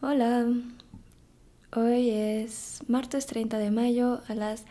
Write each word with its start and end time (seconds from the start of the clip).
Hola, 0.00 0.46
hoy 1.74 2.10
es 2.10 2.84
martes 2.86 3.26
30 3.26 3.58
de 3.58 3.72
mayo 3.72 4.22
a 4.28 4.36
las 4.36 4.64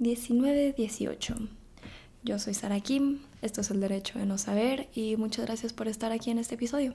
19.18. 0.00 1.48
Yo 2.22 2.38
soy 2.38 2.52
Sara 2.52 2.78
Kim, 2.80 3.20
esto 3.40 3.62
es 3.62 3.70
el 3.70 3.80
derecho 3.80 4.18
de 4.18 4.26
no 4.26 4.36
saber 4.36 4.90
y 4.94 5.16
muchas 5.16 5.46
gracias 5.46 5.72
por 5.72 5.88
estar 5.88 6.12
aquí 6.12 6.30
en 6.30 6.38
este 6.38 6.56
episodio. 6.56 6.94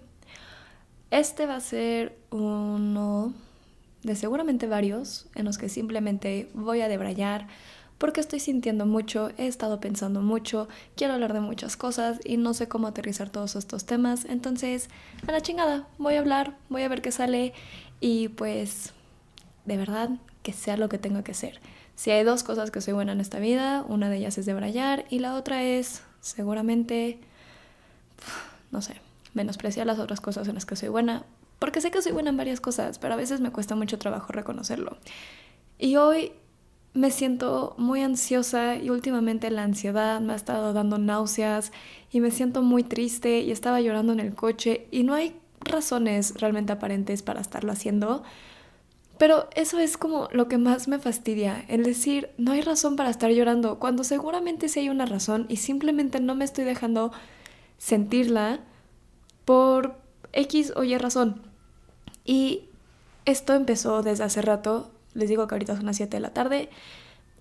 Este 1.10 1.48
va 1.48 1.56
a 1.56 1.60
ser 1.60 2.20
uno 2.30 3.34
de 4.04 4.16
seguramente 4.16 4.68
varios 4.68 5.26
en 5.34 5.46
los 5.46 5.58
que 5.58 5.68
simplemente 5.68 6.52
voy 6.54 6.82
a 6.82 6.88
debrayar 6.88 7.48
porque 8.02 8.20
estoy 8.20 8.40
sintiendo 8.40 8.88
mucho, 8.88 9.30
he 9.38 9.46
estado 9.46 9.80
pensando 9.80 10.22
mucho, 10.22 10.68
quiero 10.96 11.14
hablar 11.14 11.34
de 11.34 11.40
muchas 11.40 11.78
cosas 11.78 12.20
y 12.26 12.38
no 12.38 12.56
sé 12.56 12.68
cómo 12.68 12.88
aterrizar 12.88 13.30
todos 13.30 13.56
estos 13.56 13.86
temas. 13.86 14.26
Entonces, 14.26 14.90
a 15.28 15.32
la 15.32 15.40
chingada, 15.42 15.88
voy 16.00 16.16
a 16.16 16.20
hablar, 16.20 16.58
voy 16.68 16.82
a 16.82 16.90
ver 16.90 17.04
qué 17.04 17.12
sale 17.12 17.54
y 18.00 18.30
pues, 18.30 18.94
de 19.66 19.78
verdad, 19.78 20.10
que 20.42 20.52
sea 20.52 20.78
lo 20.78 20.90
que 20.90 20.98
tenga 20.98 21.24
que 21.24 21.36
ser. 21.36 21.62
Si 21.94 22.10
hay 22.10 22.24
dos 22.24 22.42
cosas 22.42 22.72
que 22.72 22.82
soy 22.82 22.94
buena 22.94 23.12
en 23.12 23.22
esta 23.22 23.38
vida, 23.38 23.86
una 23.88 24.10
de 24.10 24.18
ellas 24.18 24.36
es 24.40 24.48
debrayar 24.48 25.06
y 25.12 25.20
la 25.20 25.36
otra 25.36 25.62
es, 25.62 26.02
seguramente, 26.22 27.20
no 28.72 28.82
sé, 28.82 28.96
menospreciar 29.36 29.86
las 29.86 30.00
otras 30.00 30.22
cosas 30.22 30.48
en 30.48 30.56
las 30.56 30.66
que 30.66 30.76
soy 30.76 30.90
buena, 30.90 31.24
porque 31.60 31.82
sé 31.82 31.92
que 31.92 32.02
soy 32.02 32.14
buena 32.14 32.32
en 32.32 32.38
varias 32.38 32.62
cosas, 32.62 32.98
pero 32.98 33.14
a 33.14 33.18
veces 33.18 33.42
me 33.42 33.52
cuesta 33.52 33.76
mucho 33.76 34.00
trabajo 34.00 34.34
reconocerlo. 34.34 34.98
Y 35.78 35.98
hoy 35.98 36.32
me 36.94 37.10
siento 37.12 37.74
muy 37.78 38.02
ansiosa 38.02 38.76
y 38.76 38.90
últimamente 38.90 39.50
la 39.50 39.64
ansiedad 39.64 40.20
me 40.20 40.34
ha 40.34 40.36
estado 40.36 40.74
dando 40.74 40.98
náuseas 40.98 41.72
y 42.12 42.20
me 42.20 42.32
siento 42.32 42.62
muy 42.62 42.84
triste 42.84 43.40
y 43.40 43.52
estaba 43.52 43.80
llorando 43.80 44.12
en 44.14 44.20
el 44.20 44.36
coche 44.36 44.88
y 44.92 45.04
no 45.04 45.14
hay 45.14 45.36
razones 45.62 46.34
realmente 46.40 46.74
aparentes 46.74 47.22
para 47.22 47.40
estarlo 47.40 47.72
haciendo. 47.72 48.24
Pero 49.18 49.48
eso 49.56 49.78
es 49.80 49.98
como 49.98 50.28
lo 50.32 50.48
que 50.48 50.58
más 50.58 50.88
me 50.88 50.98
fastidia, 50.98 51.64
el 51.68 51.84
decir, 51.84 52.32
no 52.38 52.54
hay 52.54 52.62
razón 52.62 52.96
para 52.96 53.12
estar 53.12 53.30
llorando, 53.32 53.78
cuando 53.78 54.04
seguramente 54.04 54.68
sí 54.68 54.80
hay 54.80 54.90
una 54.90 55.06
razón 55.06 55.46
y 55.48 55.58
simplemente 55.58 56.20
no 56.20 56.34
me 56.34 56.44
estoy 56.44 56.66
dejando 56.66 57.12
sentirla 57.78 58.62
por 59.46 59.96
X 60.34 60.74
o 60.76 60.84
Y 60.84 60.98
razón. 60.98 61.42
Y 62.26 62.64
esto 63.26 63.54
empezó 63.54 64.02
desde 64.02 64.24
hace 64.24 64.42
rato, 64.42 64.91
les 65.14 65.30
digo 65.30 65.48
que 65.48 65.56
ahorita 65.56 65.76
son 65.76 65.86
las 65.86 65.98
7 65.98 66.18
de 66.18 66.22
la 66.22 66.34
tarde 66.34 66.70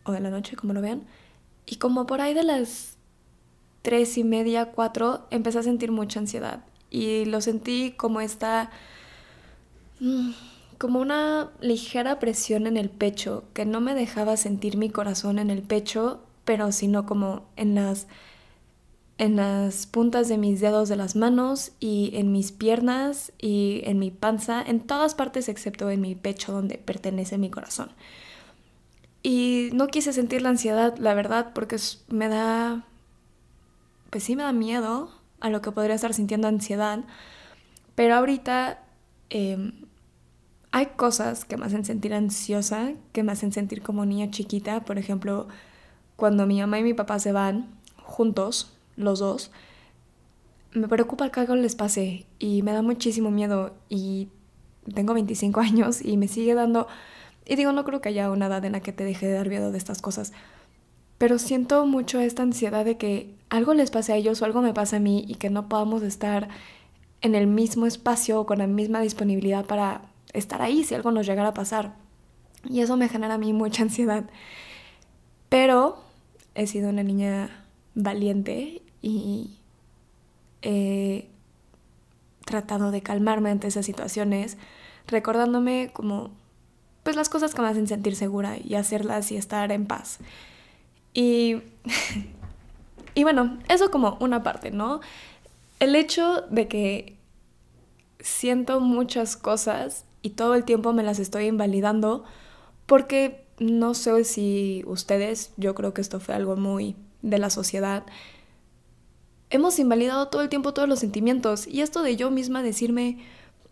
o 0.04 0.12
de 0.12 0.20
la 0.20 0.30
noche, 0.30 0.56
como 0.56 0.72
lo 0.72 0.80
vean. 0.80 1.02
Y 1.66 1.76
como 1.76 2.06
por 2.06 2.20
ahí 2.20 2.34
de 2.34 2.42
las 2.42 2.96
3 3.82 4.18
y 4.18 4.24
media, 4.24 4.72
4, 4.72 5.26
empecé 5.30 5.58
a 5.58 5.62
sentir 5.62 5.92
mucha 5.92 6.20
ansiedad. 6.20 6.64
Y 6.90 7.24
lo 7.26 7.40
sentí 7.40 7.92
como 7.96 8.20
esta... 8.20 8.70
Mm, 10.00 10.30
como 10.78 10.98
una 10.98 11.50
ligera 11.60 12.18
presión 12.18 12.66
en 12.66 12.78
el 12.78 12.88
pecho 12.88 13.44
que 13.52 13.66
no 13.66 13.82
me 13.82 13.94
dejaba 13.94 14.38
sentir 14.38 14.78
mi 14.78 14.88
corazón 14.88 15.38
en 15.38 15.50
el 15.50 15.60
pecho, 15.60 16.22
pero 16.46 16.72
sino 16.72 17.04
como 17.04 17.42
en 17.56 17.74
las 17.74 18.06
en 19.20 19.36
las 19.36 19.84
puntas 19.84 20.28
de 20.30 20.38
mis 20.38 20.62
dedos 20.62 20.88
de 20.88 20.96
las 20.96 21.14
manos 21.14 21.72
y 21.78 22.10
en 22.14 22.32
mis 22.32 22.52
piernas 22.52 23.32
y 23.38 23.82
en 23.84 23.98
mi 23.98 24.10
panza, 24.10 24.62
en 24.62 24.80
todas 24.80 25.14
partes 25.14 25.50
excepto 25.50 25.90
en 25.90 26.00
mi 26.00 26.14
pecho 26.14 26.52
donde 26.52 26.78
pertenece 26.78 27.36
mi 27.36 27.50
corazón. 27.50 27.90
Y 29.22 29.68
no 29.74 29.88
quise 29.88 30.14
sentir 30.14 30.40
la 30.40 30.48
ansiedad, 30.48 30.96
la 30.96 31.12
verdad, 31.12 31.52
porque 31.54 31.76
me 32.08 32.28
da, 32.28 32.86
pues 34.08 34.24
sí 34.24 34.36
me 34.36 34.42
da 34.42 34.54
miedo 34.54 35.12
a 35.40 35.50
lo 35.50 35.60
que 35.60 35.70
podría 35.70 35.96
estar 35.96 36.14
sintiendo 36.14 36.48
ansiedad, 36.48 37.00
pero 37.94 38.14
ahorita 38.14 38.82
em, 39.28 39.72
hay 40.72 40.86
cosas 40.96 41.44
que 41.44 41.58
me 41.58 41.66
hacen 41.66 41.84
sentir 41.84 42.14
ansiosa, 42.14 42.92
que 43.12 43.22
me 43.22 43.32
hacen 43.32 43.52
sentir 43.52 43.82
como 43.82 44.06
niña 44.06 44.30
chiquita, 44.30 44.80
por 44.86 44.96
ejemplo, 44.96 45.46
cuando 46.16 46.46
mi 46.46 46.58
mamá 46.58 46.78
y 46.78 46.84
mi 46.84 46.94
papá 46.94 47.18
se 47.18 47.32
van 47.32 47.68
juntos, 47.98 48.79
los 49.00 49.18
dos, 49.18 49.50
me 50.72 50.88
preocupa 50.88 51.30
que 51.30 51.40
algo 51.40 51.56
les 51.56 51.74
pase 51.74 52.26
y 52.38 52.62
me 52.62 52.72
da 52.72 52.82
muchísimo 52.82 53.30
miedo 53.30 53.74
y 53.88 54.28
tengo 54.94 55.14
25 55.14 55.60
años 55.60 56.04
y 56.04 56.16
me 56.16 56.28
sigue 56.28 56.54
dando... 56.54 56.86
Y 57.46 57.56
digo, 57.56 57.72
no 57.72 57.84
creo 57.84 58.00
que 58.00 58.10
haya 58.10 58.30
una 58.30 58.46
edad 58.46 58.64
en 58.64 58.72
la 58.72 58.80
que 58.80 58.92
te 58.92 59.02
deje 59.02 59.26
de 59.26 59.32
dar 59.32 59.48
miedo 59.48 59.72
de 59.72 59.78
estas 59.78 60.00
cosas, 60.00 60.32
pero 61.18 61.38
siento 61.38 61.84
mucho 61.84 62.20
esta 62.20 62.42
ansiedad 62.42 62.84
de 62.84 62.96
que 62.96 63.34
algo 63.48 63.74
les 63.74 63.90
pase 63.90 64.12
a 64.12 64.16
ellos 64.16 64.40
o 64.40 64.44
algo 64.44 64.62
me 64.62 64.72
pase 64.72 64.96
a 64.96 65.00
mí 65.00 65.24
y 65.26 65.34
que 65.34 65.50
no 65.50 65.68
podamos 65.68 66.02
estar 66.02 66.48
en 67.20 67.34
el 67.34 67.46
mismo 67.46 67.86
espacio 67.86 68.40
o 68.40 68.46
con 68.46 68.58
la 68.58 68.66
misma 68.66 69.00
disponibilidad 69.00 69.64
para 69.64 70.02
estar 70.32 70.62
ahí 70.62 70.84
si 70.84 70.94
algo 70.94 71.10
nos 71.10 71.26
llegara 71.26 71.48
a 71.48 71.54
pasar. 71.54 71.94
Y 72.68 72.80
eso 72.80 72.96
me 72.96 73.08
genera 73.08 73.34
a 73.34 73.38
mí 73.38 73.52
mucha 73.52 73.82
ansiedad. 73.84 74.24
Pero 75.48 76.02
he 76.54 76.66
sido 76.66 76.88
una 76.88 77.02
niña 77.02 77.66
valiente 77.94 78.82
y 79.02 79.58
he 80.62 81.28
tratado 82.44 82.90
de 82.90 83.02
calmarme 83.02 83.50
ante 83.50 83.68
esas 83.68 83.86
situaciones, 83.86 84.58
recordándome 85.06 85.90
como 85.92 86.30
pues 87.02 87.16
las 87.16 87.28
cosas 87.28 87.54
que 87.54 87.62
me 87.62 87.68
hacen 87.68 87.86
sentir 87.86 88.14
segura 88.14 88.56
y 88.62 88.74
hacerlas 88.74 89.32
y 89.32 89.36
estar 89.36 89.72
en 89.72 89.86
paz. 89.86 90.18
Y, 91.14 91.62
y 93.14 93.22
bueno, 93.22 93.58
eso 93.68 93.90
como 93.90 94.16
una 94.20 94.42
parte, 94.42 94.70
¿no? 94.70 95.00
El 95.78 95.96
hecho 95.96 96.42
de 96.50 96.68
que 96.68 97.16
siento 98.20 98.80
muchas 98.80 99.36
cosas 99.36 100.04
y 100.22 100.30
todo 100.30 100.54
el 100.54 100.64
tiempo 100.64 100.92
me 100.92 101.02
las 101.02 101.18
estoy 101.18 101.46
invalidando 101.46 102.24
porque 102.86 103.46
no 103.58 103.94
sé 103.94 104.24
si 104.24 104.82
ustedes, 104.86 105.52
yo 105.56 105.74
creo 105.74 105.94
que 105.94 106.00
esto 106.00 106.20
fue 106.20 106.34
algo 106.34 106.56
muy 106.56 106.96
de 107.22 107.38
la 107.38 107.50
sociedad, 107.50 108.04
hemos 109.50 109.78
invalidado 109.78 110.28
todo 110.28 110.42
el 110.42 110.48
tiempo 110.48 110.72
todos 110.72 110.88
los 110.88 111.00
sentimientos 111.00 111.66
y 111.66 111.82
esto 111.82 112.02
de 112.02 112.16
yo 112.16 112.30
misma 112.30 112.62
decirme, 112.62 113.18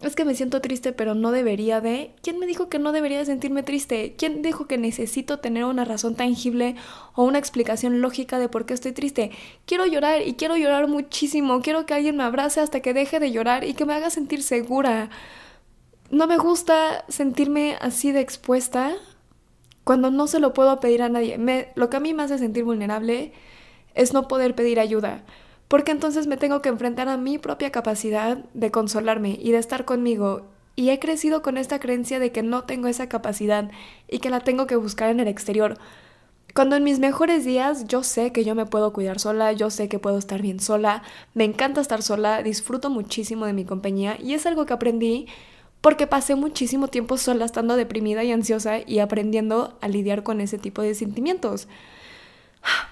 es 0.01 0.15
que 0.15 0.25
me 0.25 0.35
siento 0.35 0.61
triste 0.61 0.93
pero 0.93 1.15
no 1.15 1.33
debería 1.33 1.81
de, 1.81 2.13
¿quién 2.23 2.39
me 2.39 2.47
dijo 2.47 2.69
que 2.69 2.79
no 2.79 2.93
debería 2.93 3.19
de 3.19 3.25
sentirme 3.25 3.63
triste? 3.63 4.15
¿Quién 4.17 4.43
dijo 4.43 4.67
que 4.67 4.79
necesito 4.79 5.39
tener 5.39 5.65
una 5.65 5.85
razón 5.85 6.15
tangible 6.15 6.77
o 7.15 7.25
una 7.25 7.39
explicación 7.39 8.01
lógica 8.01 8.39
de 8.39 8.49
por 8.49 8.67
qué 8.67 8.75
estoy 8.75 8.93
triste? 8.93 9.31
Quiero 9.67 9.87
llorar 9.87 10.23
y 10.23 10.35
quiero 10.35 10.57
llorar 10.57 10.89
muchísimo, 10.89 11.63
quiero 11.63 11.87
que 11.87 11.95
alguien 11.95 12.17
me 12.17 12.25
abrace 12.25 12.61
hasta 12.61 12.81
que 12.81 12.95
deje 12.95 13.19
de 13.19 13.33
llorar 13.33 13.65
y 13.65 13.75
que 13.75 13.87
me 13.87 13.95
haga 13.95 14.11
sentir 14.11 14.43
segura. 14.43 15.11
No 16.11 16.27
me 16.27 16.39
gusta 16.39 17.05
sentirme 17.09 17.77
así 17.81 18.13
de 18.13 18.21
expuesta 18.21 18.95
cuando 19.85 20.11
no 20.11 20.27
se 20.27 20.39
lo 20.39 20.55
puedo 20.55 20.79
pedir 20.81 21.03
a 21.03 21.09
nadie. 21.09 21.39
Me, 21.39 21.69
lo 21.75 21.91
que 21.91 21.97
a 21.97 22.01
mí 22.01 22.15
me 22.15 22.23
hace 22.23 22.39
sentir 22.39 22.65
vulnerable 22.65 23.33
es 23.95 24.13
no 24.13 24.29
poder 24.29 24.55
pedir 24.55 24.79
ayuda 24.79 25.25
porque 25.69 25.93
entonces 25.93 26.27
me 26.27 26.39
tengo 26.39 26.63
que 26.63 26.71
enfrentar 26.71 27.09
a 27.09 27.17
mi 27.17 27.39
propia 27.39 27.71
capacidad 27.71 28.39
de 28.55 28.71
consolarme 28.71 29.39
y 29.41 29.53
de 29.53 29.59
estar 29.59 29.85
conmigo. 29.85 30.47
Y 30.77 30.91
he 30.91 30.99
crecido 30.99 31.43
con 31.43 31.59
esta 31.59 31.79
creencia 31.79 32.19
de 32.19 32.33
que 32.33 32.43
no 32.43 32.65
tengo 32.65 32.89
esa 32.89 33.09
capacidad 33.09 33.71
y 34.09 34.19
que 34.21 34.31
la 34.31 34.41
tengo 34.41 34.67
que 34.67 34.77
buscar 34.77 35.11
en 35.11 35.21
el 35.21 35.29
exterior. 35.29 35.77
Cuando 36.55 36.77
en 36.77 36.85
mis 36.85 36.99
mejores 36.99 37.45
días 37.45 37.87
yo 37.87 38.03
sé 38.03 38.33
que 38.33 38.45
yo 38.45 38.55
me 38.55 38.67
puedo 38.67 38.93
cuidar 38.93 39.21
sola, 39.21 39.53
yo 39.53 39.71
sé 39.71 39.89
que 39.89 39.99
puedo 39.99 40.19
estar 40.19 40.41
bien 40.41 40.61
sola, 40.61 41.03
me 41.35 41.45
encanta 41.45 41.81
estar 41.81 42.03
sola, 42.03 42.43
disfruto 42.43 42.91
muchísimo 42.91 43.45
de 43.47 43.53
mi 43.53 43.65
compañía 43.65 44.17
y 44.21 44.35
es 44.35 44.47
algo 44.47 44.67
que 44.67 44.73
aprendí 44.73 45.27
porque 45.81 46.07
pasé 46.07 46.35
muchísimo 46.35 46.89
tiempo 46.89 47.17
sola 47.17 47.45
estando 47.45 47.77
deprimida 47.77 48.25
y 48.25 48.33
ansiosa 48.33 48.79
y 48.85 48.99
aprendiendo 48.99 49.79
a 49.81 49.89
lidiar 49.89 50.23
con 50.23 50.41
ese 50.41 50.59
tipo 50.59 50.83
de 50.83 50.95
sentimientos. 50.95 51.69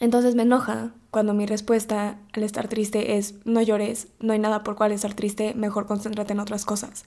Entonces 0.00 0.34
me 0.34 0.42
enoja 0.42 0.92
cuando 1.10 1.34
mi 1.34 1.46
respuesta 1.46 2.18
al 2.32 2.42
estar 2.42 2.68
triste 2.68 3.16
es 3.16 3.34
no 3.44 3.62
llores, 3.62 4.08
no 4.20 4.32
hay 4.32 4.38
nada 4.38 4.62
por 4.62 4.76
cual 4.76 4.92
estar 4.92 5.14
triste, 5.14 5.54
mejor 5.54 5.86
concéntrate 5.86 6.32
en 6.32 6.40
otras 6.40 6.64
cosas. 6.64 7.04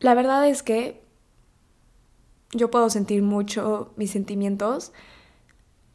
La 0.00 0.14
verdad 0.14 0.46
es 0.46 0.62
que 0.62 1.00
yo 2.52 2.70
puedo 2.70 2.90
sentir 2.90 3.22
mucho 3.22 3.92
mis 3.96 4.10
sentimientos. 4.10 4.92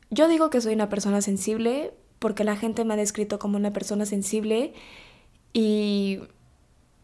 Yo 0.09 0.27
digo 0.27 0.49
que 0.49 0.61
soy 0.61 0.73
una 0.73 0.89
persona 0.89 1.21
sensible 1.21 1.93
porque 2.19 2.43
la 2.43 2.55
gente 2.55 2.83
me 2.83 2.95
ha 2.95 2.97
descrito 2.97 3.37
como 3.37 3.57
una 3.57 3.73
persona 3.73 4.05
sensible 4.05 4.73
y 5.53 6.19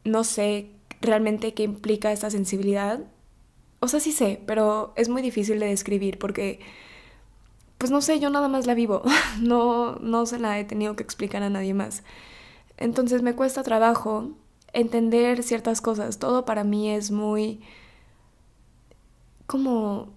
no 0.03 0.23
sé 0.23 0.71
realmente 1.01 1.53
qué 1.53 1.63
implica 1.63 2.11
esta 2.11 2.29
sensibilidad. 2.29 3.01
O 3.79 3.87
sea, 3.87 3.99
sí 3.99 4.11
sé, 4.11 4.41
pero 4.47 4.93
es 4.95 5.09
muy 5.09 5.21
difícil 5.21 5.59
de 5.59 5.67
describir 5.67 6.17
porque 6.17 6.59
pues 7.83 7.91
no 7.91 7.99
sé, 7.99 8.21
yo 8.21 8.29
nada 8.29 8.47
más 8.47 8.65
la 8.65 8.75
vivo, 8.75 9.01
no, 9.41 9.97
no 9.97 10.25
se 10.25 10.39
la 10.39 10.57
he 10.57 10.63
tenido 10.63 10.95
que 10.95 11.03
explicar 11.03 11.43
a 11.43 11.49
nadie 11.49 11.73
más. 11.73 12.03
Entonces 12.77 13.21
me 13.21 13.35
cuesta 13.35 13.61
trabajo 13.61 14.29
entender 14.71 15.43
ciertas 15.43 15.81
cosas, 15.81 16.17
todo 16.17 16.45
para 16.45 16.63
mí 16.63 16.89
es 16.89 17.11
muy 17.11 17.59
como 19.47 20.13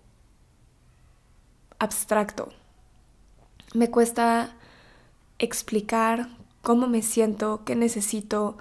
abstracto. 1.80 2.50
Me 3.74 3.90
cuesta 3.90 4.54
explicar 5.40 6.28
cómo 6.62 6.86
me 6.86 7.02
siento, 7.02 7.64
qué 7.64 7.74
necesito 7.74 8.58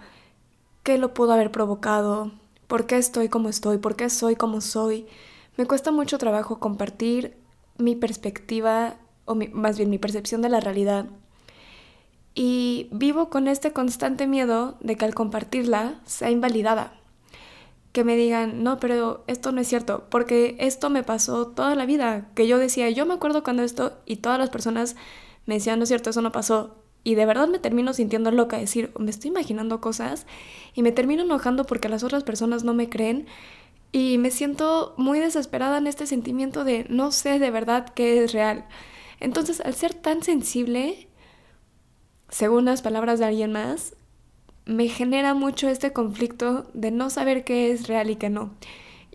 qué 0.81 0.97
lo 0.97 1.13
pudo 1.13 1.33
haber 1.33 1.51
provocado, 1.51 2.31
por 2.65 2.87
qué 2.87 2.97
estoy 2.97 3.29
como 3.29 3.49
estoy, 3.49 3.77
por 3.77 3.95
qué 3.95 4.09
soy 4.09 4.35
como 4.35 4.61
soy. 4.61 5.05
Me 5.57 5.67
cuesta 5.67 5.91
mucho 5.91 6.17
trabajo 6.17 6.59
compartir 6.59 7.44
mi 7.77 7.95
perspectiva, 7.95 8.95
o 9.25 9.36
más 9.36 9.77
bien 9.77 9.89
mi 9.89 9.98
percepción 9.98 10.42
de 10.42 10.50
la 10.50 10.60
realidad. 10.60 11.07
Y 12.33 12.89
vivo 12.92 13.30
con 13.30 13.48
este 13.48 13.72
constante 13.72 14.27
miedo 14.27 14.77
de 14.81 14.95
que 14.98 15.06
al 15.06 15.16
compartirla 15.16 16.01
sea 16.06 16.31
invalidada. 16.31 16.94
Que 17.92 18.04
me 18.04 18.18
digan, 18.18 18.62
no, 18.63 18.77
pero 18.80 19.24
esto 19.27 19.54
no 19.54 19.62
es 19.62 19.68
cierto, 19.68 20.06
porque 20.10 20.57
esto 20.60 20.89
me 20.89 21.04
pasó 21.04 21.48
toda 21.48 21.75
la 21.75 21.86
vida. 21.86 22.27
Que 22.36 22.48
yo 22.48 22.57
decía, 22.57 22.89
yo 22.89 23.06
me 23.06 23.13
acuerdo 23.13 23.44
cuando 23.44 23.63
esto, 23.63 23.98
y 24.06 24.18
todas 24.18 24.38
las 24.38 24.50
personas 24.50 24.98
me 25.45 25.56
decían, 25.56 25.80
no 25.80 25.83
es 25.83 25.89
cierto, 25.89 26.10
eso 26.10 26.22
no 26.22 26.33
pasó. 26.33 26.75
Y 27.06 27.16
de 27.16 27.25
verdad 27.27 27.48
me 27.48 27.60
termino 27.60 27.94
sintiendo 27.94 28.31
loca, 28.31 28.57
decir, 28.57 28.92
me 28.98 29.12
estoy 29.12 29.30
imaginando 29.30 29.80
cosas 29.80 30.25
y 30.74 30.81
me 30.81 30.92
termino 30.92 31.22
enojando 31.22 31.63
porque 31.63 31.88
las 31.88 32.04
otras 32.04 32.24
personas 32.24 32.63
no 32.63 32.74
me 32.74 32.89
creen 32.89 33.27
y 33.95 34.18
me 34.18 34.30
siento 34.30 34.94
muy 34.97 35.21
desesperada 35.21 35.77
en 35.77 35.88
este 35.88 36.06
sentimiento 36.06 36.65
de 36.65 36.86
no 36.89 37.13
sé 37.13 37.39
de 37.39 37.50
verdad 37.50 37.94
qué 37.95 38.21
es 38.21 38.33
real. 38.33 38.65
Entonces, 39.21 39.62
al 39.62 39.74
ser 39.74 39.94
tan 39.94 40.21
sensible, 40.21 41.07
según 42.27 42.65
las 42.65 42.81
palabras 42.81 43.19
de 43.19 43.25
alguien 43.27 43.53
más, 43.53 43.95
me 44.65 44.89
genera 44.89 45.33
mucho 45.33 45.69
este 45.69 45.94
conflicto 45.94 46.69
de 46.74 46.92
no 46.92 47.09
saber 47.09 47.45
qué 47.45 47.71
es 47.71 47.88
real 47.88 48.09
y 48.09 48.18
qué 48.18 48.30
no. 48.30 48.51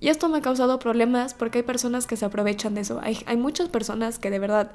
Y 0.00 0.09
esto 0.09 0.31
me 0.31 0.38
ha 0.38 0.41
causado 0.41 0.79
problemas 0.79 1.35
porque 1.35 1.59
hay 1.59 1.65
personas 1.65 2.06
que 2.06 2.17
se 2.17 2.25
aprovechan 2.25 2.75
de 2.75 2.81
eso. 2.81 3.00
Hay, 3.03 3.19
hay 3.26 3.37
muchas 3.37 3.69
personas 3.69 4.19
que 4.19 4.31
de 4.31 4.38
verdad 4.38 4.73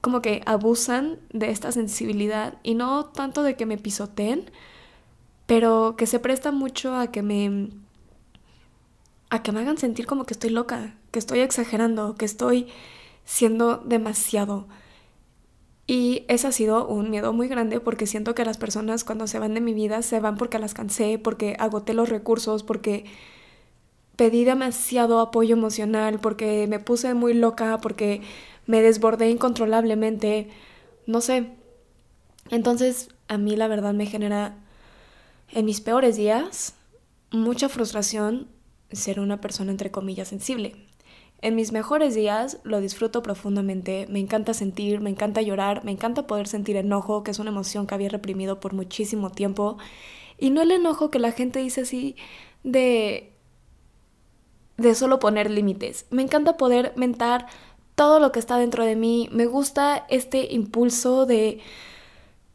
como 0.00 0.20
que 0.20 0.42
abusan 0.46 1.20
de 1.32 1.52
esta 1.52 1.70
sensibilidad 1.70 2.54
y 2.64 2.74
no 2.74 3.04
tanto 3.04 3.44
de 3.44 3.54
que 3.54 3.66
me 3.66 3.78
pisoteen, 3.78 4.50
pero 5.46 5.94
que 5.96 6.08
se 6.08 6.18
presta 6.18 6.50
mucho 6.50 6.96
a 6.96 7.12
que 7.12 7.22
me 7.22 7.70
a 9.30 9.42
que 9.42 9.52
me 9.52 9.60
hagan 9.60 9.78
sentir 9.78 10.06
como 10.06 10.26
que 10.26 10.34
estoy 10.34 10.50
loca, 10.50 10.94
que 11.12 11.18
estoy 11.18 11.40
exagerando, 11.40 12.16
que 12.16 12.24
estoy 12.24 12.66
siendo 13.24 13.78
demasiado. 13.78 14.66
Y 15.86 16.24
ese 16.28 16.48
ha 16.48 16.52
sido 16.52 16.86
un 16.86 17.10
miedo 17.10 17.32
muy 17.32 17.48
grande 17.48 17.80
porque 17.80 18.06
siento 18.06 18.34
que 18.34 18.44
las 18.44 18.58
personas 18.58 19.04
cuando 19.04 19.26
se 19.26 19.38
van 19.38 19.54
de 19.54 19.60
mi 19.60 19.74
vida 19.74 20.02
se 20.02 20.20
van 20.20 20.36
porque 20.36 20.58
las 20.58 20.74
cansé, 20.74 21.18
porque 21.18 21.56
agoté 21.58 21.94
los 21.94 22.08
recursos, 22.08 22.62
porque 22.62 23.06
pedí 24.16 24.44
demasiado 24.44 25.20
apoyo 25.20 25.54
emocional, 25.56 26.20
porque 26.20 26.66
me 26.68 26.78
puse 26.78 27.14
muy 27.14 27.34
loca, 27.34 27.78
porque 27.78 28.22
me 28.66 28.82
desbordé 28.82 29.30
incontrolablemente, 29.30 30.48
no 31.06 31.20
sé. 31.20 31.50
Entonces 32.50 33.08
a 33.28 33.38
mí 33.38 33.56
la 33.56 33.68
verdad 33.68 33.94
me 33.94 34.06
genera 34.06 34.56
en 35.48 35.64
mis 35.64 35.80
peores 35.80 36.16
días 36.16 36.74
mucha 37.30 37.68
frustración 37.68 38.48
ser 38.92 39.20
una 39.20 39.40
persona 39.40 39.70
entre 39.70 39.90
comillas 39.90 40.28
sensible. 40.28 40.74
En 41.42 41.54
mis 41.54 41.72
mejores 41.72 42.14
días 42.14 42.58
lo 42.64 42.80
disfruto 42.80 43.22
profundamente, 43.22 44.06
me 44.10 44.18
encanta 44.18 44.52
sentir, 44.52 45.00
me 45.00 45.10
encanta 45.10 45.40
llorar, 45.40 45.84
me 45.84 45.90
encanta 45.90 46.26
poder 46.26 46.46
sentir 46.46 46.76
enojo, 46.76 47.22
que 47.24 47.30
es 47.30 47.38
una 47.38 47.50
emoción 47.50 47.86
que 47.86 47.94
había 47.94 48.10
reprimido 48.10 48.60
por 48.60 48.74
muchísimo 48.74 49.30
tiempo, 49.30 49.78
y 50.38 50.50
no 50.50 50.60
el 50.60 50.70
enojo 50.70 51.10
que 51.10 51.18
la 51.18 51.32
gente 51.32 51.60
dice 51.60 51.82
así 51.82 52.16
de 52.62 53.32
de 54.76 54.94
solo 54.94 55.18
poner 55.18 55.50
límites. 55.50 56.06
Me 56.10 56.22
encanta 56.22 56.56
poder 56.56 56.94
mentar 56.96 57.46
todo 57.94 58.18
lo 58.18 58.32
que 58.32 58.38
está 58.38 58.56
dentro 58.56 58.84
de 58.84 58.96
mí, 58.96 59.28
me 59.30 59.44
gusta 59.44 60.06
este 60.08 60.54
impulso 60.54 61.26
de 61.26 61.60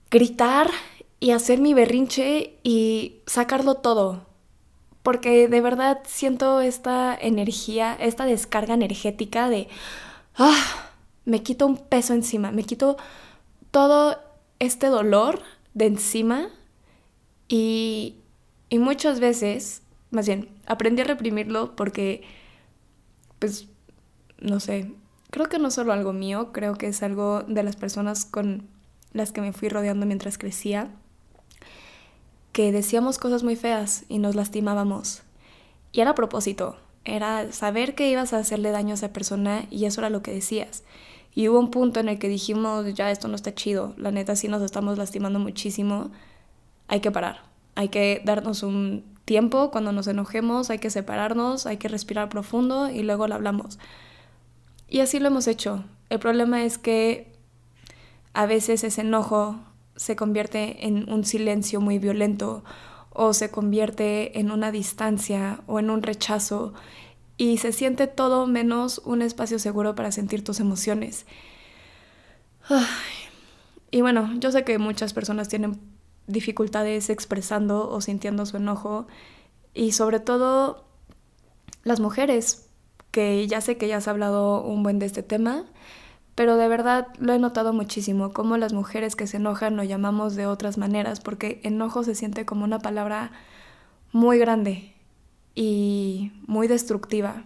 gritar 0.09 0.71
y 1.19 1.31
hacer 1.31 1.59
mi 1.59 1.73
berrinche 1.73 2.57
y 2.63 3.17
sacarlo 3.27 3.75
todo 3.75 4.25
porque 5.05 5.47
de 5.47 5.61
verdad 5.61 5.99
siento 6.07 6.61
esta 6.61 7.15
energía, 7.15 7.93
esta 7.93 8.25
descarga 8.25 8.73
energética 8.73 9.49
de, 9.49 9.67
ah, 10.35 10.89
me 11.25 11.43
quito 11.43 11.67
un 11.67 11.77
peso 11.77 12.15
encima, 12.15 12.49
me 12.49 12.63
quito 12.63 12.97
todo 13.69 14.19
este 14.57 14.87
dolor 14.87 15.43
de 15.75 15.85
encima 15.85 16.49
y, 17.47 18.15
y 18.69 18.79
muchas 18.79 19.19
veces, 19.19 19.83
más 20.09 20.25
bien, 20.25 20.49
aprendí 20.65 21.03
a 21.03 21.05
reprimirlo 21.05 21.75
porque, 21.75 22.23
pues, 23.37 23.67
no 24.39 24.59
sé, 24.59 24.91
creo 25.29 25.49
que 25.49 25.59
no 25.59 25.69
solo 25.69 25.93
algo 25.93 26.13
mío, 26.13 26.51
creo 26.51 26.73
que 26.73 26.87
es 26.87 27.03
algo 27.03 27.43
de 27.43 27.61
las 27.61 27.75
personas 27.75 28.25
con 28.25 28.67
las 29.13 29.31
que 29.31 29.41
me 29.41 29.53
fui 29.53 29.69
rodeando 29.69 30.07
mientras 30.07 30.39
crecía 30.39 30.89
que 32.55 32.71
decíamos 32.71 33.17
cosas 33.17 33.43
muy 33.43 33.57
feas 33.57 34.05
y 34.07 34.17
nos 34.17 34.33
lastimábamos. 34.33 35.23
Y 35.91 35.99
era 35.99 36.11
a 36.11 36.15
propósito, 36.15 36.77
era 37.03 37.51
saber 37.51 37.95
que 37.95 38.09
ibas 38.09 38.31
a 38.31 38.37
hacerle 38.37 38.71
daño 38.71 38.91
a 38.91 38.93
esa 38.93 39.11
persona 39.11 39.65
y 39.69 39.83
eso 39.83 39.99
era 39.99 40.09
lo 40.09 40.21
que 40.21 40.31
decías. 40.31 40.85
Y 41.33 41.49
hubo 41.49 41.59
un 41.59 41.69
punto 41.69 41.99
en 41.99 42.07
el 42.07 42.17
que 42.17 42.29
dijimos, 42.29 42.93
ya 42.93 43.11
esto 43.11 43.27
no 43.27 43.35
está 43.35 43.53
chido, 43.53 43.93
la 43.97 44.11
neta 44.11 44.37
sí 44.37 44.47
nos 44.47 44.61
estamos 44.61 44.97
lastimando 44.97 45.37
muchísimo, 45.37 46.11
hay 46.87 47.01
que 47.01 47.11
parar, 47.11 47.41
hay 47.75 47.89
que 47.89 48.21
darnos 48.23 48.63
un 48.63 49.03
tiempo 49.25 49.69
cuando 49.69 49.91
nos 49.91 50.07
enojemos, 50.07 50.69
hay 50.69 50.79
que 50.79 50.89
separarnos, 50.89 51.65
hay 51.65 51.75
que 51.75 51.89
respirar 51.89 52.29
profundo 52.29 52.89
y 52.89 53.03
luego 53.03 53.27
lo 53.27 53.35
hablamos. 53.35 53.79
Y 54.87 55.01
así 55.01 55.19
lo 55.19 55.27
hemos 55.27 55.49
hecho. 55.49 55.83
El 56.09 56.19
problema 56.19 56.63
es 56.63 56.77
que 56.77 57.33
a 58.31 58.45
veces 58.45 58.85
ese 58.85 59.01
enojo 59.01 59.59
se 59.95 60.15
convierte 60.15 60.85
en 60.85 61.11
un 61.11 61.25
silencio 61.25 61.81
muy 61.81 61.99
violento 61.99 62.63
o 63.11 63.33
se 63.33 63.49
convierte 63.49 64.39
en 64.39 64.51
una 64.51 64.71
distancia 64.71 65.61
o 65.67 65.79
en 65.79 65.89
un 65.89 66.03
rechazo 66.03 66.73
y 67.37 67.57
se 67.57 67.71
siente 67.71 68.07
todo 68.07 68.47
menos 68.47 69.01
un 69.05 69.21
espacio 69.21 69.59
seguro 69.59 69.95
para 69.95 70.11
sentir 70.11 70.43
tus 70.43 70.59
emociones. 70.59 71.25
Y 73.91 74.01
bueno, 74.01 74.29
yo 74.39 74.51
sé 74.51 74.63
que 74.63 74.77
muchas 74.77 75.13
personas 75.13 75.47
tienen 75.47 75.79
dificultades 76.27 77.09
expresando 77.09 77.89
o 77.89 78.01
sintiendo 78.01 78.45
su 78.45 78.57
enojo 78.57 79.07
y 79.73 79.91
sobre 79.91 80.19
todo 80.19 80.85
las 81.83 81.99
mujeres, 81.99 82.67
que 83.11 83.47
ya 83.47 83.61
sé 83.61 83.77
que 83.77 83.87
ya 83.87 83.97
has 83.97 84.07
hablado 84.07 84.61
un 84.61 84.83
buen 84.83 84.99
de 84.99 85.05
este 85.05 85.23
tema, 85.23 85.65
pero 86.35 86.57
de 86.57 86.67
verdad 86.67 87.07
lo 87.17 87.33
he 87.33 87.39
notado 87.39 87.73
muchísimo, 87.73 88.33
como 88.33 88.57
las 88.57 88.73
mujeres 88.73 89.15
que 89.15 89.25
se 89.25 89.37
enojan 89.37 89.77
lo 89.77 89.83
llamamos 89.83 90.35
de 90.35 90.45
otras 90.45 90.77
maneras, 90.77 91.21
porque 91.21 91.61
enojo 91.63 92.03
se 92.03 92.13
siente 92.13 92.45
como 92.45 92.65
una 92.65 92.79
palabra 92.79 93.31
muy 94.11 94.37
grande 94.37 94.93
y 95.55 96.33
muy 96.45 96.67
destructiva, 96.67 97.45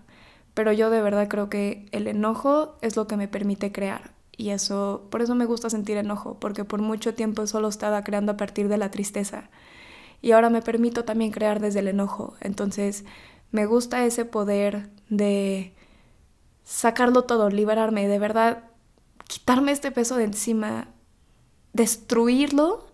pero 0.55 0.73
yo 0.73 0.89
de 0.89 1.01
verdad 1.01 1.27
creo 1.27 1.49
que 1.49 1.87
el 1.91 2.07
enojo 2.07 2.77
es 2.81 2.95
lo 2.95 3.07
que 3.07 3.15
me 3.15 3.27
permite 3.27 3.71
crear. 3.71 4.11
Y 4.35 4.51
eso, 4.51 5.07
por 5.09 5.21
eso 5.21 5.35
me 5.35 5.45
gusta 5.45 5.69
sentir 5.69 5.97
enojo, 5.97 6.39
porque 6.39 6.63
por 6.63 6.81
mucho 6.81 7.13
tiempo 7.13 7.45
solo 7.45 7.67
estaba 7.67 8.03
creando 8.03 8.31
a 8.31 8.37
partir 8.37 8.69
de 8.69 8.77
la 8.77 8.89
tristeza. 8.89 9.49
Y 10.21 10.31
ahora 10.31 10.49
me 10.49 10.61
permito 10.61 11.03
también 11.05 11.31
crear 11.31 11.59
desde 11.59 11.79
el 11.79 11.89
enojo. 11.89 12.35
Entonces, 12.39 13.03
me 13.51 13.65
gusta 13.65 14.05
ese 14.05 14.25
poder 14.25 14.89
de 15.09 15.73
sacarlo 16.63 17.23
todo, 17.23 17.49
liberarme. 17.49 18.07
De 18.07 18.17
verdad, 18.17 18.63
quitarme 19.29 19.71
este 19.71 19.91
peso 19.91 20.17
de 20.17 20.23
encima, 20.23 20.87
destruirlo 21.73 22.87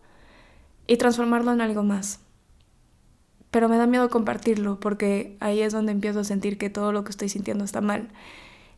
y 0.86 0.98
transformarlo 0.98 1.54
en 1.54 1.62
algo 1.62 1.82
más. 1.82 2.20
Pero 3.52 3.70
me 3.70 3.78
da 3.78 3.88
miedo 3.88 4.10
compartirlo 4.10 4.82
porque 4.82 5.38
ahí 5.40 5.62
es 5.62 5.72
donde 5.72 5.94
empiezo 5.94 6.20
a 6.20 6.24
sentir 6.26 6.58
que 6.58 6.70
todo 6.70 6.92
lo 6.92 7.06
que 7.06 7.12
estoy 7.12 7.30
sintiendo 7.30 7.64
está 7.64 7.80
mal. 7.80 8.10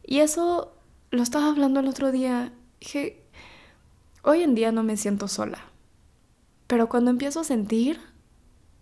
Y 0.05 0.19
eso 0.19 0.71
lo 1.09 1.23
estaba 1.23 1.47
hablando 1.47 1.79
el 1.79 1.87
otro 1.87 2.11
día. 2.11 2.53
Dije, 2.79 3.23
hoy 4.21 4.43
en 4.43 4.53
día 4.53 4.71
no 4.71 4.83
me 4.83 4.95
siento 4.95 5.27
sola. 5.27 5.57
Pero 6.67 6.87
cuando 6.89 7.09
empiezo 7.09 7.39
a 7.39 7.43
sentir, 7.43 7.99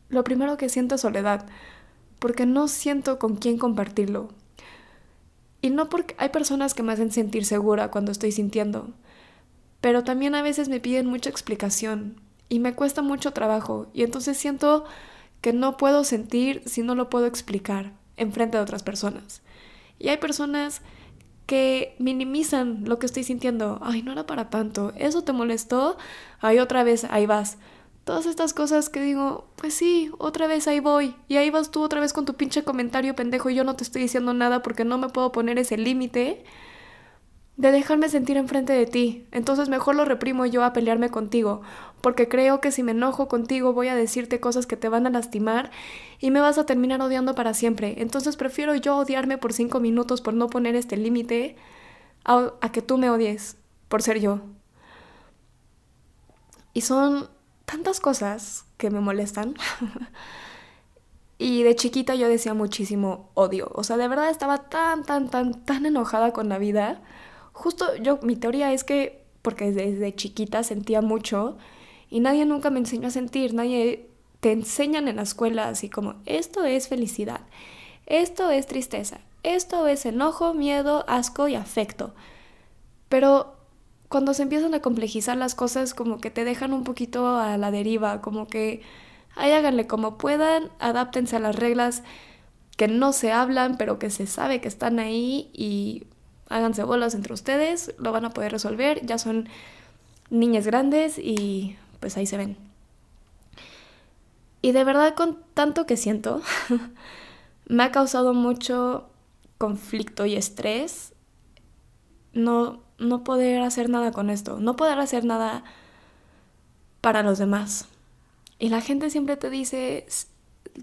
lo 0.09 0.25
primero 0.25 0.57
que 0.57 0.67
siento 0.67 0.95
es 0.95 1.01
soledad, 1.01 1.45
porque 2.19 2.45
no 2.45 2.67
siento 2.67 3.19
con 3.19 3.37
quién 3.37 3.57
compartirlo, 3.57 4.33
y 5.65 5.71
no 5.71 5.89
porque 5.89 6.13
hay 6.19 6.29
personas 6.29 6.75
que 6.75 6.83
me 6.83 6.93
hacen 6.93 7.11
sentir 7.11 7.43
segura 7.43 7.89
cuando 7.89 8.11
estoy 8.11 8.31
sintiendo, 8.31 8.93
pero 9.81 10.03
también 10.03 10.35
a 10.35 10.43
veces 10.43 10.69
me 10.69 10.79
piden 10.79 11.07
mucha 11.07 11.31
explicación 11.31 12.21
y 12.49 12.59
me 12.59 12.75
cuesta 12.75 13.01
mucho 13.01 13.33
trabajo 13.33 13.87
y 13.91 14.03
entonces 14.03 14.37
siento 14.37 14.85
que 15.41 15.53
no 15.53 15.75
puedo 15.75 16.03
sentir 16.03 16.61
si 16.67 16.83
no 16.83 16.93
lo 16.93 17.09
puedo 17.09 17.25
explicar 17.25 17.93
en 18.15 18.31
frente 18.31 18.57
de 18.57 18.63
otras 18.63 18.83
personas. 18.83 19.41
Y 19.97 20.09
hay 20.09 20.17
personas 20.17 20.81
que 21.47 21.95
minimizan 21.97 22.83
lo 22.85 22.99
que 22.99 23.07
estoy 23.07 23.23
sintiendo. 23.23 23.79
Ay, 23.81 24.03
no 24.03 24.11
era 24.11 24.27
para 24.27 24.51
tanto. 24.51 24.93
¿Eso 24.95 25.23
te 25.23 25.33
molestó? 25.33 25.97
Ay, 26.41 26.59
otra 26.59 26.83
vez, 26.83 27.05
ahí 27.05 27.25
vas 27.25 27.57
todas 28.05 28.25
estas 28.27 28.53
cosas 28.53 28.89
que 28.89 29.01
digo, 29.01 29.47
pues 29.57 29.73
sí, 29.73 30.11
otra 30.19 30.47
vez 30.47 30.67
ahí 30.67 30.79
voy. 30.79 31.15
Y 31.27 31.37
ahí 31.37 31.49
vas 31.49 31.71
tú 31.71 31.83
otra 31.83 31.99
vez 31.99 32.13
con 32.13 32.25
tu 32.25 32.35
pinche 32.35 32.63
comentario 32.63 33.15
pendejo 33.15 33.49
y 33.49 33.55
yo 33.55 33.65
no 33.65 33.75
te 33.75 33.83
estoy 33.83 34.03
diciendo 34.03 34.33
nada 34.33 34.61
porque 34.63 34.85
no 34.85 34.97
me 34.97 35.09
puedo 35.09 35.31
poner 35.33 35.59
ese 35.59 35.77
límite. 35.77 36.45
de 37.57 37.71
dejarme 37.71 38.09
sentir 38.09 38.37
enfrente 38.37 38.73
de 38.73 38.85
ti. 38.85 39.27
Entonces 39.31 39.69
mejor 39.69 39.95
lo 39.95 40.05
reprimo 40.05 40.45
yo 40.45 40.63
a 40.63 40.73
pelearme 40.73 41.09
contigo, 41.09 41.61
porque 42.01 42.27
creo 42.27 42.59
que 42.61 42.71
si 42.71 42.83
me 42.83 42.91
enojo 42.91 43.27
contigo 43.27 43.73
voy 43.73 43.87
a 43.87 43.95
decirte 43.95 44.39
cosas 44.39 44.67
que 44.67 44.77
te 44.77 44.89
van 44.89 45.07
a 45.07 45.09
lastimar 45.09 45.71
y 46.19 46.31
me 46.31 46.41
vas 46.41 46.57
a 46.57 46.65
terminar 46.65 47.01
odiando 47.01 47.33
para 47.35 47.53
siempre. 47.53 47.95
Entonces 48.01 48.35
prefiero 48.37 48.75
yo 48.75 48.97
odiarme 48.97 49.37
por 49.37 49.53
cinco 49.53 49.79
minutos 49.79 50.21
por 50.21 50.33
no 50.33 50.49
poner 50.49 50.75
este 50.75 50.97
límite 50.97 51.55
a, 52.25 52.53
a 52.61 52.71
que 52.71 52.81
tú 52.81 52.97
me 52.97 53.09
odies 53.09 53.57
por 53.87 54.01
ser 54.01 54.19
yo. 54.19 54.41
Y 56.73 56.81
son 56.81 57.29
tantas 57.65 57.99
cosas 57.99 58.65
que 58.77 58.89
me 58.89 58.99
molestan. 58.99 59.55
y 61.37 61.63
de 61.63 61.75
chiquita 61.75 62.15
yo 62.15 62.27
decía 62.29 62.53
muchísimo 62.53 63.29
odio. 63.33 63.71
O 63.73 63.83
sea, 63.83 63.97
de 63.97 64.07
verdad 64.07 64.29
estaba 64.29 64.69
tan, 64.69 65.03
tan, 65.03 65.29
tan, 65.29 65.65
tan 65.65 65.85
enojada 65.85 66.31
con 66.31 66.49
la 66.49 66.57
vida 66.57 67.01
justo 67.55 67.95
yo, 67.95 68.19
mi 68.21 68.35
teoría 68.35 68.73
es 68.73 68.83
que, 68.83 69.23
porque 69.41 69.71
desde 69.71 70.13
chiquita 70.13 70.61
sentía 70.63 71.01
mucho 71.01 71.57
y 72.09 72.19
nadie 72.19 72.45
nunca 72.45 72.69
me 72.69 72.79
enseñó 72.79 73.07
a 73.07 73.11
sentir, 73.11 73.53
nadie 73.53 74.09
te 74.41 74.51
enseñan 74.51 75.07
en 75.07 75.15
la 75.15 75.23
escuela 75.23 75.69
así 75.69 75.89
como, 75.89 76.15
esto 76.25 76.65
es 76.65 76.87
felicidad, 76.87 77.41
esto 78.05 78.51
es 78.51 78.67
tristeza, 78.67 79.21
esto 79.41 79.87
es 79.87 80.05
enojo, 80.05 80.53
miedo, 80.53 81.05
asco 81.07 81.47
y 81.47 81.55
afecto. 81.55 82.13
Pero 83.09 83.54
cuando 84.15 84.33
se 84.33 84.43
empiezan 84.43 84.73
a 84.73 84.79
complejizar 84.79 85.35
las 85.35 85.55
cosas, 85.55 85.93
como 85.93 86.21
que 86.21 86.31
te 86.31 86.45
dejan 86.45 86.71
un 86.71 86.85
poquito 86.85 87.35
a 87.35 87.57
la 87.57 87.69
deriva, 87.69 88.21
como 88.21 88.47
que, 88.47 88.81
ahí 89.35 89.51
háganle 89.51 89.87
como 89.87 90.17
puedan, 90.17 90.71
adáptense 90.79 91.35
a 91.35 91.39
las 91.39 91.57
reglas 91.57 92.01
que 92.77 92.87
no 92.87 93.11
se 93.11 93.33
hablan, 93.33 93.75
pero 93.75 93.99
que 93.99 94.09
se 94.09 94.25
sabe 94.25 94.61
que 94.61 94.69
están 94.69 94.99
ahí 94.99 95.49
y 95.51 96.03
háganse 96.47 96.85
bolas 96.85 97.13
entre 97.13 97.33
ustedes, 97.33 97.93
lo 97.97 98.13
van 98.13 98.23
a 98.23 98.29
poder 98.29 98.53
resolver, 98.53 99.05
ya 99.05 99.17
son 99.17 99.49
niñas 100.29 100.65
grandes 100.65 101.17
y 101.17 101.75
pues 101.99 102.15
ahí 102.15 102.25
se 102.25 102.37
ven. 102.37 102.55
Y 104.61 104.71
de 104.71 104.85
verdad 104.85 105.13
con 105.15 105.43
tanto 105.53 105.85
que 105.85 105.97
siento, 105.97 106.41
me 107.67 107.83
ha 107.83 107.91
causado 107.91 108.33
mucho 108.33 109.09
conflicto 109.57 110.25
y 110.25 110.37
estrés 110.37 111.11
no, 112.31 112.84
no 112.97 113.23
poder 113.23 113.61
hacer 113.61 113.89
nada 113.89 114.11
con 114.11 114.29
esto, 114.29 114.59
no 114.59 114.75
poder 114.75 114.99
hacer 114.99 115.25
nada 115.25 115.63
para 117.01 117.23
los 117.23 117.37
demás. 117.37 117.87
Y 118.59 118.69
la 118.69 118.81
gente 118.81 119.09
siempre 119.09 119.37
te 119.37 119.49
dice, 119.49 120.05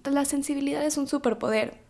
la 0.05 0.25
sensibilidad 0.25 0.85
es 0.85 0.97
un 0.97 1.09
superpoder. 1.09 1.81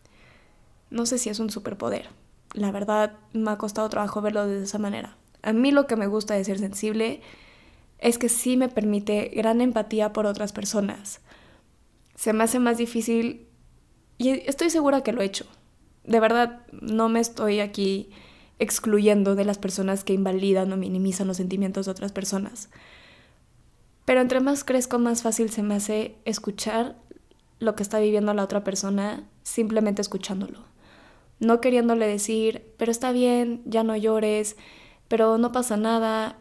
No 0.91 1.07
sé 1.07 1.19
si 1.19 1.29
es 1.31 1.39
un 1.41 1.51
superpoder 1.51 2.09
la 2.55 2.71
verdad 2.71 3.15
me 3.33 3.51
ha 3.51 3.59
costado 3.59 3.89
trabajo 3.89 4.21
verlo 4.21 4.47
de 4.47 4.65
esa 4.65 4.79
manera. 4.79 5.17
A 5.43 5.53
mí 5.53 5.71
lo 5.71 5.87
que 5.87 5.97
me 5.97 6.07
gusta 6.07 6.35
de 6.35 6.45
ser 6.45 6.59
sensible 6.59 7.21
es 7.99 8.19
que 8.19 8.29
sí 8.29 8.57
me 8.57 8.69
permite 8.69 9.31
gran 9.35 9.61
empatía 9.61 10.13
por 10.13 10.27
otras 10.27 10.53
personas. 10.53 11.21
Se 12.15 12.33
me 12.33 12.45
hace 12.45 12.59
más 12.59 12.79
difícil 12.79 13.47
y 14.19 14.31
estoy 14.49 14.71
segura 14.71 15.03
que 15.03 15.13
lo 15.13 15.23
he 15.23 15.27
hecho. 15.27 15.47
De 16.05 16.21
verdad, 16.21 16.67
no 16.73 17.09
me 17.09 17.21
estoy 17.21 17.61
aquí 17.61 18.11
excluyendo 18.59 19.35
de 19.35 19.45
las 19.45 19.59
personas 19.59 20.05
que 20.05 20.13
invalidan 20.13 20.73
o 20.73 20.77
minimizan 20.77 21.27
los 21.27 21.39
sentimientos 21.39 21.87
de 21.87 21.93
otras 21.93 22.13
personas. 22.13 22.69
Pero 24.05 24.21
entre 24.21 24.41
más 24.41 24.65
crezco, 24.65 24.99
más 24.99 25.23
fácil 25.23 25.51
se 25.51 25.63
me 25.63 25.75
hace 25.75 26.17
escuchar 26.25 26.97
lo 27.59 27.77
que 27.77 27.83
está 27.83 27.99
viviendo 27.99 28.35
la 28.35 28.45
otra 28.45 28.65
persona 28.65 29.25
simplemente 29.43 30.03
escuchándolo 30.03 30.73
no 31.43 31.61
queriéndole 31.61 32.07
decir, 32.07 32.73
pero 32.79 32.93
está 32.93 33.11
bien, 33.11 33.63
ya 33.65 33.83
no 33.83 33.97
llores, 33.97 34.57
pero 35.09 35.39
no 35.39 35.51
pasa 35.51 35.77
nada, 35.77 36.39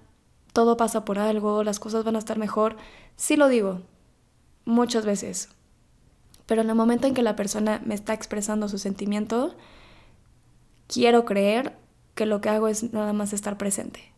todo 0.53 0.77
pasa 0.77 1.05
por 1.05 1.17
algo, 1.17 1.63
las 1.63 1.79
cosas 1.79 2.03
van 2.03 2.15
a 2.15 2.19
estar 2.19 2.37
mejor. 2.37 2.77
Sí 3.15 3.35
lo 3.35 3.47
digo, 3.47 3.81
muchas 4.63 5.03
veces. 5.03 5.49
Pero 6.45 6.61
en 6.61 6.69
el 6.69 6.75
momento 6.75 7.07
en 7.07 7.15
que 7.15 7.23
la 7.23 7.35
persona 7.35 7.81
me 7.83 7.95
está 7.95 8.13
expresando 8.13 8.69
su 8.69 8.77
sentimiento, 8.77 9.55
quiero 10.87 11.25
creer 11.25 11.75
que 12.15 12.25
lo 12.25 12.41
que 12.41 12.49
hago 12.49 12.67
es 12.67 12.93
nada 12.93 13.13
más 13.13 13.33
estar 13.33 13.57
presente. 13.57 14.11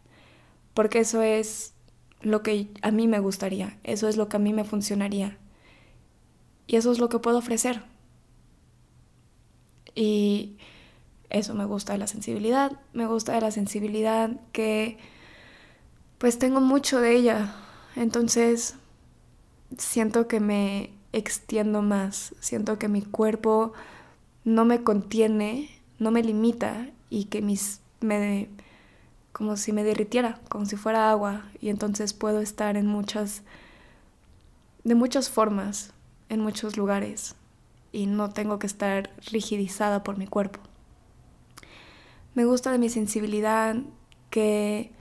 Porque 0.73 0.99
eso 0.99 1.21
es 1.21 1.73
lo 2.21 2.41
que 2.41 2.69
a 2.81 2.91
mí 2.91 3.07
me 3.07 3.19
gustaría, 3.19 3.77
eso 3.83 4.07
es 4.07 4.17
lo 4.17 4.29
que 4.29 4.37
a 4.37 4.39
mí 4.39 4.53
me 4.53 4.63
funcionaría. 4.63 5.37
Y 6.67 6.77
eso 6.77 6.91
es 6.91 6.99
lo 6.99 7.09
que 7.09 7.19
puedo 7.19 7.37
ofrecer. 7.37 7.83
Y 9.95 10.57
eso 11.29 11.53
me 11.53 11.65
gusta 11.65 11.93
de 11.93 11.99
la 11.99 12.07
sensibilidad, 12.07 12.79
me 12.93 13.05
gusta 13.05 13.33
de 13.33 13.41
la 13.41 13.51
sensibilidad 13.51 14.31
que 14.51 14.97
pues 16.17 16.39
tengo 16.39 16.61
mucho 16.61 17.01
de 17.01 17.15
ella, 17.15 17.53
entonces 17.95 18.75
siento 19.77 20.27
que 20.27 20.39
me 20.39 20.91
extiendo 21.11 21.81
más, 21.81 22.33
siento 22.39 22.79
que 22.79 22.87
mi 22.87 23.01
cuerpo 23.01 23.73
no 24.45 24.63
me 24.63 24.83
contiene, 24.83 25.69
no 25.99 26.11
me 26.11 26.23
limita 26.23 26.89
y 27.09 27.25
que 27.25 27.41
mis 27.41 27.81
me 28.03 28.49
como 29.31 29.57
si 29.57 29.73
me 29.73 29.83
derritiera, 29.83 30.39
como 30.47 30.65
si 30.65 30.75
fuera 30.75 31.09
agua 31.09 31.43
y 31.59 31.69
entonces 31.69 32.13
puedo 32.13 32.39
estar 32.39 32.77
en 32.77 32.85
muchas 32.85 33.41
de 34.83 34.95
muchas 34.95 35.29
formas, 35.29 35.93
en 36.29 36.39
muchos 36.41 36.77
lugares 36.77 37.35
y 37.91 38.05
no 38.05 38.29
tengo 38.29 38.59
que 38.59 38.67
estar 38.67 39.09
rigidizada 39.31 40.03
por 40.03 40.17
mi 40.17 40.27
cuerpo. 40.27 40.59
Me 42.35 42.45
gusta 42.45 42.71
de 42.71 42.79
mi 42.79 42.89
sensibilidad 42.89 43.75
que 44.29 44.91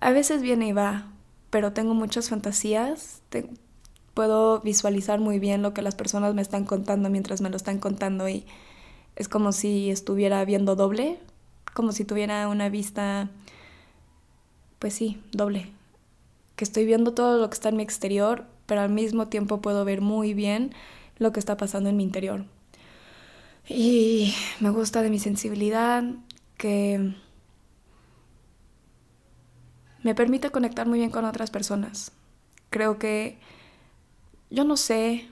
a 0.00 0.10
veces 0.10 0.42
viene 0.42 0.68
y 0.68 0.72
va, 0.72 1.06
pero 1.50 1.72
tengo 1.72 1.94
muchas 1.94 2.28
fantasías. 2.30 3.22
puedo 4.14 4.60
visualizar 4.60 5.20
muy 5.20 5.38
bien 5.38 5.62
lo 5.62 5.74
que 5.74 5.82
las 5.82 5.94
personas 5.94 6.34
me 6.34 6.42
están 6.42 6.64
contando 6.64 7.10
mientras 7.10 7.40
me 7.40 7.50
lo 7.50 7.56
están 7.56 7.78
contando 7.78 8.28
y 8.28 8.46
es 9.16 9.28
como 9.28 9.52
si 9.52 9.90
estuviera 9.90 10.44
viendo 10.44 10.76
doble, 10.76 11.18
como 11.74 11.92
si 11.92 12.04
tuviera 12.04 12.48
una 12.48 12.68
vista, 12.68 13.28
pues 14.78 14.94
sí, 14.94 15.20
doble. 15.32 15.70
Que 16.56 16.64
estoy 16.64 16.86
viendo 16.86 17.12
todo 17.12 17.38
lo 17.38 17.50
que 17.50 17.54
está 17.54 17.68
en 17.68 17.76
mi 17.76 17.82
exterior, 17.82 18.46
pero 18.66 18.80
al 18.80 18.90
mismo 18.90 19.28
tiempo 19.28 19.60
puedo 19.60 19.84
ver 19.84 20.00
muy 20.00 20.32
bien 20.34 20.72
lo 21.18 21.32
que 21.32 21.40
está 21.40 21.56
pasando 21.56 21.90
en 21.90 21.96
mi 21.96 22.04
interior. 22.04 22.46
Y 23.68 24.34
me 24.60 24.70
gusta 24.70 25.02
de 25.02 25.10
mi 25.10 25.18
sensibilidad, 25.18 26.04
que 26.56 27.14
me 30.02 30.14
permite 30.14 30.50
conectar 30.50 30.86
muy 30.86 30.98
bien 30.98 31.10
con 31.10 31.24
otras 31.24 31.50
personas. 31.50 32.12
Creo 32.70 32.98
que 32.98 33.38
yo 34.50 34.64
no 34.64 34.76
sé, 34.76 35.28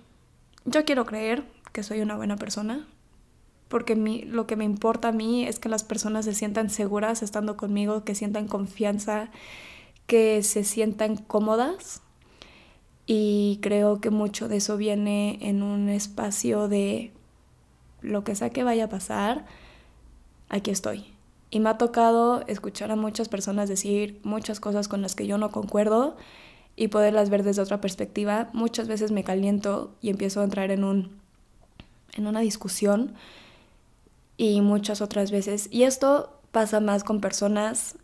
yo 0.65 0.85
quiero 0.85 1.05
creer 1.05 1.45
que 1.73 1.83
soy 1.83 2.01
una 2.01 2.17
buena 2.17 2.37
persona, 2.37 2.87
porque 3.73 3.97
lo 3.97 4.47
que 4.47 4.55
me 4.55 4.65
importa 4.65 5.09
a 5.09 5.13
mí 5.13 5.47
es 5.47 5.59
que 5.59 5.71
las 5.71 5.83
personas 5.83 6.27
se 6.27 6.35
sientan 6.35 6.69
seguras 6.69 7.23
estando 7.23 7.57
conmigo, 7.57 8.05
que 8.05 8.15
sientan 8.15 8.47
confianza, 8.47 9.31
que 10.07 10.43
se 10.43 10.63
sientan 10.63 11.17
cómodas. 11.17 12.03
Y 13.07 13.61
creo 13.63 13.99
que 13.99 14.11
mucho 14.11 14.47
de 14.49 14.59
eso 14.59 14.77
viene 14.77 15.39
en 15.41 15.63
un 15.63 15.89
espacio 15.89 16.69
de 16.69 17.13
lo 18.03 18.25
que 18.25 18.35
sea 18.35 18.51
que 18.51 18.63
vaya 18.63 18.85
a 18.85 18.89
pasar, 18.91 19.47
aquí 20.51 20.71
estoy. 20.71 21.07
Y 21.51 21.61
me 21.61 21.71
ha 21.71 21.79
tocado 21.79 22.47
escuchar 22.49 22.91
a 22.91 22.97
muchas 22.97 23.31
personas 23.31 23.71
decir 23.71 24.21
muchas 24.23 24.61
cosas 24.61 24.87
con 24.87 25.01
las 25.01 25.15
que 25.15 25.27
yo 25.27 25.39
no 25.39 25.51
concuerdo 25.51 26.19
y 26.77 26.89
poderlas 26.89 27.31
ver 27.31 27.43
desde 27.43 27.63
otra 27.63 27.81
perspectiva. 27.81 28.51
Muchas 28.53 28.87
veces 28.87 29.13
me 29.13 29.25
caliento 29.25 29.95
y 30.03 30.11
empiezo 30.11 30.43
a 30.43 30.45
entrar 30.45 30.71
en 30.73 30.85
un 30.85 31.23
en 32.15 32.27
una 32.27 32.41
discusión 32.41 33.15
y 34.37 34.61
muchas 34.61 35.01
otras 35.01 35.31
veces 35.31 35.69
y 35.71 35.85
esto 35.85 36.41
pasa 36.53 36.81
más 36.81 37.05
con 37.05 37.21
personas 37.21 37.97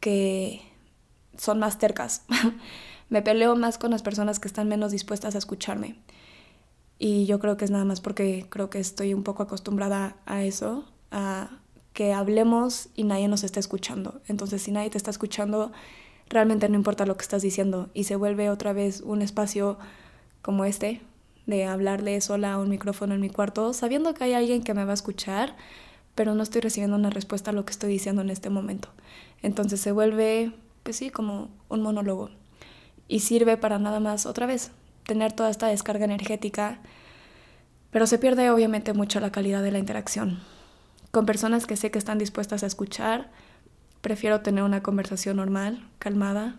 que 0.00 0.60
son 1.36 1.58
más 1.58 1.78
tercas. 1.78 2.24
me 3.08 3.22
peleo 3.22 3.56
más 3.56 3.78
con 3.78 3.90
las 3.90 4.02
personas 4.02 4.40
que 4.40 4.48
están 4.48 4.68
menos 4.68 4.92
dispuestas 4.92 5.34
a 5.34 5.38
escucharme. 5.38 5.96
Y 6.98 7.24
yo 7.26 7.38
creo 7.38 7.56
que 7.56 7.64
es 7.64 7.70
nada 7.70 7.84
más 7.84 8.00
porque 8.00 8.46
creo 8.50 8.68
que 8.68 8.78
estoy 8.78 9.14
un 9.14 9.22
poco 9.22 9.42
acostumbrada 9.42 10.16
a 10.26 10.44
eso, 10.44 10.84
a 11.10 11.50
que 11.92 12.12
hablemos 12.12 12.88
y 12.94 13.04
nadie 13.04 13.26
nos 13.26 13.42
está 13.42 13.58
escuchando. 13.58 14.20
Entonces, 14.28 14.62
si 14.62 14.70
nadie 14.70 14.90
te 14.90 14.98
está 14.98 15.10
escuchando, 15.10 15.72
realmente 16.28 16.68
no 16.68 16.76
importa 16.76 17.06
lo 17.06 17.16
que 17.16 17.22
estás 17.22 17.42
diciendo 17.42 17.90
y 17.94 18.04
se 18.04 18.16
vuelve 18.16 18.50
otra 18.50 18.72
vez 18.72 19.00
un 19.00 19.22
espacio 19.22 19.78
como 20.42 20.64
este, 20.64 21.00
de 21.50 21.66
hablarle 21.66 22.20
sola 22.20 22.54
a 22.54 22.58
un 22.58 22.70
micrófono 22.70 23.14
en 23.14 23.20
mi 23.20 23.28
cuarto, 23.28 23.72
sabiendo 23.74 24.14
que 24.14 24.24
hay 24.24 24.34
alguien 24.34 24.62
que 24.62 24.72
me 24.72 24.84
va 24.84 24.92
a 24.92 24.94
escuchar, 24.94 25.56
pero 26.14 26.34
no 26.34 26.42
estoy 26.42 26.62
recibiendo 26.62 26.96
una 26.96 27.10
respuesta 27.10 27.50
a 27.50 27.54
lo 27.54 27.64
que 27.64 27.72
estoy 27.72 27.90
diciendo 27.90 28.22
en 28.22 28.30
este 28.30 28.48
momento. 28.48 28.88
Entonces 29.42 29.80
se 29.80 29.92
vuelve, 29.92 30.52
pues 30.82 30.96
sí, 30.96 31.10
como 31.10 31.50
un 31.68 31.82
monólogo. 31.82 32.30
Y 33.08 33.20
sirve 33.20 33.56
para 33.56 33.78
nada 33.78 34.00
más, 34.00 34.24
otra 34.24 34.46
vez, 34.46 34.70
tener 35.04 35.32
toda 35.32 35.50
esta 35.50 35.66
descarga 35.66 36.04
energética, 36.04 36.78
pero 37.90 38.06
se 38.06 38.18
pierde 38.18 38.50
obviamente 38.50 38.92
mucho 38.92 39.20
la 39.20 39.32
calidad 39.32 39.62
de 39.62 39.72
la 39.72 39.78
interacción. 39.78 40.40
Con 41.10 41.26
personas 41.26 41.66
que 41.66 41.76
sé 41.76 41.90
que 41.90 41.98
están 41.98 42.18
dispuestas 42.18 42.62
a 42.62 42.66
escuchar, 42.66 43.30
prefiero 44.00 44.40
tener 44.42 44.62
una 44.62 44.82
conversación 44.82 45.38
normal, 45.38 45.88
calmada, 45.98 46.56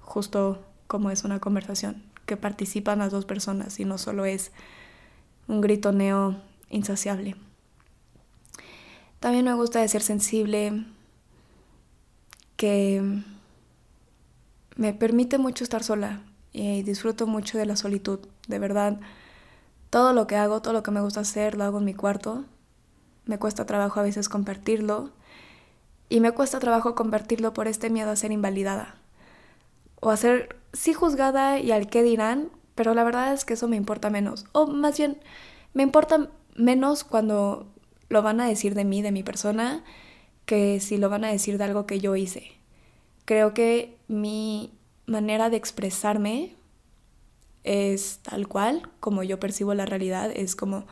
justo 0.00 0.64
como 0.86 1.10
es 1.10 1.24
una 1.24 1.40
conversación, 1.40 2.02
que 2.26 2.36
participan 2.36 2.98
las 2.98 3.12
dos 3.12 3.24
personas 3.24 3.80
y 3.80 3.84
no 3.84 3.98
solo 3.98 4.24
es 4.24 4.52
un 5.48 5.60
gritoneo 5.60 6.36
insaciable. 6.68 7.36
También 9.20 9.44
me 9.44 9.54
gusta 9.54 9.86
ser 9.88 10.02
sensible, 10.02 10.84
que 12.56 13.02
me 14.76 14.92
permite 14.92 15.38
mucho 15.38 15.64
estar 15.64 15.82
sola 15.82 16.22
y 16.52 16.82
disfruto 16.82 17.26
mucho 17.26 17.58
de 17.58 17.66
la 17.66 17.76
solitud. 17.76 18.20
De 18.48 18.58
verdad, 18.58 18.98
todo 19.90 20.12
lo 20.12 20.26
que 20.26 20.36
hago, 20.36 20.60
todo 20.62 20.72
lo 20.72 20.82
que 20.82 20.90
me 20.90 21.00
gusta 21.00 21.20
hacer, 21.20 21.56
lo 21.56 21.64
hago 21.64 21.78
en 21.78 21.84
mi 21.84 21.94
cuarto. 21.94 22.44
Me 23.24 23.38
cuesta 23.38 23.66
trabajo 23.66 24.00
a 24.00 24.02
veces 24.02 24.28
compartirlo 24.28 25.10
y 26.08 26.20
me 26.20 26.32
cuesta 26.32 26.58
trabajo 26.58 26.94
compartirlo 26.94 27.52
por 27.52 27.68
este 27.68 27.90
miedo 27.90 28.10
a 28.10 28.16
ser 28.16 28.32
invalidada 28.32 28.96
o 30.00 30.10
a 30.10 30.16
ser 30.16 30.56
sí 30.72 30.92
juzgada 30.92 31.58
y 31.58 31.72
al 31.72 31.88
qué 31.88 32.02
dirán, 32.02 32.50
pero 32.74 32.94
la 32.94 33.04
verdad 33.04 33.32
es 33.32 33.44
que 33.44 33.54
eso 33.54 33.68
me 33.68 33.76
importa 33.76 34.10
menos. 34.10 34.46
O 34.52 34.66
más 34.66 34.98
bien, 34.98 35.18
me 35.74 35.82
importa 35.82 36.30
menos 36.54 37.04
cuando 37.04 37.66
lo 38.08 38.22
van 38.22 38.40
a 38.40 38.46
decir 38.46 38.74
de 38.74 38.84
mí, 38.84 39.02
de 39.02 39.12
mi 39.12 39.22
persona, 39.22 39.84
que 40.44 40.80
si 40.80 40.96
lo 40.96 41.08
van 41.08 41.24
a 41.24 41.28
decir 41.28 41.58
de 41.58 41.64
algo 41.64 41.86
que 41.86 42.00
yo 42.00 42.16
hice. 42.16 42.52
Creo 43.24 43.54
que 43.54 43.98
mi 44.08 44.72
manera 45.06 45.50
de 45.50 45.56
expresarme 45.56 46.54
es 47.64 48.20
tal 48.22 48.46
cual, 48.46 48.88
como 49.00 49.22
yo 49.22 49.40
percibo 49.40 49.74
la 49.74 49.86
realidad, 49.86 50.30
es 50.32 50.54
como 50.54 50.86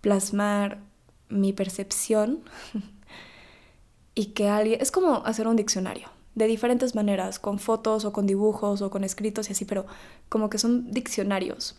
plasmar 0.00 0.80
mi 1.28 1.52
percepción 1.52 2.42
y 4.14 4.26
que 4.26 4.48
alguien... 4.48 4.80
Es 4.80 4.90
como 4.90 5.24
hacer 5.24 5.46
un 5.46 5.56
diccionario, 5.56 6.08
de 6.44 6.48
diferentes 6.48 6.94
maneras, 6.94 7.38
con 7.38 7.58
fotos 7.58 8.04
o 8.04 8.12
con 8.12 8.26
dibujos 8.26 8.82
o 8.82 8.90
con 8.90 9.04
escritos 9.04 9.48
y 9.48 9.52
así, 9.52 9.64
pero 9.64 9.86
como 10.28 10.50
que 10.50 10.58
son 10.58 10.90
diccionarios. 10.90 11.76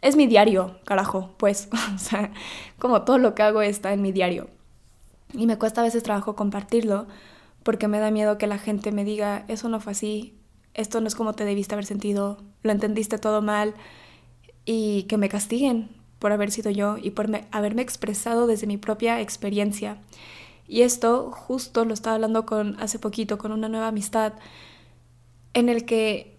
Es 0.00 0.16
mi 0.16 0.26
diario, 0.26 0.78
carajo, 0.84 1.34
pues, 1.36 1.68
o 1.94 1.98
sea, 1.98 2.32
como 2.78 3.02
todo 3.02 3.18
lo 3.18 3.34
que 3.34 3.42
hago 3.42 3.62
está 3.62 3.92
en 3.92 4.02
mi 4.02 4.12
diario. 4.12 4.48
Y 5.32 5.46
me 5.46 5.58
cuesta 5.58 5.80
a 5.80 5.84
veces 5.84 6.02
trabajo 6.02 6.36
compartirlo 6.36 7.06
porque 7.62 7.88
me 7.88 7.98
da 7.98 8.10
miedo 8.10 8.38
que 8.38 8.46
la 8.46 8.58
gente 8.58 8.92
me 8.92 9.04
diga, 9.04 9.44
eso 9.48 9.68
no 9.68 9.80
fue 9.80 9.92
así, 9.92 10.38
esto 10.74 11.00
no 11.00 11.08
es 11.08 11.14
como 11.14 11.34
te 11.34 11.44
debiste 11.44 11.74
haber 11.74 11.84
sentido, 11.84 12.38
lo 12.62 12.72
entendiste 12.72 13.18
todo 13.18 13.42
mal 13.42 13.74
y 14.64 15.02
que 15.04 15.18
me 15.18 15.28
castiguen 15.28 15.90
por 16.18 16.32
haber 16.32 16.50
sido 16.50 16.70
yo 16.70 16.96
y 16.96 17.10
por 17.10 17.28
haberme 17.50 17.82
expresado 17.82 18.46
desde 18.46 18.66
mi 18.66 18.76
propia 18.76 19.20
experiencia. 19.20 19.98
Y 20.68 20.82
esto 20.82 21.32
justo 21.32 21.86
lo 21.86 21.94
estaba 21.94 22.14
hablando 22.14 22.44
con 22.44 22.78
hace 22.78 22.98
poquito 22.98 23.38
con 23.38 23.52
una 23.52 23.70
nueva 23.70 23.88
amistad 23.88 24.34
en 25.54 25.70
el 25.70 25.86
que 25.86 26.38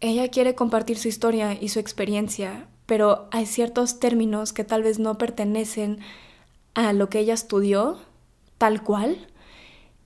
ella 0.00 0.28
quiere 0.28 0.54
compartir 0.54 0.98
su 0.98 1.08
historia 1.08 1.56
y 1.58 1.70
su 1.70 1.78
experiencia, 1.78 2.68
pero 2.84 3.28
hay 3.32 3.46
ciertos 3.46 3.98
términos 3.98 4.52
que 4.52 4.64
tal 4.64 4.82
vez 4.82 4.98
no 4.98 5.16
pertenecen 5.16 6.00
a 6.74 6.92
lo 6.92 7.08
que 7.08 7.20
ella 7.20 7.34
estudió 7.34 7.98
tal 8.58 8.82
cual 8.82 9.28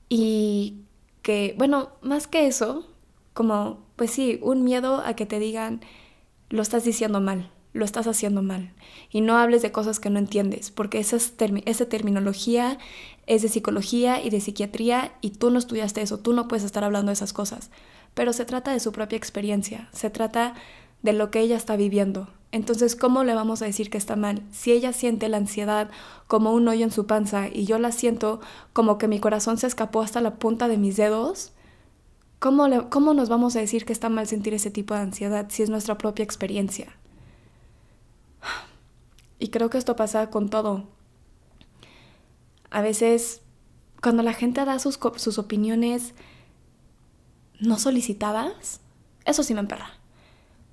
y 0.09 0.83
que, 1.23 1.55
bueno, 1.59 1.91
más 2.01 2.29
que 2.29 2.47
eso, 2.47 2.87
como, 3.33 3.85
pues 3.97 4.13
sí, 4.13 4.39
un 4.43 4.63
miedo 4.63 5.03
a 5.05 5.15
que 5.15 5.27
te 5.27 5.41
digan, 5.41 5.81
lo 6.49 6.63
estás 6.63 6.85
diciendo 6.85 7.21
mal 7.21 7.51
lo 7.75 7.85
estás 7.85 8.07
haciendo 8.07 8.41
mal. 8.41 8.73
Y 9.11 9.21
no 9.21 9.37
hables 9.37 9.61
de 9.61 9.73
cosas 9.73 10.01
que 10.01 10.09
no 10.09 10.19
entiendes, 10.19 10.71
porque 10.71 11.01
esa, 11.01 11.19
esa 11.67 11.89
terminología 11.89 12.79
es 13.27 13.43
de 13.43 13.49
psicología 13.49 14.23
y 14.23 14.31
de 14.31 14.41
psiquiatría 14.41 15.13
y 15.21 15.31
tú 15.31 15.51
no 15.51 15.59
estudiaste 15.59 16.03
eso, 16.03 16.19
tú 16.19 16.33
no 16.33 16.49
puedes 16.49 16.65
estar 16.65 16.85
hablando 16.85 17.11
de 17.11 17.15
esas 17.15 17.33
cosas. 17.33 17.71
Pero 18.15 18.33
se 18.33 18.45
trata 18.45 18.73
de 18.73 18.81
su 18.81 18.93
propia 18.93 19.17
experiencia, 19.17 19.89
se 19.93 20.11
trata 20.11 20.55
de 21.03 21.13
lo 21.13 21.31
que 21.31 21.41
ella 21.41 21.57
está 21.57 21.77
viviendo. 21.77 22.29
Entonces, 22.53 22.95
¿cómo 22.95 23.25
le 23.25 23.35
vamos 23.35 23.63
a 23.63 23.65
decir 23.65 23.91
que 23.91 23.99
está 23.99 24.15
mal? 24.15 24.43
Si 24.53 24.71
ella 24.71 24.93
siente 24.93 25.29
la 25.29 25.39
ansiedad 25.39 25.91
como 26.29 26.53
un 26.53 26.69
hoyo 26.69 26.85
en 26.85 26.93
su 26.93 27.07
panza 27.07 27.49
y 27.49 27.65
yo 27.65 27.79
la 27.81 27.91
siento 27.91 28.41
como 28.73 28.97
que 28.97 29.09
mi 29.09 29.19
corazón 29.19 29.59
se 29.59 29.67
escapó 29.67 30.03
hasta 30.03 30.21
la 30.21 30.37
punta 30.37 30.69
de 30.69 30.79
mis 30.79 30.97
dedos, 30.97 31.53
¿cómo, 32.39 32.69
cómo 32.91 33.13
nos 33.13 33.29
vamos 33.29 33.57
a 33.57 33.59
decir 33.59 33.85
que 33.85 33.93
está 33.93 34.09
mal 34.09 34.29
sentir 34.29 34.55
ese 34.55 34.71
tipo 34.71 34.95
de 34.95 35.01
ansiedad 35.01 35.47
si 35.49 35.65
es 35.65 35.71
nuestra 35.71 35.99
propia 35.99 36.23
experiencia? 36.23 36.97
Y 39.41 39.49
creo 39.49 39.69
que 39.69 39.79
esto 39.79 39.97
pasa 39.97 40.31
con 40.31 40.49
todo. 40.49 40.85
A 42.71 42.83
veces, 42.83 43.43
cuando 44.03 44.23
la 44.23 44.33
gente 44.33 44.65
da 44.65 44.79
sus, 44.79 44.99
sus 45.17 45.39
opiniones 45.39 46.15
no 47.61 47.79
solicitadas, 47.79 48.81
eso 49.25 49.43
sí 49.43 49.55
me 49.55 49.61
emperra. 49.61 49.91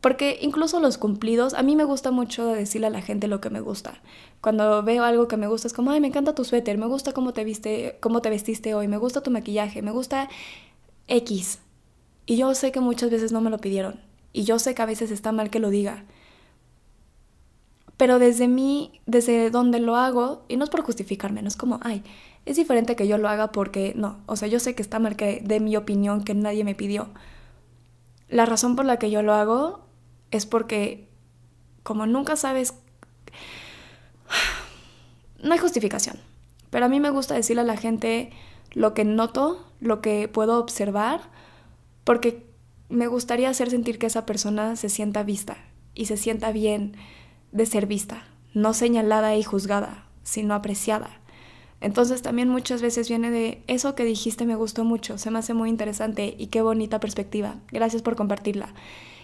Porque 0.02 0.40
incluso 0.42 0.80
los 0.80 0.98
cumplidos, 0.98 1.54
a 1.54 1.62
mí 1.62 1.76
me 1.76 1.84
gusta 1.84 2.10
mucho 2.10 2.48
decirle 2.48 2.88
a 2.88 2.90
la 2.90 3.04
gente 3.04 3.28
lo 3.28 3.40
que 3.40 3.52
me 3.52 3.62
gusta. 3.62 4.02
Cuando 4.42 4.82
veo 4.82 5.04
algo 5.04 5.28
que 5.28 5.38
me 5.38 5.48
gusta 5.48 5.68
es 5.68 5.74
como, 5.74 5.92
ay, 5.92 6.02
me 6.02 6.08
encanta 6.08 6.34
tu 6.34 6.44
suéter, 6.44 6.80
me 6.80 6.88
gusta 6.88 7.14
cómo 7.14 7.34
te 7.34 7.44
viste, 7.44 7.98
cómo 8.02 8.22
te 8.24 8.32
vestiste 8.32 8.74
hoy, 8.74 8.88
me 8.88 8.98
gusta 8.98 9.22
tu 9.22 9.30
maquillaje, 9.30 9.84
me 9.84 9.92
gusta 9.92 10.28
X. 11.08 11.60
Y 12.26 12.38
yo 12.38 12.56
sé 12.56 12.72
que 12.72 12.80
muchas 12.80 13.12
veces 13.12 13.32
no 13.32 13.42
me 13.42 13.52
lo 13.52 13.60
pidieron. 13.60 14.00
Y 14.34 14.44
yo 14.44 14.58
sé 14.58 14.74
que 14.74 14.82
a 14.82 14.88
veces 14.88 15.12
está 15.12 15.32
mal 15.32 15.52
que 15.52 15.60
lo 15.60 15.70
diga. 15.70 16.06
Pero 18.02 18.18
desde 18.18 18.48
mí, 18.48 19.00
desde 19.06 19.52
donde 19.52 19.80
lo 19.80 19.96
hago, 19.96 20.44
y 20.48 20.58
no 20.58 20.64
es 20.64 20.72
por 20.72 20.82
justificarme, 20.82 21.44
no 21.44 21.48
es 21.48 21.56
como, 21.56 21.80
ay, 21.84 22.04
es 22.48 22.56
diferente 22.56 22.96
que 22.96 23.08
yo 23.08 23.20
lo 23.20 23.30
haga 23.30 23.52
porque 23.52 23.94
no, 23.96 24.18
o 24.26 24.36
sea, 24.36 24.48
yo 24.48 24.60
sé 24.60 24.74
que 24.74 24.82
está 24.82 24.98
mal 24.98 25.16
que 25.16 25.40
dé 25.46 25.60
mi 25.60 25.78
opinión 25.78 26.24
que 26.24 26.34
nadie 26.34 26.64
me 26.64 26.74
pidió. 26.74 27.10
La 28.28 28.48
razón 28.48 28.76
por 28.76 28.86
la 28.86 28.98
que 28.98 29.12
yo 29.12 29.22
lo 29.22 29.36
hago 29.36 29.86
es 30.32 30.48
porque 30.48 31.10
como 31.84 32.08
nunca 32.08 32.36
sabes, 32.38 32.74
no 35.44 35.54
hay 35.54 35.60
justificación, 35.60 36.18
pero 36.72 36.88
a 36.88 36.90
mí 36.90 37.00
me 37.00 37.12
gusta 37.12 37.36
decirle 37.36 37.62
a 37.62 37.66
la 37.66 37.78
gente 37.78 38.32
lo 38.72 38.96
que 38.96 39.06
noto, 39.06 39.64
lo 39.80 40.02
que 40.02 40.28
puedo 40.28 40.58
observar, 40.58 41.22
porque 42.04 42.48
me 42.90 43.06
gustaría 43.06 43.52
hacer 43.52 43.70
sentir 43.70 44.00
que 44.00 44.08
esa 44.08 44.26
persona 44.26 44.76
se 44.76 44.90
sienta 44.90 45.22
vista 45.22 45.58
y 45.94 46.08
se 46.08 46.18
sienta 46.18 46.52
bien 46.52 46.96
de 47.52 47.66
ser 47.66 47.86
vista, 47.86 48.24
no 48.54 48.74
señalada 48.74 49.36
y 49.36 49.44
juzgada, 49.44 50.06
sino 50.24 50.54
apreciada. 50.54 51.10
Entonces 51.80 52.22
también 52.22 52.48
muchas 52.48 52.82
veces 52.82 53.10
viene 53.10 53.32
de 53.32 53.64
eso 53.68 53.96
que 53.96 54.06
dijiste 54.06 54.46
me 54.46 54.56
gustó 54.56 54.84
mucho, 54.84 55.18
se 55.18 55.32
me 55.32 55.40
hace 55.40 55.54
muy 55.54 55.70
interesante 55.70 56.36
y 56.38 56.48
qué 56.48 56.62
bonita 56.62 57.00
perspectiva. 57.00 57.56
Gracias 57.72 58.02
por 58.02 58.16
compartirla. 58.16 58.74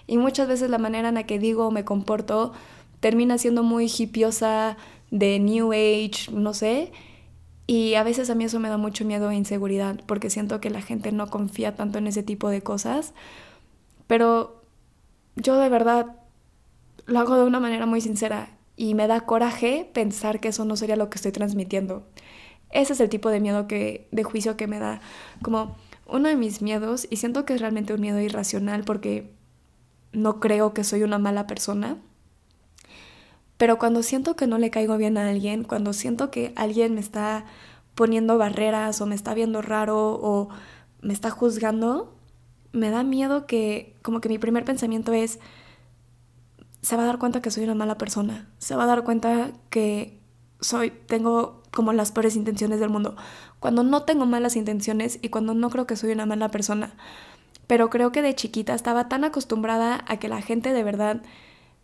Y 0.07 0.17
muchas 0.17 0.47
veces 0.47 0.69
la 0.69 0.77
manera 0.77 1.09
en 1.09 1.15
la 1.15 1.23
que 1.23 1.37
digo 1.37 1.67
o 1.67 1.71
me 1.71 1.85
comporto 1.85 2.53
termina 2.99 3.37
siendo 3.37 3.61
muy 3.61 3.91
hipiosa, 3.95 4.77
de 5.11 5.39
New 5.39 5.71
Age, 5.71 6.31
no 6.31 6.53
sé. 6.53 6.91
Y 7.65 7.95
a 7.95 8.03
veces 8.03 8.29
a 8.29 8.35
mí 8.35 8.45
eso 8.45 8.59
me 8.59 8.69
da 8.69 8.77
mucho 8.77 9.03
miedo 9.05 9.29
e 9.29 9.35
inseguridad 9.35 9.99
porque 10.05 10.29
siento 10.29 10.61
que 10.61 10.69
la 10.69 10.81
gente 10.81 11.11
no 11.11 11.27
confía 11.27 11.75
tanto 11.75 11.97
en 11.97 12.07
ese 12.07 12.23
tipo 12.23 12.49
de 12.49 12.61
cosas. 12.61 13.13
Pero 14.07 14.63
yo 15.35 15.57
de 15.57 15.69
verdad 15.69 16.15
lo 17.07 17.19
hago 17.19 17.37
de 17.37 17.45
una 17.45 17.59
manera 17.59 17.85
muy 17.85 18.01
sincera 18.01 18.57
y 18.75 18.93
me 18.93 19.07
da 19.07 19.21
coraje 19.21 19.89
pensar 19.93 20.39
que 20.39 20.49
eso 20.49 20.65
no 20.65 20.75
sería 20.75 20.95
lo 20.95 21.09
que 21.09 21.15
estoy 21.15 21.31
transmitiendo. 21.31 22.07
Ese 22.69 22.93
es 22.93 22.99
el 22.99 23.09
tipo 23.09 23.29
de 23.29 23.39
miedo 23.39 23.67
que, 23.67 24.07
de 24.11 24.23
juicio 24.23 24.57
que 24.57 24.67
me 24.67 24.77
da. 24.77 25.01
Como 25.41 25.75
uno 26.05 26.27
de 26.27 26.35
mis 26.35 26.61
miedos, 26.61 27.07
y 27.09 27.15
siento 27.15 27.45
que 27.45 27.53
es 27.53 27.61
realmente 27.61 27.93
un 27.93 28.01
miedo 28.01 28.19
irracional 28.19 28.83
porque 28.83 29.33
no 30.11 30.39
creo 30.39 30.73
que 30.73 30.83
soy 30.83 31.03
una 31.03 31.17
mala 31.17 31.47
persona. 31.47 31.97
Pero 33.57 33.79
cuando 33.79 34.03
siento 34.03 34.35
que 34.35 34.45
no 34.45 34.57
le 34.57 34.69
caigo 34.69 34.97
bien 34.97 35.17
a 35.17 35.29
alguien, 35.29 35.63
cuando 35.63 35.93
siento 35.93 36.29
que 36.29 36.53
alguien 36.55 36.93
me 36.93 36.99
está 36.99 37.45
poniendo 37.95 38.37
barreras 38.37 39.01
o 39.01 39.07
me 39.07 39.15
está 39.15 39.33
viendo 39.33 39.61
raro 39.61 40.19
o 40.21 40.49
me 41.01 41.13
está 41.13 41.31
juzgando, 41.31 42.15
me 42.71 42.91
da 42.91 43.03
miedo 43.03 43.47
que 43.47 43.95
como 44.03 44.21
que 44.21 44.29
mi 44.29 44.37
primer 44.37 44.65
pensamiento 44.65 45.13
es, 45.13 45.39
se 46.87 46.95
va 46.95 47.03
a 47.03 47.05
dar 47.07 47.19
cuenta 47.19 47.41
que 47.41 47.51
soy 47.51 47.65
una 47.65 47.75
mala 47.75 47.97
persona, 47.97 48.47
se 48.59 48.73
va 48.77 48.83
a 48.83 48.87
dar 48.87 49.03
cuenta 49.03 49.51
que 49.69 50.21
soy, 50.61 50.89
tengo 50.89 51.61
como 51.69 51.91
las 51.91 52.13
peores 52.13 52.37
intenciones 52.37 52.79
del 52.79 52.89
mundo, 52.89 53.17
cuando 53.59 53.83
no 53.83 54.03
tengo 54.03 54.25
malas 54.25 54.55
intenciones 54.55 55.19
y 55.21 55.27
cuando 55.27 55.53
no 55.53 55.69
creo 55.69 55.85
que 55.85 55.97
soy 55.97 56.13
una 56.13 56.25
mala 56.25 56.47
persona. 56.47 56.95
Pero 57.67 57.89
creo 57.89 58.13
que 58.13 58.21
de 58.21 58.33
chiquita 58.33 58.73
estaba 58.73 59.09
tan 59.09 59.25
acostumbrada 59.25 60.05
a 60.07 60.15
que 60.15 60.29
la 60.29 60.41
gente 60.41 60.71
de 60.71 60.81
verdad 60.81 61.23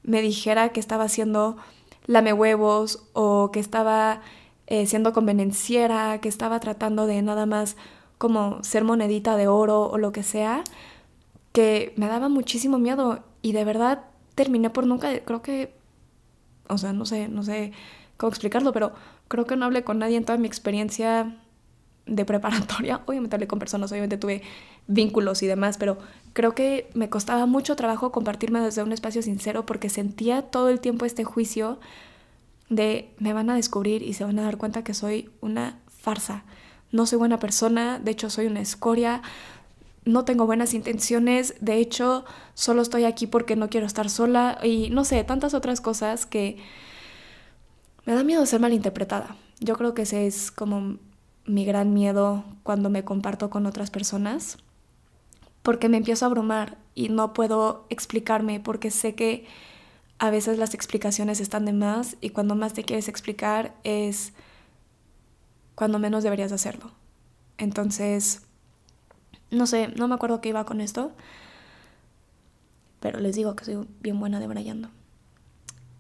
me 0.04 0.22
dijera 0.22 0.70
que 0.70 0.80
estaba 0.80 1.04
haciendo 1.04 1.58
lame 2.06 2.32
huevos 2.32 3.04
o 3.12 3.52
que 3.52 3.60
estaba 3.60 4.22
eh, 4.68 4.86
siendo 4.86 5.12
convenenciera, 5.12 6.22
que 6.22 6.30
estaba 6.30 6.62
tratando 6.62 7.08
de 7.08 7.22
nada 7.24 7.46
más 7.46 7.76
como 8.18 8.64
ser 8.64 8.86
monedita 8.86 9.36
de 9.36 9.50
oro 9.50 9.82
o 9.82 9.98
lo 9.98 10.14
que 10.14 10.24
sea, 10.24 10.64
que 11.52 11.94
me 11.98 12.08
daba 12.08 12.30
muchísimo 12.30 12.80
miedo 12.80 13.26
y 13.42 13.52
de 13.52 13.66
verdad 13.66 14.06
terminé 14.36 14.70
por 14.70 14.86
nunca, 14.86 15.20
creo 15.20 15.42
que, 15.42 15.74
o 16.68 16.78
sea, 16.78 16.94
no 16.94 17.06
sé, 17.06 17.28
no 17.28 17.44
sé 17.44 17.72
cómo 18.18 18.30
explicarlo, 18.30 18.72
pero 18.74 18.94
creo 19.28 19.46
que 19.46 19.56
no 19.56 19.66
hablé 19.66 19.84
con 19.84 20.00
nadie 20.00 20.18
en 20.18 20.26
toda 20.26 20.38
mi 20.38 20.48
experiencia 20.48 21.36
de 22.06 22.26
preparatoria. 22.26 23.02
Obviamente 23.06 23.36
hablé 23.36 23.48
con 23.48 23.60
personas, 23.60 23.92
obviamente 23.92 24.18
tuve 24.18 24.42
vínculos 24.88 25.42
y 25.44 25.48
demás, 25.48 25.78
pero 25.78 25.98
creo 26.34 26.54
que 26.54 26.90
me 26.94 27.10
costaba 27.10 27.46
mucho 27.46 27.76
trabajo 27.76 28.12
compartirme 28.12 28.60
desde 28.60 28.84
un 28.84 28.92
espacio 28.92 29.22
sincero 29.22 29.66
porque 29.66 29.90
sentía 29.90 30.42
todo 30.42 30.70
el 30.70 30.80
tiempo 30.80 31.06
este 31.06 31.24
juicio 31.24 31.80
de 32.70 33.10
me 33.20 33.34
van 33.34 33.50
a 33.50 33.56
descubrir 33.56 34.02
y 34.02 34.14
se 34.14 34.24
van 34.24 34.40
a 34.40 34.44
dar 34.44 34.58
cuenta 34.58 34.84
que 34.84 34.94
soy 34.94 35.30
una 35.42 35.80
farsa. 35.88 36.44
No 36.92 37.06
soy 37.06 37.18
buena 37.18 37.40
persona, 37.40 38.00
de 38.00 38.12
hecho 38.12 38.30
soy 38.30 38.46
una 38.48 38.62
escoria, 38.62 39.22
no 40.06 40.26
tengo 40.26 40.46
buenas 40.46 40.74
intenciones, 40.74 41.56
de 41.62 41.78
hecho 41.78 42.26
solo 42.54 42.82
estoy 42.82 43.06
aquí 43.06 43.28
porque 43.28 43.56
no 43.56 43.70
quiero 43.70 43.86
estar 43.86 44.10
sola 44.10 44.60
y 44.64 44.90
no 44.90 45.06
sé, 45.06 45.24
tantas 45.24 45.54
otras 45.54 45.82
cosas 45.82 46.26
que 46.26 46.58
me 48.06 48.14
da 48.14 48.24
miedo 48.24 48.46
ser 48.46 48.60
malinterpretada. 48.60 49.36
Yo 49.60 49.76
creo 49.76 49.94
que 49.94 50.02
ese 50.02 50.28
es 50.28 50.52
como 50.52 50.98
mi 51.46 51.66
gran 51.66 51.94
miedo 51.94 52.44
cuando 52.64 52.90
me 52.90 53.04
comparto 53.04 53.50
con 53.50 53.66
otras 53.66 53.92
personas, 53.92 54.58
porque 55.62 55.90
me 55.90 55.98
empiezo 55.98 56.26
a 56.26 56.28
abrumar 56.28 56.78
y 56.96 57.10
no 57.10 57.34
puedo 57.34 57.86
explicarme 57.90 58.60
porque 58.60 58.92
sé 58.92 59.16
que 59.16 59.46
a 60.20 60.30
veces 60.30 60.58
las 60.58 60.74
explicaciones 60.74 61.40
están 61.40 61.66
de 61.66 61.74
más 61.74 62.18
y 62.22 62.30
cuando 62.30 62.56
más 62.56 62.74
te 62.74 62.84
quieres 62.84 63.08
explicar 63.08 63.76
es 63.84 64.34
cuando 65.76 66.00
menos 66.00 66.24
deberías 66.24 66.52
hacerlo. 66.52 66.92
Entonces, 67.58 68.42
no 69.54 69.68
sé, 69.68 69.90
no 69.90 70.08
me 70.08 70.16
acuerdo 70.16 70.42
qué 70.42 70.50
iba 70.50 70.66
con 70.66 70.82
esto, 70.82 71.12
pero 73.00 73.20
les 73.20 73.36
digo 73.36 73.56
que 73.56 73.66
soy 73.66 73.88
bien 74.02 74.20
buena 74.20 74.40
de 74.40 74.48
brayando. 74.48 74.90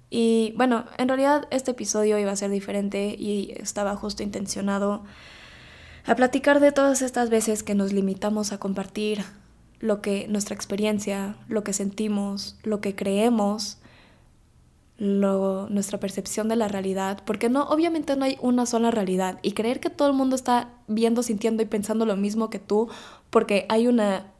Y 0.09 0.53
bueno, 0.57 0.85
en 0.97 1.07
realidad 1.07 1.47
este 1.49 1.71
episodio 1.71 2.19
iba 2.19 2.31
a 2.31 2.35
ser 2.35 2.51
diferente 2.51 3.15
y 3.17 3.51
estaba 3.57 3.95
justo 3.95 4.21
intencionado 4.21 5.03
a 6.05 6.15
platicar 6.15 6.59
de 6.59 6.71
todas 6.71 7.01
estas 7.01 7.29
veces 7.29 7.63
que 7.63 7.75
nos 7.75 7.93
limitamos 7.93 8.51
a 8.51 8.59
compartir 8.59 9.23
lo 9.79 10.01
que 10.01 10.27
nuestra 10.27 10.55
experiencia, 10.55 11.35
lo 11.47 11.63
que 11.63 11.73
sentimos, 11.73 12.57
lo 12.63 12.79
que 12.79 12.95
creemos, 12.95 13.79
lo, 14.97 15.67
nuestra 15.69 15.99
percepción 15.99 16.47
de 16.47 16.55
la 16.55 16.67
realidad, 16.67 17.21
porque 17.25 17.49
no, 17.49 17.63
obviamente 17.63 18.15
no 18.15 18.25
hay 18.25 18.37
una 18.41 18.65
sola 18.65 18.91
realidad 18.91 19.39
y 19.41 19.53
creer 19.53 19.79
que 19.79 19.89
todo 19.89 20.07
el 20.07 20.13
mundo 20.13 20.35
está 20.35 20.69
viendo, 20.87 21.23
sintiendo 21.23 21.63
y 21.63 21.65
pensando 21.65 22.05
lo 22.05 22.15
mismo 22.15 22.49
que 22.49 22.59
tú, 22.59 22.89
porque 23.33 23.65
hay 23.67 23.87
una 23.87 24.31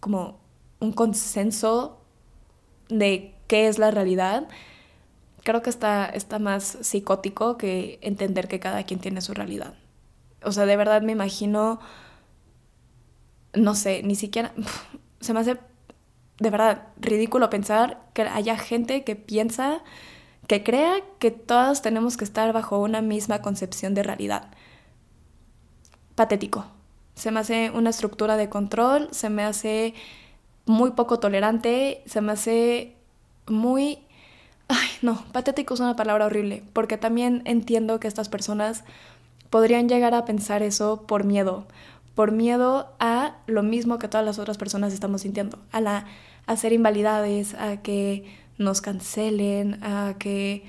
como 0.00 0.40
un 0.80 0.92
consenso 0.92 2.00
de 2.88 3.36
qué 3.46 3.68
es 3.68 3.78
la 3.78 3.92
realidad, 3.92 4.48
creo 5.44 5.62
que 5.62 5.70
está, 5.70 6.06
está 6.06 6.40
más 6.40 6.78
psicótico 6.80 7.56
que 7.56 8.00
entender 8.02 8.48
que 8.48 8.58
cada 8.58 8.82
quien 8.82 8.98
tiene 8.98 9.20
su 9.20 9.34
realidad. 9.34 9.74
O 10.42 10.50
sea, 10.50 10.66
de 10.66 10.76
verdad 10.76 11.00
me 11.00 11.12
imagino, 11.12 11.78
no 13.54 13.76
sé, 13.76 14.02
ni 14.02 14.16
siquiera, 14.16 14.52
se 15.20 15.32
me 15.32 15.38
hace 15.40 15.56
de 16.40 16.50
verdad 16.50 16.88
ridículo 16.96 17.50
pensar 17.50 18.00
que 18.14 18.22
haya 18.22 18.58
gente 18.58 19.04
que 19.04 19.14
piensa, 19.14 19.84
que 20.48 20.64
crea 20.64 20.96
que 21.20 21.30
todos 21.30 21.82
tenemos 21.82 22.16
que 22.16 22.24
estar 22.24 22.52
bajo 22.52 22.80
una 22.80 23.00
misma 23.00 23.42
concepción 23.42 23.94
de 23.94 24.02
realidad. 24.02 24.50
Patético. 26.16 26.79
Se 27.20 27.30
me 27.30 27.40
hace 27.40 27.70
una 27.70 27.90
estructura 27.90 28.36
de 28.36 28.48
control, 28.48 29.08
se 29.12 29.28
me 29.28 29.44
hace 29.44 29.94
muy 30.66 30.92
poco 30.92 31.18
tolerante, 31.18 32.02
se 32.06 32.20
me 32.20 32.32
hace 32.32 32.94
muy 33.46 33.98
Ay, 34.72 34.88
no, 35.02 35.24
patético 35.32 35.74
es 35.74 35.80
una 35.80 35.96
palabra 35.96 36.26
horrible, 36.26 36.62
porque 36.72 36.96
también 36.96 37.42
entiendo 37.44 37.98
que 37.98 38.06
estas 38.06 38.28
personas 38.28 38.84
podrían 39.50 39.88
llegar 39.88 40.14
a 40.14 40.24
pensar 40.24 40.62
eso 40.62 41.02
por 41.08 41.24
miedo, 41.24 41.66
por 42.14 42.30
miedo 42.30 42.92
a 43.00 43.34
lo 43.48 43.64
mismo 43.64 43.98
que 43.98 44.06
todas 44.06 44.24
las 44.24 44.38
otras 44.38 44.58
personas 44.58 44.92
estamos 44.92 45.22
sintiendo, 45.22 45.58
a, 45.72 45.80
la, 45.80 46.06
a 46.46 46.56
ser 46.56 46.72
invalidades, 46.72 47.54
a 47.54 47.78
que 47.78 48.32
nos 48.58 48.80
cancelen, 48.80 49.82
a 49.82 50.14
que 50.20 50.62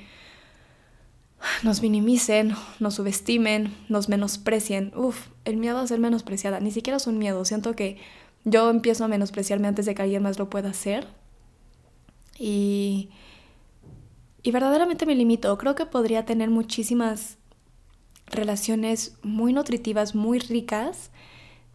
nos 1.63 1.81
minimicen, 1.81 2.55
nos 2.79 2.95
subestimen, 2.95 3.75
nos 3.89 4.09
menosprecien. 4.09 4.91
Uf, 4.95 5.27
el 5.45 5.57
miedo 5.57 5.79
a 5.79 5.87
ser 5.87 5.99
menospreciada, 5.99 6.59
ni 6.59 6.71
siquiera 6.71 6.97
es 6.97 7.07
un 7.07 7.17
miedo, 7.17 7.45
siento 7.45 7.75
que 7.75 7.97
yo 8.43 8.69
empiezo 8.69 9.05
a 9.05 9.07
menospreciarme 9.07 9.67
antes 9.67 9.85
de 9.85 9.95
que 9.95 10.01
alguien 10.01 10.23
más 10.23 10.39
lo 10.39 10.49
pueda 10.49 10.69
hacer. 10.69 11.07
Y 12.37 13.09
y 14.43 14.51
verdaderamente 14.51 15.05
me 15.05 15.15
limito. 15.15 15.57
Creo 15.57 15.75
que 15.75 15.85
podría 15.85 16.25
tener 16.25 16.49
muchísimas 16.49 17.37
relaciones 18.27 19.17
muy 19.21 19.53
nutritivas, 19.53 20.15
muy 20.15 20.39
ricas, 20.39 21.11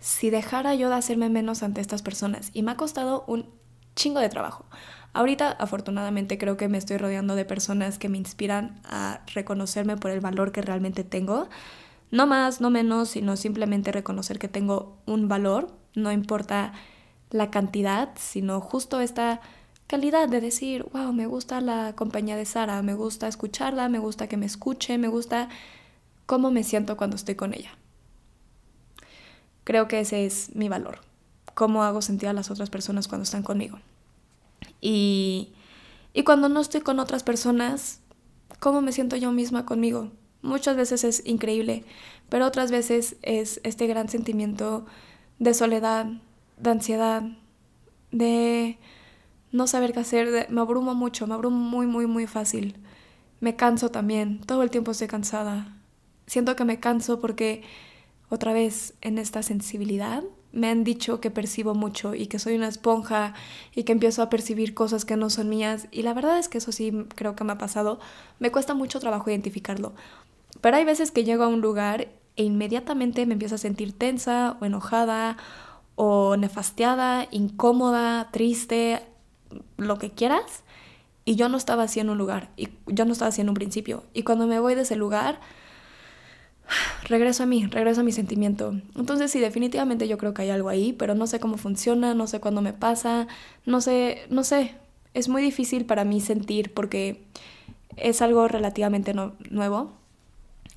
si 0.00 0.30
dejara 0.30 0.74
yo 0.74 0.88
de 0.88 0.96
hacerme 0.96 1.28
menos 1.28 1.62
ante 1.62 1.80
estas 1.80 2.02
personas. 2.02 2.50
Y 2.52 2.62
me 2.62 2.72
ha 2.72 2.76
costado 2.76 3.24
un 3.28 3.48
chingo 3.94 4.20
de 4.20 4.28
trabajo. 4.28 4.64
Ahorita, 5.16 5.52
afortunadamente, 5.52 6.36
creo 6.36 6.58
que 6.58 6.68
me 6.68 6.76
estoy 6.76 6.98
rodeando 6.98 7.36
de 7.36 7.46
personas 7.46 7.98
que 7.98 8.10
me 8.10 8.18
inspiran 8.18 8.78
a 8.84 9.22
reconocerme 9.32 9.96
por 9.96 10.10
el 10.10 10.20
valor 10.20 10.52
que 10.52 10.60
realmente 10.60 11.04
tengo. 11.04 11.48
No 12.10 12.26
más, 12.26 12.60
no 12.60 12.68
menos, 12.68 13.08
sino 13.08 13.38
simplemente 13.38 13.92
reconocer 13.92 14.38
que 14.38 14.48
tengo 14.48 14.98
un 15.06 15.26
valor. 15.26 15.74
No 15.94 16.12
importa 16.12 16.74
la 17.30 17.50
cantidad, 17.50 18.10
sino 18.16 18.60
justo 18.60 19.00
esta 19.00 19.40
calidad 19.86 20.28
de 20.28 20.42
decir, 20.42 20.84
wow, 20.92 21.14
me 21.14 21.26
gusta 21.26 21.62
la 21.62 21.94
compañía 21.96 22.36
de 22.36 22.44
Sara, 22.44 22.82
me 22.82 22.92
gusta 22.92 23.26
escucharla, 23.26 23.88
me 23.88 23.98
gusta 23.98 24.26
que 24.26 24.36
me 24.36 24.44
escuche, 24.44 24.98
me 24.98 25.08
gusta 25.08 25.48
cómo 26.26 26.50
me 26.50 26.62
siento 26.62 26.98
cuando 26.98 27.16
estoy 27.16 27.36
con 27.36 27.54
ella. 27.54 27.70
Creo 29.64 29.88
que 29.88 30.00
ese 30.00 30.26
es 30.26 30.54
mi 30.54 30.68
valor, 30.68 30.98
cómo 31.54 31.84
hago 31.84 32.02
sentir 32.02 32.28
a 32.28 32.34
las 32.34 32.50
otras 32.50 32.68
personas 32.68 33.08
cuando 33.08 33.22
están 33.22 33.42
conmigo. 33.42 33.78
Y, 34.80 35.52
y 36.12 36.24
cuando 36.24 36.48
no 36.48 36.60
estoy 36.60 36.80
con 36.80 36.98
otras 37.00 37.22
personas, 37.22 38.00
cómo 38.58 38.80
me 38.80 38.92
siento 38.92 39.16
yo 39.16 39.32
misma 39.32 39.66
conmigo. 39.66 40.12
Muchas 40.42 40.76
veces 40.76 41.04
es 41.04 41.26
increíble, 41.26 41.84
pero 42.28 42.46
otras 42.46 42.70
veces 42.70 43.16
es 43.22 43.60
este 43.64 43.86
gran 43.86 44.08
sentimiento 44.08 44.86
de 45.38 45.54
soledad, 45.54 46.06
de 46.58 46.70
ansiedad, 46.70 47.22
de 48.12 48.78
no 49.52 49.66
saber 49.66 49.92
qué 49.92 50.00
hacer, 50.00 50.48
me 50.50 50.60
abrumo 50.60 50.94
mucho, 50.94 51.26
me 51.26 51.34
abrumo 51.34 51.56
muy, 51.56 51.86
muy, 51.86 52.06
muy 52.06 52.26
fácil. 52.26 52.76
Me 53.40 53.56
canso 53.56 53.90
también, 53.90 54.40
todo 54.40 54.62
el 54.62 54.70
tiempo 54.70 54.92
estoy 54.92 55.08
cansada. 55.08 55.76
Siento 56.26 56.56
que 56.56 56.64
me 56.64 56.80
canso 56.80 57.20
porque 57.20 57.62
otra 58.28 58.52
vez 58.52 58.94
en 59.00 59.18
esta 59.18 59.42
sensibilidad 59.42 60.24
me 60.56 60.68
han 60.70 60.84
dicho 60.84 61.20
que 61.20 61.30
percibo 61.30 61.74
mucho 61.74 62.14
y 62.14 62.26
que 62.26 62.38
soy 62.38 62.56
una 62.56 62.68
esponja 62.68 63.34
y 63.74 63.84
que 63.84 63.92
empiezo 63.92 64.22
a 64.22 64.30
percibir 64.30 64.72
cosas 64.72 65.04
que 65.04 65.16
no 65.16 65.28
son 65.28 65.50
mías 65.50 65.86
y 65.92 66.02
la 66.02 66.14
verdad 66.14 66.38
es 66.38 66.48
que 66.48 66.58
eso 66.58 66.72
sí 66.72 67.06
creo 67.14 67.36
que 67.36 67.44
me 67.44 67.52
ha 67.52 67.58
pasado. 67.58 68.00
Me 68.38 68.50
cuesta 68.50 68.72
mucho 68.74 68.98
trabajo 68.98 69.30
identificarlo. 69.30 69.92
Pero 70.62 70.78
hay 70.78 70.84
veces 70.84 71.10
que 71.10 71.24
llego 71.24 71.44
a 71.44 71.48
un 71.48 71.60
lugar 71.60 72.08
e 72.36 72.42
inmediatamente 72.42 73.26
me 73.26 73.34
empiezo 73.34 73.56
a 73.56 73.58
sentir 73.58 73.92
tensa 73.92 74.56
o 74.60 74.64
enojada 74.64 75.36
o 75.94 76.36
nefastiada, 76.36 77.28
incómoda, 77.30 78.30
triste, 78.32 79.02
lo 79.76 79.98
que 79.98 80.10
quieras. 80.10 80.62
Y 81.26 81.36
yo 81.36 81.48
no 81.50 81.58
estaba 81.58 81.82
así 81.82 82.00
en 82.00 82.08
un 82.08 82.18
lugar, 82.18 82.50
y 82.56 82.68
yo 82.86 83.04
no 83.04 83.12
estaba 83.12 83.30
así 83.30 83.40
en 83.40 83.48
un 83.48 83.56
principio. 83.56 84.04
Y 84.14 84.22
cuando 84.22 84.46
me 84.46 84.60
voy 84.60 84.76
de 84.76 84.82
ese 84.82 84.94
lugar, 84.94 85.40
regreso 87.04 87.42
a 87.42 87.46
mí, 87.46 87.66
regreso 87.66 88.00
a 88.00 88.04
mi 88.04 88.12
sentimiento. 88.12 88.74
Entonces 88.96 89.30
sí, 89.30 89.40
definitivamente 89.40 90.08
yo 90.08 90.18
creo 90.18 90.34
que 90.34 90.42
hay 90.42 90.50
algo 90.50 90.68
ahí, 90.68 90.92
pero 90.92 91.14
no 91.14 91.26
sé 91.26 91.40
cómo 91.40 91.56
funciona, 91.56 92.14
no 92.14 92.26
sé 92.26 92.40
cuándo 92.40 92.62
me 92.62 92.72
pasa, 92.72 93.26
no 93.64 93.80
sé, 93.80 94.22
no 94.30 94.44
sé. 94.44 94.74
Es 95.14 95.28
muy 95.28 95.42
difícil 95.42 95.86
para 95.86 96.04
mí 96.04 96.20
sentir 96.20 96.74
porque 96.74 97.22
es 97.96 98.22
algo 98.22 98.48
relativamente 98.48 99.14
nuevo. 99.50 99.92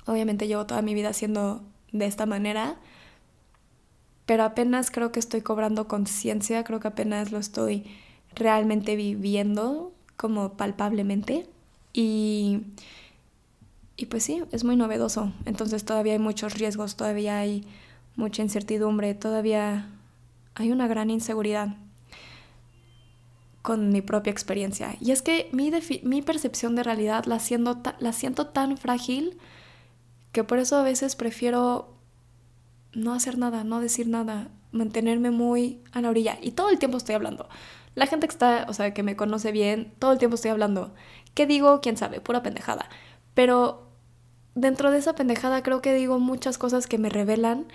Obviamente 0.06 0.46
llevo 0.46 0.66
toda 0.66 0.82
mi 0.82 0.94
vida 0.94 1.12
siendo 1.12 1.62
de 1.92 2.06
esta 2.06 2.26
manera, 2.26 2.76
pero 4.26 4.44
apenas 4.44 4.90
creo 4.90 5.12
que 5.12 5.20
estoy 5.20 5.40
cobrando 5.42 5.88
conciencia, 5.88 6.64
creo 6.64 6.80
que 6.80 6.88
apenas 6.88 7.32
lo 7.32 7.38
estoy 7.38 7.84
realmente 8.34 8.96
viviendo 8.96 9.92
como 10.16 10.52
palpablemente 10.52 11.46
y, 11.92 12.60
y 14.00 14.06
pues 14.06 14.24
sí, 14.24 14.42
es 14.50 14.64
muy 14.64 14.76
novedoso. 14.76 15.30
Entonces 15.44 15.84
todavía 15.84 16.14
hay 16.14 16.18
muchos 16.18 16.54
riesgos, 16.54 16.96
todavía 16.96 17.38
hay 17.38 17.66
mucha 18.16 18.40
incertidumbre, 18.40 19.12
todavía 19.12 19.90
hay 20.54 20.72
una 20.72 20.88
gran 20.88 21.10
inseguridad 21.10 21.76
con 23.60 23.90
mi 23.90 24.00
propia 24.00 24.30
experiencia. 24.30 24.96
Y 25.02 25.10
es 25.10 25.20
que 25.20 25.50
mi, 25.52 25.70
mi 26.02 26.22
percepción 26.22 26.76
de 26.76 26.82
realidad 26.82 27.26
la, 27.26 27.38
la 27.98 28.12
siento 28.14 28.46
tan 28.46 28.78
frágil 28.78 29.36
que 30.32 30.44
por 30.44 30.58
eso 30.58 30.78
a 30.78 30.82
veces 30.82 31.14
prefiero 31.14 31.94
no 32.94 33.12
hacer 33.12 33.36
nada, 33.36 33.64
no 33.64 33.80
decir 33.80 34.08
nada, 34.08 34.48
mantenerme 34.72 35.30
muy 35.30 35.82
a 35.92 36.00
la 36.00 36.08
orilla. 36.08 36.38
Y 36.40 36.52
todo 36.52 36.70
el 36.70 36.78
tiempo 36.78 36.96
estoy 36.96 37.16
hablando. 37.16 37.50
La 37.94 38.06
gente 38.06 38.26
que 38.26 38.32
está, 38.32 38.64
o 38.66 38.72
sea, 38.72 38.94
que 38.94 39.02
me 39.02 39.14
conoce 39.14 39.52
bien, 39.52 39.92
todo 39.98 40.12
el 40.12 40.18
tiempo 40.18 40.36
estoy 40.36 40.52
hablando. 40.52 40.94
¿Qué 41.34 41.46
digo? 41.46 41.82
¿Quién 41.82 41.98
sabe? 41.98 42.22
Pura 42.22 42.42
pendejada. 42.42 42.88
Pero 43.34 43.89
dentro 44.54 44.90
de 44.90 44.98
esa 44.98 45.14
pendejada 45.14 45.62
creo 45.62 45.82
que 45.82 45.94
digo 45.94 46.18
muchas 46.18 46.58
cosas 46.58 46.86
que 46.86 46.98
me 46.98 47.08
revelan 47.08 47.66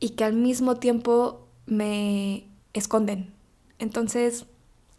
y 0.00 0.10
que 0.10 0.24
al 0.24 0.34
mismo 0.34 0.76
tiempo 0.76 1.46
me 1.66 2.46
esconden. 2.72 3.32
Entonces, 3.78 4.46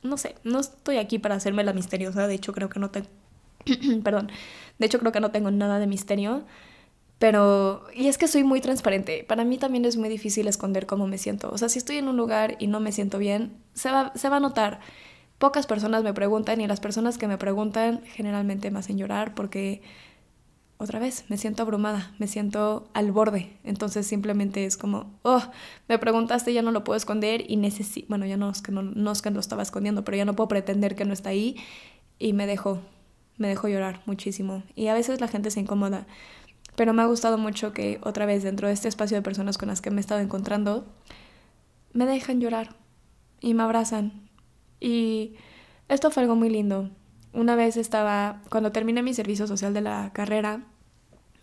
no 0.02 0.17
sé, 0.17 0.36
no 0.43 0.60
estoy 0.60 0.98
aquí 0.98 1.19
para 1.19 1.36
hacerme 1.36 1.63
la 1.63 1.74
misteriosa, 1.74 2.28
de 2.28 2.36
hecho 2.36 2.54
creo 2.54 2.69
que 2.69 2.80
no 2.80 2.91
tengo, 2.91 3.08
perdón, 4.04 4.30
de 4.80 4.86
hecho 4.86 5.00
creo 5.00 5.12
que 5.12 5.19
no 5.19 5.32
tengo 5.32 5.52
nada 5.52 5.80
de 5.80 5.88
misterio, 5.88 6.43
pero, 7.19 7.86
y 7.96 8.08
es 8.08 8.17
que 8.17 8.28
soy 8.28 8.43
muy 8.43 8.60
transparente, 8.60 9.24
para 9.28 9.46
mí 9.46 9.58
también 9.58 9.86
es 9.86 9.96
muy 9.96 10.10
difícil 10.10 10.48
esconder 10.48 10.86
cómo 10.86 11.08
me 11.08 11.17
siento, 11.17 11.50
o 11.52 11.58
sea, 11.58 11.69
si 11.69 11.80
estoy 11.80 11.98
en 11.98 12.10
un 12.10 12.17
lugar 12.17 12.58
y 12.60 12.67
no 12.67 12.80
me 12.80 12.91
siento 12.91 13.17
bien, 13.17 13.54
se 13.74 13.91
va, 13.91 14.12
se 14.15 14.30
va 14.30 14.38
a 14.38 14.41
notar. 14.41 14.82
Pocas 15.39 15.67
personas 15.67 16.04
me 16.04 16.13
preguntan 16.13 16.62
y 16.62 16.67
las 16.67 16.80
personas 16.80 17.17
que 17.17 17.28
me 17.28 17.38
preguntan 17.38 18.02
generalmente 18.06 18.72
me 18.72 18.80
hacen 18.80 18.98
llorar 18.98 19.34
porque 19.34 19.82
otra 20.84 21.00
vez, 21.00 21.26
me 21.30 21.38
siento 21.38 21.63
abrumada, 21.63 22.13
me 22.19 22.28
siento 22.28 22.89
al 22.93 23.12
borde. 23.12 23.58
Entonces 23.63 24.06
simplemente 24.06 24.65
es 24.65 24.78
como, 24.78 25.17
oh, 25.24 25.41
me 25.88 25.98
preguntaste, 25.98 26.54
ya 26.54 26.62
no 26.62 26.72
lo 26.72 26.84
puedo 26.84 26.98
esconder 26.98 27.50
y 27.50 27.58
necesito, 27.58 28.08
bueno, 28.10 28.26
ya 28.26 28.38
no 28.38 28.50
es, 28.50 28.62
que 28.62 28.72
no, 28.72 28.82
no 28.84 29.12
es 29.12 29.22
que 29.22 29.32
lo 29.32 29.39
estaba 29.39 29.63
escondiendo, 29.63 30.04
pero 30.04 30.17
ya 30.17 30.26
no 30.26 30.36
puedo 30.36 30.48
pretender 30.48 30.96
que 30.96 31.06
no 31.06 31.13
está 31.13 31.30
ahí 31.30 31.56
y 32.19 32.34
me 32.34 32.48
dejó, 32.48 32.82
me 33.38 33.48
dejó 33.48 33.67
llorar 33.67 34.02
muchísimo. 34.06 34.63
Y 34.76 34.88
a 34.88 34.93
veces 34.93 35.22
la 35.22 35.28
gente 35.28 35.52
se 35.52 35.60
incomoda, 35.60 36.06
pero 36.76 36.93
me 36.93 37.02
ha 37.02 37.06
gustado 37.06 37.38
mucho 37.38 37.74
que 37.74 38.00
otra 38.04 38.26
vez 38.26 38.43
dentro 38.43 38.67
de 38.67 38.74
este 38.74 38.88
espacio 38.88 39.15
de 39.17 39.22
personas 39.22 39.58
con 39.58 39.69
las 39.69 39.82
que 39.82 39.91
me 39.91 39.98
he 39.98 40.02
estado 40.02 40.22
encontrando, 40.22 40.86
me 41.93 42.06
dejan 42.06 42.41
llorar 42.41 42.76
y 43.39 43.54
me 43.54 43.63
abrazan. 43.63 44.30
Y 44.80 45.36
esto 45.88 46.12
fue 46.12 46.24
algo 46.24 46.36
muy 46.36 46.50
lindo. 46.50 46.89
Una 47.34 47.56
vez 47.56 47.78
estaba, 47.78 48.41
cuando 48.50 48.72
terminé 48.72 49.02
mi 49.02 49.13
servicio 49.13 49.48
social 49.48 49.74
de 49.74 49.82
la 49.82 50.12
carrera, 50.13 50.65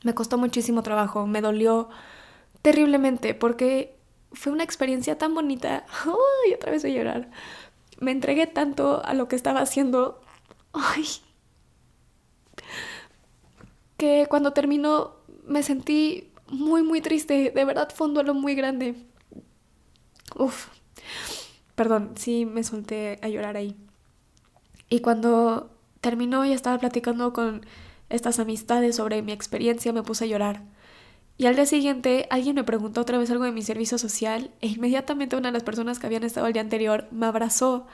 me 0.03 0.15
costó 0.15 0.39
muchísimo 0.39 0.83
trabajo, 0.83 1.27
me 1.27 1.41
dolió 1.41 1.89
terriblemente 2.63 3.35
porque 3.35 3.97
fue 4.33 4.53
una 4.53 4.65
experiencia 4.65 5.19
tan 5.19 5.35
bonita. 5.35 5.85
¡Ay! 6.05 6.55
Otra 6.55 6.71
vez 6.71 6.83
voy 6.83 6.93
a 6.93 6.97
llorar. 6.97 7.31
Me 8.01 8.13
entregué 8.13 8.47
tanto 8.47 9.05
a 9.05 9.15
lo 9.15 9.29
que 9.29 9.37
estaba 9.37 9.61
haciendo. 9.61 10.21
¡Ay! 10.73 11.05
Que 13.97 14.27
cuando 14.29 14.53
terminó 14.53 15.17
me 15.47 15.63
sentí 15.63 16.33
muy, 16.49 16.83
muy 16.83 17.01
triste. 17.01 17.53
De 17.55 17.65
verdad 17.65 17.91
fue 17.95 18.07
un 18.07 18.15
duelo 18.15 18.35
muy 18.35 18.55
grande. 18.55 18.95
Uf. 20.37 20.69
Perdón, 21.75 22.13
sí 22.17 22.47
me 22.47 22.63
solté 22.63 23.19
a 23.23 23.29
llorar 23.29 23.57
ahí. 23.57 23.77
Y 24.89 25.01
cuando 25.01 25.71
terminó 26.01 26.45
y 26.45 26.53
estaba 26.53 26.79
platicando 26.79 27.33
con 27.33 27.65
estas 28.11 28.39
amistades 28.39 28.97
sobre 28.97 29.23
mi 29.23 29.33
experiencia, 29.33 29.93
me 29.93 30.03
puse 30.03 30.25
a 30.25 30.29
llorar. 30.29 30.63
Y 31.39 31.47
al 31.47 31.55
día 31.55 31.65
siguiente 31.65 32.27
alguien 32.29 32.55
me 32.57 32.65
preguntó 32.65 33.01
otra 33.01 33.17
vez 33.17 33.31
algo 33.31 33.45
de 33.45 33.53
mi 33.53 33.63
servicio 33.63 33.97
social 33.97 34.51
e 34.61 34.67
inmediatamente 34.67 35.37
una 35.37 35.49
de 35.49 35.55
las 35.55 35.63
personas 35.63 35.99
que 35.99 36.07
habían 36.07 36.23
estado 36.23 36.47
el 36.47 36.53
día 36.53 36.61
anterior 36.61 37.09
me 37.13 37.25
abrazó. 37.25 37.87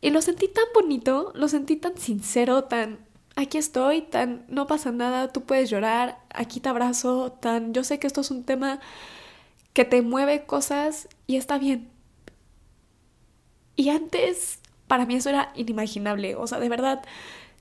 Y 0.00 0.10
lo 0.10 0.20
sentí 0.20 0.48
tan 0.48 0.64
bonito, 0.74 1.32
lo 1.36 1.46
sentí 1.46 1.76
tan 1.76 1.96
sincero, 1.96 2.64
tan 2.64 2.98
aquí 3.36 3.58
estoy, 3.58 4.02
tan 4.02 4.44
no 4.48 4.66
pasa 4.66 4.90
nada, 4.90 5.28
tú 5.28 5.42
puedes 5.42 5.70
llorar, 5.70 6.18
aquí 6.34 6.58
te 6.58 6.68
abrazo, 6.68 7.32
tan 7.32 7.72
yo 7.72 7.84
sé 7.84 8.00
que 8.00 8.08
esto 8.08 8.20
es 8.22 8.32
un 8.32 8.42
tema 8.42 8.80
que 9.72 9.84
te 9.84 10.02
mueve 10.02 10.44
cosas 10.44 11.08
y 11.28 11.36
está 11.36 11.58
bien. 11.58 11.88
Y 13.76 13.90
antes 13.90 14.58
para 14.86 15.06
mí 15.06 15.14
eso 15.14 15.30
era 15.30 15.52
inimaginable, 15.54 16.36
o 16.36 16.46
sea, 16.46 16.58
de 16.58 16.68
verdad 16.68 17.02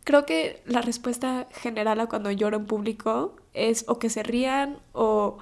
Creo 0.04 0.26
que 0.26 0.62
la 0.66 0.82
respuesta 0.82 1.48
general 1.52 2.00
a 2.00 2.08
cuando 2.08 2.32
lloro 2.32 2.58
en 2.58 2.66
público 2.66 3.36
es 3.54 3.86
o 3.88 4.00
que 4.00 4.10
se 4.10 4.24
rían 4.24 4.80
o 4.94 5.38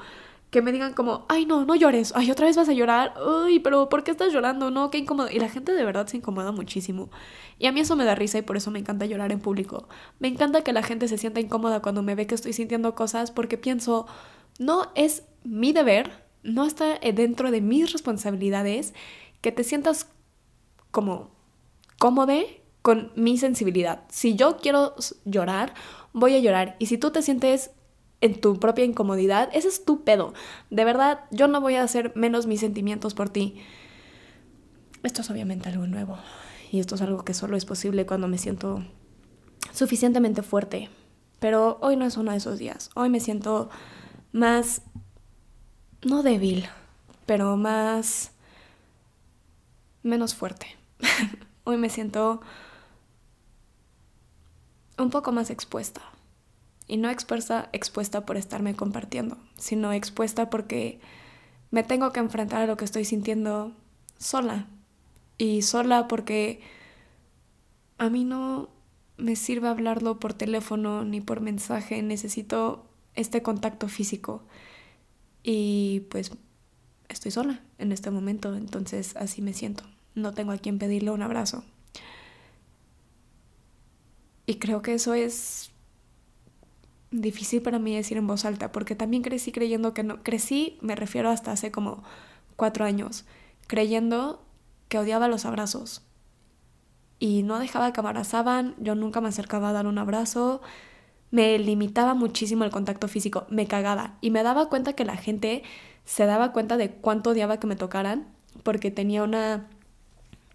que 0.50 0.62
me 0.62 0.72
digan 0.72 0.94
como, 0.94 1.26
ay 1.30 1.46
no, 1.46 1.64
no 1.64 1.76
llores, 1.76 2.12
ay 2.16 2.32
otra 2.32 2.48
vez 2.48 2.58
vas 2.58 2.68
a 2.70 2.74
llorar, 2.74 3.14
ay, 3.46 3.60
pero 3.60 3.88
¿por 3.88 4.04
qué 4.04 4.12
estás 4.12 4.34
llorando? 4.34 4.72
No, 4.72 4.90
qué 4.90 4.98
incómodo. 4.98 5.30
Y 5.30 5.40
la 5.40 5.50
gente 5.50 5.74
de 5.74 5.86
verdad 5.86 6.08
se 6.08 6.18
incomoda 6.18 6.52
muchísimo. 6.52 7.10
Y 7.60 7.68
a 7.68 7.72
mí 7.72 7.82
eso 7.82 7.96
me 7.96 8.04
da 8.04 8.16
risa 8.16 8.40
y 8.40 8.42
por 8.42 8.58
eso 8.58 8.72
me 8.72 8.80
encanta 8.80 9.06
llorar 9.06 9.32
en 9.32 9.40
público. 9.40 9.88
Me 10.20 10.28
encanta 10.28 10.64
que 10.64 10.74
la 10.74 10.82
gente 10.82 11.08
se 11.08 11.18
sienta 11.18 11.40
incómoda 11.40 11.82
cuando 11.82 12.02
me 12.02 12.16
ve 12.16 12.26
que 12.26 12.36
estoy 12.36 12.54
sintiendo 12.54 12.96
cosas 12.96 13.32
porque 13.32 13.58
pienso, 13.58 14.08
no 14.58 14.92
es 14.96 15.24
mi 15.44 15.72
deber, 15.72 16.26
no 16.42 16.66
está 16.66 17.00
dentro 17.00 17.52
de 17.52 17.62
mis 17.62 17.92
responsabilidades 17.92 18.94
que 19.42 19.52
te 19.52 19.64
sientas 19.64 20.08
como 20.92 21.30
cómodo 22.00 22.34
con 22.90 23.12
mi 23.16 23.38
sensibilidad. 23.38 24.02
Si 24.10 24.36
yo 24.36 24.58
quiero 24.58 24.96
llorar, 25.24 25.76
voy 26.12 26.34
a 26.34 26.40
llorar. 26.40 26.76
Y 26.80 26.88
si 26.88 26.98
tú 26.98 27.12
te 27.12 27.22
sientes 27.22 27.70
en 28.20 28.42
tu 28.42 28.60
propia 28.60 28.84
incomodidad, 28.84 29.48
ese 29.54 29.68
es 29.68 29.86
tu 29.86 30.04
pedo. 30.04 30.34
De 30.72 30.86
verdad, 30.86 31.20
yo 31.30 31.48
no 31.48 31.62
voy 31.62 31.76
a 31.76 31.84
hacer 31.84 32.12
menos 32.16 32.48
mis 32.48 32.62
sentimientos 32.62 33.14
por 33.14 33.30
ti. 33.30 33.62
Esto 35.04 35.22
es 35.22 35.30
obviamente 35.30 35.70
algo 35.70 35.86
nuevo. 35.86 36.18
Y 36.72 36.80
esto 36.80 36.96
es 36.96 37.04
algo 37.04 37.24
que 37.24 37.36
solo 37.36 37.58
es 37.58 37.64
posible 37.64 38.08
cuando 38.08 38.28
me 38.28 38.40
siento 38.40 38.84
suficientemente 39.72 40.42
fuerte. 40.42 40.90
Pero 41.40 41.78
hoy 41.84 41.96
no 41.96 42.06
es 42.06 42.18
uno 42.18 42.32
de 42.32 42.38
esos 42.38 42.58
días. 42.58 42.90
Hoy 42.96 43.12
me 43.12 43.20
siento 43.20 43.70
más... 44.32 44.82
no 46.02 46.24
débil, 46.24 46.66
pero 47.28 47.56
más... 47.56 48.32
menos 50.02 50.34
fuerte. 50.34 50.76
hoy 51.66 51.78
me 51.78 51.92
siento 51.92 52.42
un 55.00 55.10
poco 55.10 55.32
más 55.32 55.50
expuesta. 55.50 56.02
Y 56.88 56.98
no 56.98 57.10
expuesta, 57.10 57.70
expuesta 57.72 58.26
por 58.26 58.38
estarme 58.38 58.76
compartiendo, 58.76 59.38
sino 59.58 59.94
expuesta 59.94 60.50
porque 60.50 61.00
me 61.72 61.84
tengo 61.84 62.12
que 62.12 62.20
enfrentar 62.20 62.64
a 62.64 62.68
lo 62.68 62.78
que 62.78 62.86
estoy 62.86 63.06
sintiendo 63.06 63.74
sola. 64.18 64.68
Y 65.38 65.62
sola 65.62 66.08
porque 66.08 66.62
a 67.98 68.10
mí 68.10 68.26
no 68.26 68.70
me 69.18 69.36
sirve 69.36 69.68
hablarlo 69.68 70.20
por 70.20 70.34
teléfono 70.34 71.04
ni 71.04 71.22
por 71.22 71.42
mensaje, 71.42 72.02
necesito 72.02 72.86
este 73.16 73.42
contacto 73.42 73.88
físico. 73.88 74.44
Y 75.44 76.02
pues 76.10 76.32
estoy 77.08 77.32
sola 77.32 77.62
en 77.78 77.92
este 77.92 78.12
momento, 78.12 78.56
entonces 78.56 79.16
así 79.16 79.42
me 79.42 79.54
siento. 79.54 79.84
No 80.16 80.34
tengo 80.34 80.52
a 80.52 80.58
quien 80.58 80.80
pedirle 80.80 81.12
un 81.12 81.22
abrazo. 81.22 81.64
Y 84.50 84.56
creo 84.56 84.82
que 84.82 84.96
eso 84.96 85.14
es 85.14 85.70
difícil 87.12 87.62
para 87.62 87.78
mí 87.78 87.96
decir 87.96 88.18
en 88.18 88.26
voz 88.26 88.46
alta, 88.46 88.72
porque 88.72 88.96
también 88.96 89.22
crecí 89.22 89.52
creyendo 89.52 89.94
que 89.94 90.02
no, 90.02 90.24
crecí, 90.24 90.80
me 90.82 90.96
refiero 90.96 91.30
hasta 91.30 91.52
hace 91.52 91.70
como 91.70 92.04
cuatro 92.56 92.84
años, 92.84 93.26
creyendo 93.68 94.44
que 94.88 94.98
odiaba 94.98 95.28
los 95.28 95.46
abrazos. 95.46 96.02
Y 97.20 97.44
no 97.44 97.60
dejaba 97.60 97.94
que 97.94 98.00
abrazaban, 98.00 98.74
yo 98.80 98.96
nunca 98.96 99.22
me 99.22 99.30
acercaba 99.30 99.70
a 99.70 99.74
dar 99.74 99.86
un 99.86 100.00
abrazo, 100.00 100.64
me 101.30 101.60
limitaba 101.60 102.16
muchísimo 102.16 102.64
el 102.64 102.72
contacto 102.72 103.08
físico, 103.08 103.46
me 103.52 103.68
cagaba. 103.68 104.18
Y 104.20 104.32
me 104.32 104.42
daba 104.42 104.68
cuenta 104.68 104.94
que 104.94 105.06
la 105.06 105.16
gente 105.16 105.62
se 106.06 106.26
daba 106.26 106.54
cuenta 106.54 106.76
de 106.76 106.90
cuánto 106.90 107.30
odiaba 107.30 107.60
que 107.60 107.68
me 107.68 107.76
tocaran, 107.76 108.26
porque 108.64 108.90
tenía 108.90 109.22
una, 109.22 109.68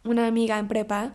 una 0.02 0.26
amiga 0.26 0.59
en 0.59 0.66
prepa 0.66 1.12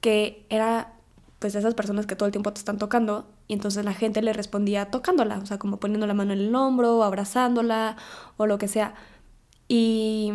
que 0.00 0.46
era 0.48 0.94
pues 1.38 1.54
esas 1.54 1.74
personas 1.74 2.06
que 2.06 2.16
todo 2.16 2.26
el 2.26 2.32
tiempo 2.32 2.52
te 2.52 2.58
están 2.58 2.78
tocando 2.78 3.26
y 3.46 3.54
entonces 3.54 3.84
la 3.84 3.94
gente 3.94 4.22
le 4.22 4.32
respondía 4.32 4.90
tocándola, 4.90 5.38
o 5.38 5.46
sea, 5.46 5.58
como 5.58 5.78
poniendo 5.78 6.06
la 6.06 6.14
mano 6.14 6.32
en 6.32 6.40
el 6.40 6.54
hombro, 6.54 7.04
abrazándola 7.04 7.96
o 8.36 8.46
lo 8.46 8.58
que 8.58 8.68
sea. 8.68 8.94
Y 9.68 10.32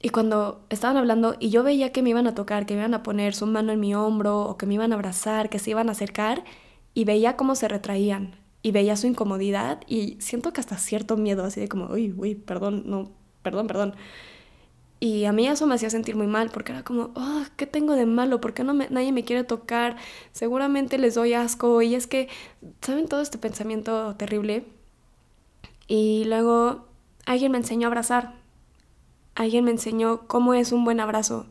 y 0.00 0.10
cuando 0.10 0.64
estaban 0.70 0.96
hablando 0.96 1.36
y 1.40 1.50
yo 1.50 1.64
veía 1.64 1.90
que 1.92 2.02
me 2.02 2.10
iban 2.10 2.26
a 2.28 2.34
tocar, 2.34 2.66
que 2.66 2.74
me 2.74 2.80
iban 2.80 2.94
a 2.94 3.02
poner 3.02 3.34
su 3.34 3.46
mano 3.46 3.72
en 3.72 3.80
mi 3.80 3.94
hombro 3.94 4.42
o 4.42 4.56
que 4.56 4.66
me 4.66 4.74
iban 4.74 4.92
a 4.92 4.94
abrazar, 4.94 5.50
que 5.50 5.58
se 5.58 5.70
iban 5.70 5.88
a 5.88 5.92
acercar 5.92 6.44
y 6.94 7.04
veía 7.04 7.36
cómo 7.36 7.54
se 7.56 7.66
retraían 7.68 8.36
y 8.62 8.70
veía 8.72 8.96
su 8.96 9.06
incomodidad 9.08 9.80
y 9.88 10.16
siento 10.20 10.52
que 10.52 10.60
hasta 10.60 10.78
cierto 10.78 11.16
miedo, 11.16 11.44
así 11.44 11.60
de 11.60 11.68
como, 11.68 11.86
uy, 11.86 12.14
uy, 12.16 12.34
perdón, 12.36 12.84
no, 12.86 13.10
perdón, 13.42 13.66
perdón. 13.66 13.94
Y 15.00 15.26
a 15.26 15.32
mí 15.32 15.46
eso 15.46 15.66
me 15.66 15.76
hacía 15.76 15.90
sentir 15.90 16.16
muy 16.16 16.26
mal 16.26 16.50
porque 16.50 16.72
era 16.72 16.82
como, 16.82 17.10
oh, 17.14 17.42
¿qué 17.56 17.66
tengo 17.66 17.94
de 17.94 18.04
malo? 18.04 18.40
¿Por 18.40 18.52
qué 18.52 18.64
no 18.64 18.74
me, 18.74 18.88
nadie 18.90 19.12
me 19.12 19.24
quiere 19.24 19.44
tocar? 19.44 19.96
Seguramente 20.32 20.98
les 20.98 21.14
doy 21.14 21.34
asco. 21.34 21.82
Y 21.82 21.94
es 21.94 22.06
que, 22.08 22.28
¿saben 22.80 23.06
todo 23.06 23.20
este 23.20 23.38
pensamiento 23.38 24.16
terrible? 24.16 24.66
Y 25.86 26.24
luego 26.24 26.86
alguien 27.26 27.52
me 27.52 27.58
enseñó 27.58 27.86
a 27.86 27.90
abrazar. 27.90 28.34
Alguien 29.36 29.64
me 29.64 29.70
enseñó 29.70 30.26
cómo 30.26 30.52
es 30.54 30.72
un 30.72 30.84
buen 30.84 30.98
abrazo. 30.98 31.46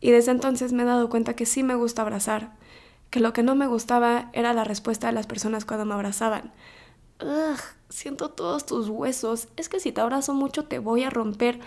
Y 0.00 0.12
desde 0.12 0.30
entonces 0.30 0.72
me 0.72 0.84
he 0.84 0.86
dado 0.86 1.10
cuenta 1.10 1.34
que 1.34 1.46
sí 1.46 1.64
me 1.64 1.74
gusta 1.74 2.02
abrazar. 2.02 2.52
Que 3.10 3.18
lo 3.18 3.32
que 3.32 3.42
no 3.42 3.56
me 3.56 3.66
gustaba 3.66 4.30
era 4.32 4.54
la 4.54 4.62
respuesta 4.62 5.08
de 5.08 5.12
las 5.12 5.26
personas 5.26 5.64
cuando 5.64 5.86
me 5.86 5.94
abrazaban. 5.94 6.52
Ugh, 7.20 7.58
siento 7.88 8.30
todos 8.30 8.64
tus 8.64 8.88
huesos. 8.88 9.48
Es 9.56 9.68
que 9.68 9.80
si 9.80 9.90
te 9.90 10.00
abrazo 10.00 10.34
mucho 10.34 10.66
te 10.66 10.78
voy 10.78 11.02
a 11.02 11.10
romper 11.10 11.58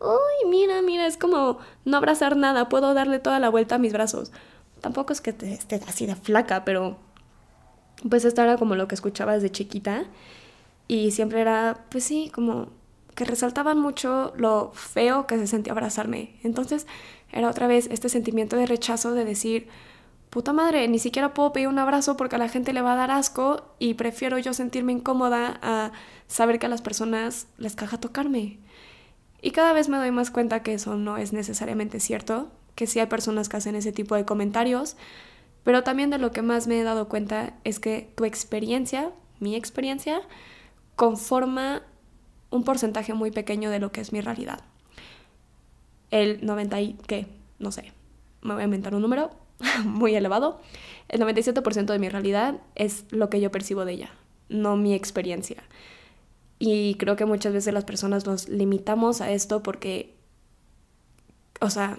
uy, 0.00 0.50
mira, 0.50 0.82
mira, 0.82 1.06
es 1.06 1.16
como 1.16 1.58
no 1.84 1.96
abrazar 1.96 2.36
nada, 2.36 2.68
puedo 2.68 2.94
darle 2.94 3.18
toda 3.18 3.38
la 3.38 3.50
vuelta 3.50 3.76
a 3.76 3.78
mis 3.78 3.92
brazos. 3.92 4.32
Tampoco 4.80 5.12
es 5.12 5.20
que 5.20 5.32
te 5.32 5.52
esté 5.52 5.80
así 5.86 6.06
de 6.06 6.16
flaca, 6.16 6.64
pero 6.64 6.96
pues 8.08 8.24
esto 8.24 8.42
era 8.42 8.56
como 8.56 8.74
lo 8.76 8.88
que 8.88 8.94
escuchaba 8.94 9.34
desde 9.34 9.50
chiquita 9.50 10.04
y 10.88 11.10
siempre 11.10 11.40
era, 11.40 11.84
pues 11.90 12.04
sí, 12.04 12.30
como 12.34 12.68
que 13.14 13.24
resaltaban 13.24 13.78
mucho 13.78 14.32
lo 14.36 14.72
feo 14.72 15.26
que 15.26 15.36
se 15.36 15.46
sentía 15.46 15.72
abrazarme. 15.72 16.38
Entonces 16.42 16.86
era 17.30 17.50
otra 17.50 17.66
vez 17.66 17.88
este 17.90 18.08
sentimiento 18.08 18.56
de 18.56 18.66
rechazo 18.66 19.12
de 19.12 19.24
decir, 19.24 19.68
puta 20.30 20.52
madre, 20.52 20.88
ni 20.88 20.98
siquiera 20.98 21.34
puedo 21.34 21.52
pedir 21.52 21.68
un 21.68 21.78
abrazo 21.78 22.16
porque 22.16 22.36
a 22.36 22.38
la 22.38 22.48
gente 22.48 22.72
le 22.72 22.80
va 22.82 22.94
a 22.94 22.96
dar 22.96 23.10
asco 23.10 23.74
y 23.78 23.94
prefiero 23.94 24.38
yo 24.38 24.54
sentirme 24.54 24.92
incómoda 24.92 25.58
a 25.62 25.92
saber 26.28 26.58
que 26.58 26.66
a 26.66 26.70
las 26.70 26.82
personas 26.82 27.46
les 27.58 27.76
caja 27.76 27.98
tocarme. 27.98 28.58
Y 29.42 29.52
cada 29.52 29.72
vez 29.72 29.88
me 29.88 29.96
doy 29.96 30.10
más 30.10 30.30
cuenta 30.30 30.62
que 30.62 30.74
eso 30.74 30.96
no 30.96 31.16
es 31.16 31.32
necesariamente 31.32 32.00
cierto, 32.00 32.50
que 32.74 32.86
sí 32.86 32.98
hay 32.98 33.06
personas 33.06 33.48
que 33.48 33.56
hacen 33.56 33.74
ese 33.74 33.92
tipo 33.92 34.14
de 34.14 34.24
comentarios, 34.24 34.96
pero 35.64 35.82
también 35.82 36.10
de 36.10 36.18
lo 36.18 36.30
que 36.30 36.42
más 36.42 36.66
me 36.66 36.80
he 36.80 36.84
dado 36.84 37.08
cuenta 37.08 37.54
es 37.64 37.80
que 37.80 38.12
tu 38.16 38.24
experiencia, 38.24 39.10
mi 39.38 39.56
experiencia, 39.56 40.22
conforma 40.96 41.82
un 42.50 42.64
porcentaje 42.64 43.14
muy 43.14 43.30
pequeño 43.30 43.70
de 43.70 43.78
lo 43.78 43.92
que 43.92 44.00
es 44.00 44.12
mi 44.12 44.20
realidad. 44.20 44.60
El 46.10 46.44
90 46.44 46.80
y 46.80 46.98
qué, 47.06 47.26
no 47.58 47.72
sé, 47.72 47.92
me 48.42 48.54
voy 48.54 48.62
a 48.62 48.64
inventar 48.64 48.94
un 48.94 49.02
número, 49.02 49.30
muy 49.84 50.14
elevado, 50.14 50.60
el 51.08 51.20
97% 51.20 51.86
de 51.86 51.98
mi 51.98 52.08
realidad 52.08 52.60
es 52.74 53.04
lo 53.10 53.30
que 53.30 53.40
yo 53.40 53.50
percibo 53.50 53.84
de 53.84 53.92
ella, 53.92 54.10
no 54.48 54.76
mi 54.76 54.94
experiencia. 54.94 55.62
Y 56.62 56.96
creo 56.96 57.16
que 57.16 57.24
muchas 57.24 57.54
veces 57.54 57.72
las 57.72 57.84
personas 57.84 58.26
nos 58.26 58.48
limitamos 58.48 59.22
a 59.22 59.32
esto 59.32 59.62
porque, 59.62 60.14
o 61.58 61.70
sea, 61.70 61.98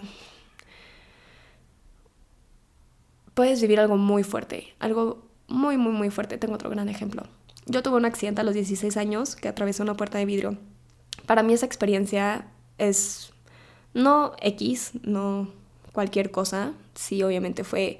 puedes 3.34 3.60
vivir 3.60 3.80
algo 3.80 3.98
muy 3.98 4.24
fuerte, 4.24 4.76
algo 4.78 5.28
muy, 5.48 5.78
muy, 5.78 5.92
muy 5.92 6.12
fuerte. 6.12 6.38
Tengo 6.38 6.54
otro 6.54 6.70
gran 6.70 6.90
ejemplo. 6.90 7.24
Yo 7.66 7.82
tuve 7.82 7.98
un 7.98 8.06
accidente 8.06 8.42
a 8.42 8.44
los 8.44 8.54
16 8.54 8.98
años 8.98 9.36
que 9.36 9.48
atravesó 9.48 9.82
una 9.82 9.98
puerta 9.98 10.20
de 10.20 10.26
vidrio. 10.26 10.58
Para 11.26 11.42
mí 11.42 11.54
esa 11.54 11.66
experiencia 11.66 12.46
es 12.78 13.34
no 13.96 14.34
X, 14.42 14.92
no 15.02 15.50
cualquier 15.92 16.30
cosa, 16.30 16.74
sí, 16.94 17.24
obviamente 17.24 17.64
fue 17.64 18.00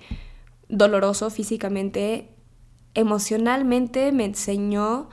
doloroso 0.70 1.32
físicamente, 1.32 2.30
emocionalmente 2.94 4.12
me 4.12 4.26
enseñó 4.26 5.10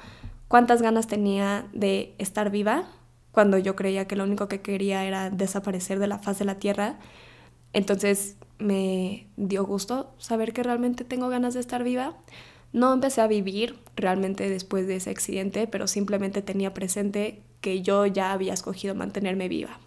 cuántas 0.49 0.83
ganas 0.83 1.07
tenía 1.07 1.67
de 1.73 2.15
estar 2.19 2.51
viva 2.51 2.89
cuando 3.33 3.59
yo 3.59 3.77
creía 3.77 4.09
que 4.09 4.17
lo 4.17 4.25
único 4.25 4.49
que 4.49 4.63
quería 4.63 5.05
era 5.05 5.31
desaparecer 5.31 5.99
de 5.99 6.09
la 6.09 6.19
faz 6.19 6.39
de 6.39 6.45
la 6.45 6.57
tierra. 6.57 6.99
Entonces 7.73 8.37
me 8.59 9.29
dio 9.37 9.65
gusto 9.65 10.13
saber 10.19 10.53
que 10.53 10.63
realmente 10.63 11.05
tengo 11.05 11.29
ganas 11.29 11.55
de 11.55 11.61
estar 11.61 11.85
viva. 11.85 12.17
No 12.73 12.93
empecé 12.93 13.21
a 13.21 13.27
vivir 13.27 13.79
realmente 13.97 14.49
después 14.49 14.87
de 14.87 14.97
ese 14.97 15.11
accidente, 15.11 15.67
pero 15.67 15.87
simplemente 15.87 16.43
tenía 16.43 16.75
presente 16.75 17.43
que 17.61 17.83
yo 17.83 18.07
ya 18.07 18.33
había 18.33 18.55
escogido 18.55 18.95
mantenerme 18.95 19.49
viva. 19.49 19.79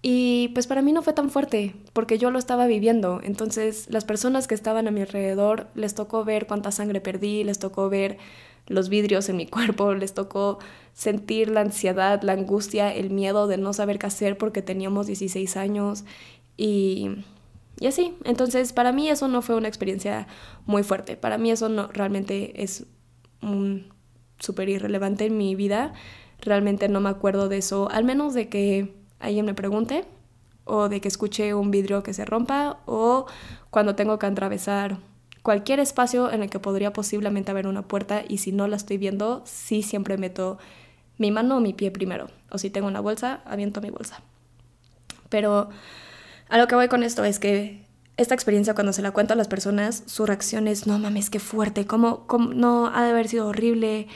Y 0.00 0.48
pues 0.54 0.66
para 0.66 0.80
mí 0.80 0.92
no 0.92 1.02
fue 1.02 1.12
tan 1.12 1.28
fuerte, 1.28 1.74
porque 1.92 2.18
yo 2.18 2.30
lo 2.30 2.38
estaba 2.38 2.66
viviendo. 2.66 3.20
Entonces 3.22 3.86
las 3.90 4.04
personas 4.04 4.46
que 4.46 4.54
estaban 4.54 4.86
a 4.86 4.90
mi 4.92 5.00
alrededor 5.00 5.66
les 5.74 5.94
tocó 5.94 6.24
ver 6.24 6.46
cuánta 6.46 6.70
sangre 6.70 7.00
perdí, 7.00 7.42
les 7.42 7.58
tocó 7.58 7.88
ver 7.88 8.18
los 8.68 8.88
vidrios 8.88 9.28
en 9.28 9.36
mi 9.36 9.46
cuerpo, 9.46 9.94
les 9.94 10.14
tocó 10.14 10.58
sentir 10.92 11.50
la 11.50 11.60
ansiedad, 11.60 12.22
la 12.22 12.32
angustia, 12.32 12.94
el 12.94 13.10
miedo 13.10 13.46
de 13.46 13.58
no 13.58 13.72
saber 13.72 13.98
qué 13.98 14.06
hacer 14.06 14.38
porque 14.38 14.62
teníamos 14.62 15.06
16 15.06 15.56
años 15.56 16.04
y, 16.56 17.10
y 17.80 17.86
así. 17.86 18.14
Entonces 18.24 18.72
para 18.72 18.92
mí 18.92 19.08
eso 19.08 19.28
no 19.28 19.42
fue 19.42 19.56
una 19.56 19.68
experiencia 19.68 20.26
muy 20.66 20.82
fuerte. 20.82 21.16
Para 21.16 21.38
mí 21.38 21.50
eso 21.50 21.68
no 21.68 21.88
realmente 21.88 22.62
es 22.62 22.86
un 23.42 23.92
súper 24.38 24.68
irrelevante 24.68 25.26
en 25.26 25.36
mi 25.36 25.54
vida. 25.54 25.92
Realmente 26.40 26.88
no 26.88 27.00
me 27.00 27.08
acuerdo 27.08 27.48
de 27.48 27.58
eso, 27.58 27.88
al 27.90 28.04
menos 28.04 28.34
de 28.34 28.48
que 28.48 28.94
alguien 29.18 29.46
me 29.46 29.54
pregunte 29.54 30.04
o 30.64 30.88
de 30.88 31.00
que 31.00 31.08
escuche 31.08 31.54
un 31.54 31.70
vidrio 31.70 32.02
que 32.02 32.12
se 32.12 32.24
rompa 32.24 32.80
o 32.86 33.26
cuando 33.70 33.94
tengo 33.94 34.18
que 34.18 34.26
atravesar 34.26 34.98
cualquier 35.42 35.80
espacio 35.80 36.30
en 36.30 36.42
el 36.42 36.50
que 36.50 36.58
podría 36.58 36.92
posiblemente 36.92 37.50
haber 37.50 37.66
una 37.66 37.82
puerta 37.82 38.22
y 38.26 38.38
si 38.38 38.52
no 38.52 38.66
la 38.68 38.76
estoy 38.76 38.98
viendo, 38.98 39.42
sí 39.46 39.82
siempre 39.82 40.18
meto 40.18 40.58
mi 41.16 41.30
mano 41.30 41.56
o 41.56 41.60
mi 41.60 41.72
pie 41.72 41.90
primero. 41.90 42.28
O 42.50 42.58
si 42.58 42.70
tengo 42.70 42.86
una 42.86 43.00
bolsa, 43.00 43.42
aviento 43.44 43.80
mi 43.80 43.90
bolsa. 43.90 44.22
Pero 45.28 45.68
a 46.48 46.58
lo 46.58 46.66
que 46.66 46.74
voy 46.74 46.88
con 46.88 47.02
esto 47.02 47.24
es 47.24 47.38
que 47.38 47.84
esta 48.16 48.34
experiencia 48.34 48.74
cuando 48.74 48.92
se 48.92 49.02
la 49.02 49.12
cuento 49.12 49.34
a 49.34 49.36
las 49.36 49.48
personas, 49.48 50.02
su 50.06 50.26
reacción 50.26 50.66
es, 50.68 50.86
no 50.86 50.98
mames, 50.98 51.30
qué 51.30 51.38
fuerte, 51.38 51.86
¿cómo, 51.86 52.26
cómo 52.26 52.52
no 52.52 52.86
ha 52.86 53.04
de 53.04 53.10
haber 53.10 53.28
sido 53.28 53.46
horrible? 53.46 54.08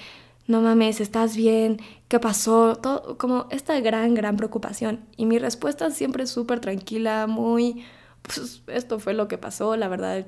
no 0.47 0.61
mames, 0.61 1.01
¿estás 1.01 1.37
bien? 1.37 1.81
¿Qué 2.09 2.21
pasó? 2.21 2.77
Todo, 2.77 3.17
como 3.19 3.47
esta 3.51 3.79
gran, 3.81 4.15
gran 4.15 4.37
preocupación. 4.37 5.01
Y 5.17 5.27
mi 5.27 5.39
respuesta 5.39 5.91
siempre 5.91 6.25
es 6.25 6.31
súper 6.31 6.61
tranquila, 6.61 7.27
muy, 7.27 7.85
pues 8.23 8.63
esto 8.69 8.99
fue 8.99 9.15
lo 9.15 9.29
que 9.29 9.39
pasó, 9.39 9.77
la 9.77 9.89
verdad, 9.89 10.27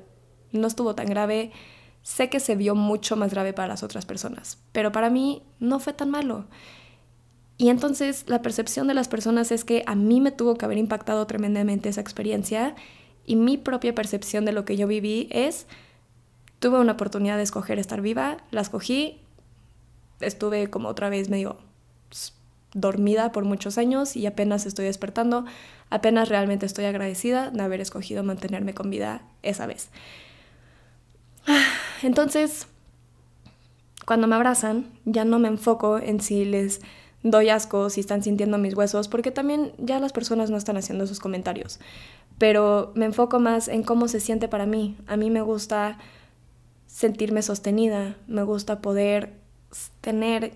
no 0.51 0.67
estuvo 0.67 0.95
tan 0.95 1.07
grave. 1.07 1.51
Sé 2.01 2.29
que 2.29 2.39
se 2.39 2.55
vio 2.55 2.75
mucho 2.75 3.15
más 3.15 3.31
grave 3.31 3.53
para 3.53 3.67
las 3.67 3.83
otras 3.83 4.05
personas, 4.05 4.59
pero 4.71 4.91
para 4.91 5.09
mí 5.09 5.41
no 5.59 5.79
fue 5.79 5.93
tan 5.93 6.11
malo. 6.11 6.45
Y 7.57 7.69
entonces 7.69 8.25
la 8.27 8.41
percepción 8.41 8.87
de 8.87 8.93
las 8.93 9.07
personas 9.07 9.51
es 9.51 9.63
que 9.63 9.83
a 9.87 9.95
mí 9.95 10.19
me 10.21 10.31
tuvo 10.31 10.55
que 10.55 10.65
haber 10.65 10.77
impactado 10.77 11.25
tremendamente 11.25 11.89
esa 11.89 12.01
experiencia 12.01 12.75
y 13.25 13.37
mi 13.37 13.57
propia 13.57 13.95
percepción 13.95 14.45
de 14.45 14.51
lo 14.51 14.65
que 14.65 14.77
yo 14.77 14.87
viví 14.87 15.27
es, 15.31 15.65
tuve 16.59 16.79
una 16.79 16.93
oportunidad 16.93 17.37
de 17.37 17.43
escoger 17.43 17.79
estar 17.79 18.01
viva, 18.01 18.37
la 18.51 18.61
escogí, 18.61 19.19
estuve 20.19 20.69
como 20.69 20.89
otra 20.89 21.09
vez 21.09 21.29
medio 21.29 21.57
dormida 22.73 23.31
por 23.31 23.45
muchos 23.45 23.77
años 23.77 24.15
y 24.15 24.25
apenas 24.27 24.65
estoy 24.65 24.85
despertando, 24.85 25.45
apenas 25.89 26.29
realmente 26.29 26.65
estoy 26.65 26.85
agradecida 26.85 27.49
de 27.49 27.63
haber 27.63 27.81
escogido 27.81 28.23
mantenerme 28.23 28.73
con 28.73 28.89
vida 28.89 29.21
esa 29.43 29.65
vez. 29.65 29.89
Entonces, 32.03 32.67
cuando 34.05 34.27
me 34.27 34.35
abrazan, 34.35 34.91
ya 35.05 35.25
no 35.25 35.39
me 35.39 35.47
enfoco 35.47 35.97
en 35.97 36.21
si 36.21 36.45
les 36.45 36.81
doy 37.23 37.49
asco, 37.49 37.89
si 37.89 38.01
están 38.01 38.21
sintiendo 38.21 38.57
mis 38.57 38.75
huesos, 38.75 39.07
porque 39.07 39.31
también 39.31 39.73
ya 39.79 39.99
las 39.99 40.13
personas 40.13 40.51
no 40.51 40.57
están 40.57 40.77
haciendo 40.77 41.03
esos 41.05 41.19
comentarios. 41.19 41.79
Pero 42.37 42.91
me 42.95 43.05
enfoco 43.05 43.39
más 43.39 43.67
en 43.67 43.83
cómo 43.83 44.07
se 44.07 44.19
siente 44.19 44.47
para 44.47 44.65
mí. 44.65 44.97
A 45.07 45.17
mí 45.17 45.29
me 45.29 45.41
gusta 45.41 45.97
sentirme 46.85 47.41
sostenida, 47.41 48.15
me 48.27 48.43
gusta 48.43 48.81
poder 48.81 49.33
tener 50.01 50.53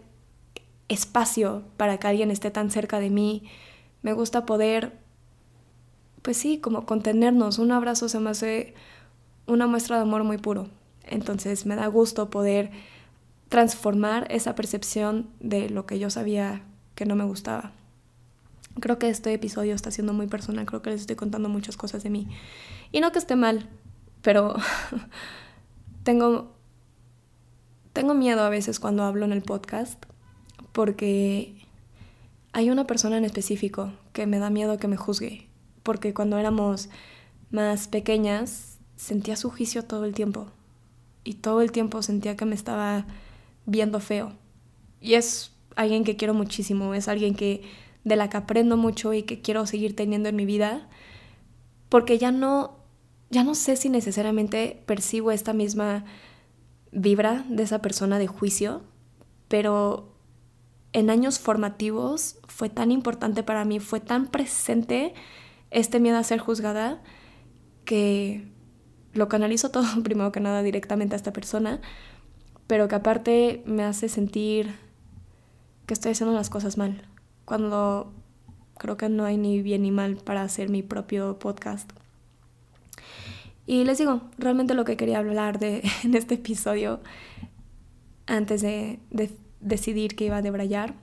espacio 0.89 1.63
para 1.77 1.97
que 1.97 2.07
alguien 2.07 2.31
esté 2.31 2.51
tan 2.51 2.69
cerca 2.69 2.99
de 2.99 3.09
mí. 3.09 3.43
Me 4.01 4.13
gusta 4.13 4.45
poder, 4.45 4.93
pues 6.21 6.37
sí, 6.37 6.59
como 6.59 6.85
contenernos. 6.85 7.57
Un 7.57 7.71
abrazo 7.71 8.09
se 8.09 8.19
me 8.19 8.29
hace 8.29 8.75
una 9.47 9.65
muestra 9.65 9.95
de 9.95 10.03
amor 10.03 10.23
muy 10.23 10.37
puro. 10.37 10.67
Entonces 11.09 11.65
me 11.65 11.75
da 11.75 11.87
gusto 11.87 12.29
poder 12.29 12.71
transformar 13.49 14.27
esa 14.29 14.55
percepción 14.55 15.27
de 15.39 15.69
lo 15.69 15.85
que 15.85 15.99
yo 15.99 16.09
sabía 16.09 16.61
que 16.95 17.05
no 17.05 17.15
me 17.15 17.25
gustaba. 17.25 17.71
Creo 18.79 18.99
que 18.99 19.09
este 19.09 19.33
episodio 19.33 19.73
está 19.73 19.91
siendo 19.91 20.13
muy 20.13 20.27
personal, 20.27 20.65
creo 20.65 20.81
que 20.81 20.91
les 20.91 21.01
estoy 21.01 21.15
contando 21.15 21.49
muchas 21.49 21.75
cosas 21.75 22.03
de 22.03 22.11
mí. 22.11 22.27
Y 22.91 23.01
no 23.01 23.11
que 23.11 23.19
esté 23.19 23.35
mal, 23.35 23.67
pero 24.21 24.55
tengo 26.03 26.55
tengo 27.91 28.13
miedo 28.13 28.43
a 28.43 28.49
veces 28.49 28.79
cuando 28.79 29.03
hablo 29.03 29.25
en 29.25 29.33
el 29.33 29.41
podcast 29.41 30.05
porque 30.71 31.55
hay 32.53 32.69
una 32.69 32.85
persona 32.85 33.17
en 33.17 33.25
específico 33.25 33.91
que 34.13 34.27
me 34.27 34.37
da 34.37 34.51
miedo 34.51 34.77
que 34.77 34.87
me 34.87 34.95
juzgue, 34.95 35.47
porque 35.81 36.13
cuando 36.13 36.37
éramos 36.37 36.89
más 37.49 37.87
pequeñas 37.87 38.77
sentía 38.95 39.35
su 39.35 39.49
juicio 39.49 39.83
todo 39.83 40.05
el 40.05 40.13
tiempo 40.13 40.51
y 41.23 41.35
todo 41.35 41.61
el 41.61 41.71
tiempo 41.71 42.01
sentía 42.01 42.35
que 42.35 42.45
me 42.45 42.55
estaba 42.55 43.05
viendo 43.65 43.99
feo. 43.99 44.33
Y 45.01 45.13
es 45.13 45.51
alguien 45.75 46.03
que 46.03 46.15
quiero 46.15 46.33
muchísimo, 46.33 46.93
es 46.93 47.07
alguien 47.07 47.35
que 47.35 47.63
de 48.03 48.15
la 48.15 48.29
que 48.29 48.37
aprendo 48.37 48.77
mucho 48.77 49.13
y 49.13 49.23
que 49.23 49.41
quiero 49.41 49.65
seguir 49.65 49.95
teniendo 49.95 50.29
en 50.29 50.35
mi 50.35 50.45
vida, 50.45 50.87
porque 51.89 52.17
ya 52.17 52.31
no 52.31 52.79
ya 53.29 53.43
no 53.43 53.53
sé 53.55 53.75
si 53.75 53.89
necesariamente 53.89 54.81
percibo 54.85 55.31
esta 55.31 55.53
misma 55.53 56.03
vibra 56.91 57.45
de 57.47 57.63
esa 57.63 57.79
persona 57.79 58.17
de 58.17 58.27
juicio, 58.27 58.81
pero 59.47 60.15
en 60.93 61.09
años 61.11 61.39
formativos 61.39 62.39
fue 62.47 62.69
tan 62.69 62.91
importante 62.91 63.43
para 63.43 63.65
mí, 63.65 63.79
fue 63.79 63.99
tan 63.99 64.27
presente 64.27 65.13
este 65.69 65.99
miedo 65.99 66.17
a 66.17 66.23
ser 66.23 66.39
juzgada 66.39 67.03
que 67.85 68.47
lo 69.13 69.27
canalizo 69.27 69.69
todo 69.69 69.85
primero 70.03 70.31
que 70.31 70.39
nada 70.39 70.63
directamente 70.63 71.15
a 71.15 71.17
esta 71.17 71.33
persona, 71.33 71.79
pero 72.67 72.87
que 72.87 72.95
aparte 72.95 73.63
me 73.65 73.83
hace 73.83 74.09
sentir 74.09 74.75
que 75.85 75.93
estoy 75.93 76.11
haciendo 76.11 76.35
las 76.35 76.49
cosas 76.49 76.77
mal, 76.77 77.01
cuando 77.45 78.13
creo 78.77 78.95
que 78.95 79.09
no 79.09 79.25
hay 79.25 79.37
ni 79.37 79.61
bien 79.61 79.81
ni 79.81 79.91
mal 79.91 80.17
para 80.17 80.43
hacer 80.43 80.69
mi 80.69 80.83
propio 80.83 81.39
podcast. 81.39 81.91
Y 83.65 83.83
les 83.83 83.99
digo, 83.99 84.21
realmente 84.37 84.73
lo 84.73 84.85
que 84.85 84.97
quería 84.97 85.19
hablar 85.19 85.59
de, 85.59 85.83
en 86.03 86.15
este 86.15 86.35
episodio, 86.35 86.99
antes 88.25 88.61
de, 88.61 88.99
de 89.11 89.31
decidir 89.59 90.15
que 90.15 90.25
iba 90.25 90.37
a 90.37 90.41
debrayar, 90.41 90.95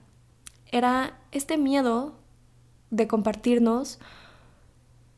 era 0.71 1.19
este 1.31 1.57
miedo 1.57 2.15
de 2.89 3.07
compartirnos 3.07 3.99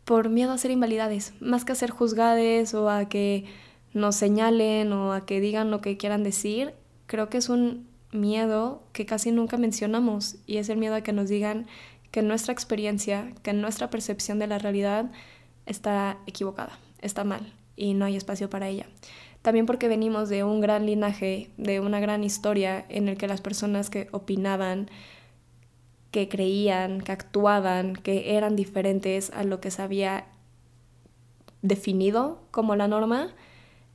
por 0.09 0.29
miedo 0.29 0.53
a 0.53 0.57
ser 0.57 0.71
invalidades, 0.71 1.33
más 1.39 1.65
que 1.65 1.73
a 1.73 1.75
ser 1.75 1.91
juzgades 1.91 2.73
o 2.73 2.89
a 2.89 3.07
que 3.07 3.45
nos 3.93 4.15
señalen 4.15 4.91
o 4.91 5.13
a 5.13 5.27
que 5.27 5.39
digan 5.39 5.69
lo 5.69 5.81
que 5.81 5.97
quieran 5.97 6.23
decir, 6.23 6.73
creo 7.05 7.29
que 7.29 7.37
es 7.37 7.47
un 7.47 7.87
miedo 8.11 8.81
que 8.91 9.05
casi 9.05 9.31
nunca 9.31 9.57
mencionamos 9.57 10.37
y 10.47 10.57
es 10.57 10.67
el 10.69 10.79
miedo 10.79 10.95
a 10.95 11.01
que 11.01 11.13
nos 11.13 11.29
digan 11.29 11.67
que 12.09 12.23
nuestra 12.23 12.53
experiencia, 12.53 13.35
que 13.43 13.53
nuestra 13.53 13.91
percepción 13.91 14.39
de 14.39 14.47
la 14.47 14.57
realidad 14.57 15.11
está 15.67 16.17
equivocada, 16.25 16.79
está 17.03 17.23
mal 17.23 17.53
y 17.75 17.93
no 17.93 18.05
hay 18.05 18.15
espacio 18.15 18.49
para 18.49 18.67
ella. 18.67 18.87
También 19.43 19.67
porque 19.67 19.87
venimos 19.87 20.27
de 20.27 20.43
un 20.43 20.59
gran 20.59 20.87
linaje, 20.87 21.51
de 21.57 21.81
una 21.81 21.99
gran 21.99 22.23
historia 22.23 22.83
en 22.89 23.09
el 23.09 23.17
que 23.19 23.27
las 23.27 23.41
personas 23.41 23.91
que 23.91 24.07
opinaban, 24.11 24.89
que 26.11 26.27
creían, 26.27 27.01
que 27.01 27.11
actuaban, 27.11 27.95
que 27.95 28.35
eran 28.35 28.55
diferentes 28.55 29.31
a 29.31 29.43
lo 29.43 29.59
que 29.59 29.71
se 29.71 29.81
había 29.81 30.25
definido 31.61 32.41
como 32.51 32.75
la 32.75 32.87
norma, 32.87 33.29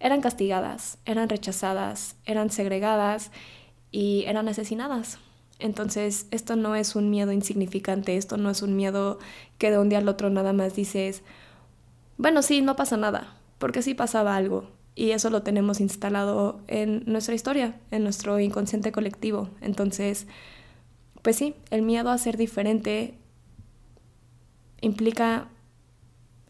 eran 0.01 0.21
castigadas, 0.21 0.99
eran 1.07 1.29
rechazadas, 1.29 2.17
eran 2.25 2.51
segregadas 2.51 3.31
y 3.91 4.25
eran 4.27 4.49
asesinadas. 4.49 5.19
Entonces, 5.59 6.27
esto 6.31 6.57
no 6.57 6.75
es 6.75 6.97
un 6.97 7.11
miedo 7.11 7.33
insignificante, 7.33 8.17
esto 8.17 8.37
no 8.37 8.51
es 8.51 8.63
un 8.63 8.77
miedo 8.77 9.19
que 9.59 9.71
de 9.71 9.79
un 9.79 9.89
día 9.89 9.99
al 9.99 10.09
otro 10.09 10.31
nada 10.31 10.53
más 10.53 10.75
dices, 10.75 11.23
bueno, 12.17 12.43
sí, 12.43 12.61
no 12.61 12.77
pasa 12.77 12.97
nada, 12.97 13.37
porque 13.59 13.83
sí 13.83 13.95
pasaba 13.95 14.37
algo. 14.37 14.69
Y 14.97 15.11
eso 15.11 15.31
lo 15.31 15.43
tenemos 15.43 15.81
instalado 15.81 16.61
en 16.69 17.03
nuestra 17.07 17.35
historia, 17.35 17.81
en 17.91 18.05
nuestro 18.05 18.39
inconsciente 18.39 18.93
colectivo. 18.93 19.49
Entonces, 19.61 20.27
pues 21.25 21.37
sí, 21.37 21.55
el 21.71 21.81
miedo 21.81 22.11
a 22.11 22.19
ser 22.19 22.37
diferente 22.37 23.15
implica... 24.83 25.49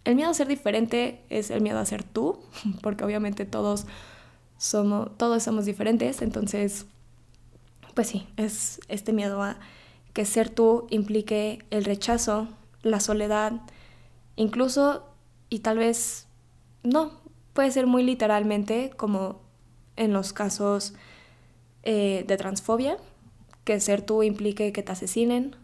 El 0.04 0.16
miedo 0.16 0.28
a 0.28 0.34
ser 0.34 0.48
diferente 0.48 1.24
es 1.30 1.50
el 1.50 1.60
miedo 1.60 1.78
a 1.78 1.86
ser 1.86 2.02
tú, 2.02 2.40
porque 2.82 3.04
obviamente 3.04 3.44
todos 3.44 3.86
somos, 4.58 5.16
todos 5.16 5.44
somos 5.44 5.64
diferentes, 5.64 6.22
entonces, 6.22 6.86
pues 7.94 8.08
sí, 8.08 8.26
es 8.36 8.80
este 8.88 9.12
miedo 9.12 9.40
a 9.44 9.58
que 10.12 10.24
ser 10.24 10.50
tú 10.50 10.88
implique 10.90 11.64
el 11.70 11.84
rechazo, 11.84 12.48
la 12.82 12.98
soledad, 12.98 13.52
incluso, 14.34 15.04
y 15.50 15.60
tal 15.60 15.78
vez 15.78 16.26
no, 16.82 17.12
puede 17.52 17.70
ser 17.70 17.86
muy 17.86 18.02
literalmente, 18.02 18.90
como 18.96 19.40
en 19.94 20.12
los 20.12 20.32
casos 20.32 20.94
eh, 21.84 22.24
de 22.26 22.36
transfobia, 22.36 22.98
que 23.64 23.80
ser 23.80 24.02
tú 24.02 24.22
implique 24.22 24.72
que 24.72 24.82
te 24.82 24.92
asesinen 24.92 25.56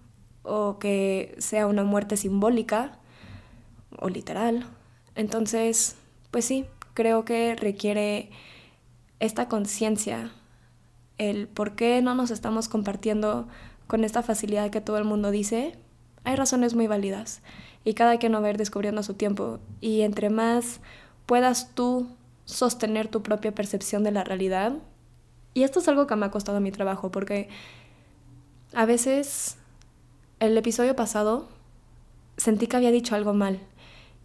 o 0.42 0.78
que 0.78 1.34
sea 1.38 1.66
una 1.66 1.84
muerte 1.84 2.16
simbólica 2.16 2.98
o 3.98 4.08
literal. 4.08 4.66
Entonces, 5.14 5.96
pues 6.30 6.44
sí, 6.44 6.66
creo 6.94 7.24
que 7.24 7.54
requiere 7.54 8.30
esta 9.18 9.48
conciencia, 9.48 10.32
el 11.18 11.46
por 11.46 11.76
qué 11.76 12.00
no 12.00 12.14
nos 12.14 12.30
estamos 12.30 12.68
compartiendo 12.68 13.48
con 13.86 14.04
esta 14.04 14.22
facilidad 14.22 14.70
que 14.70 14.80
todo 14.80 14.96
el 14.96 15.04
mundo 15.04 15.30
dice. 15.30 15.76
Hay 16.24 16.36
razones 16.36 16.74
muy 16.74 16.86
válidas 16.86 17.42
y 17.84 17.94
cada 17.94 18.18
quien 18.18 18.34
va 18.34 18.46
a 18.46 18.50
ir 18.50 18.56
descubriendo 18.56 19.00
a 19.00 19.04
su 19.04 19.14
tiempo. 19.14 19.58
Y 19.80 20.02
entre 20.02 20.30
más 20.30 20.80
puedas 21.26 21.74
tú 21.74 22.08
sostener 22.46 23.08
tu 23.08 23.22
propia 23.22 23.54
percepción 23.54 24.02
de 24.04 24.10
la 24.10 24.24
realidad, 24.24 24.74
y 25.52 25.64
esto 25.64 25.80
es 25.80 25.88
algo 25.88 26.06
que 26.06 26.16
me 26.16 26.26
ha 26.26 26.30
costado 26.30 26.60
mi 26.60 26.70
trabajo 26.70 27.10
porque 27.10 27.48
a 28.72 28.86
veces, 28.86 29.56
el 30.38 30.56
episodio 30.56 30.94
pasado, 30.96 31.48
sentí 32.36 32.66
que 32.66 32.76
había 32.76 32.90
dicho 32.90 33.14
algo 33.14 33.34
mal. 33.34 33.60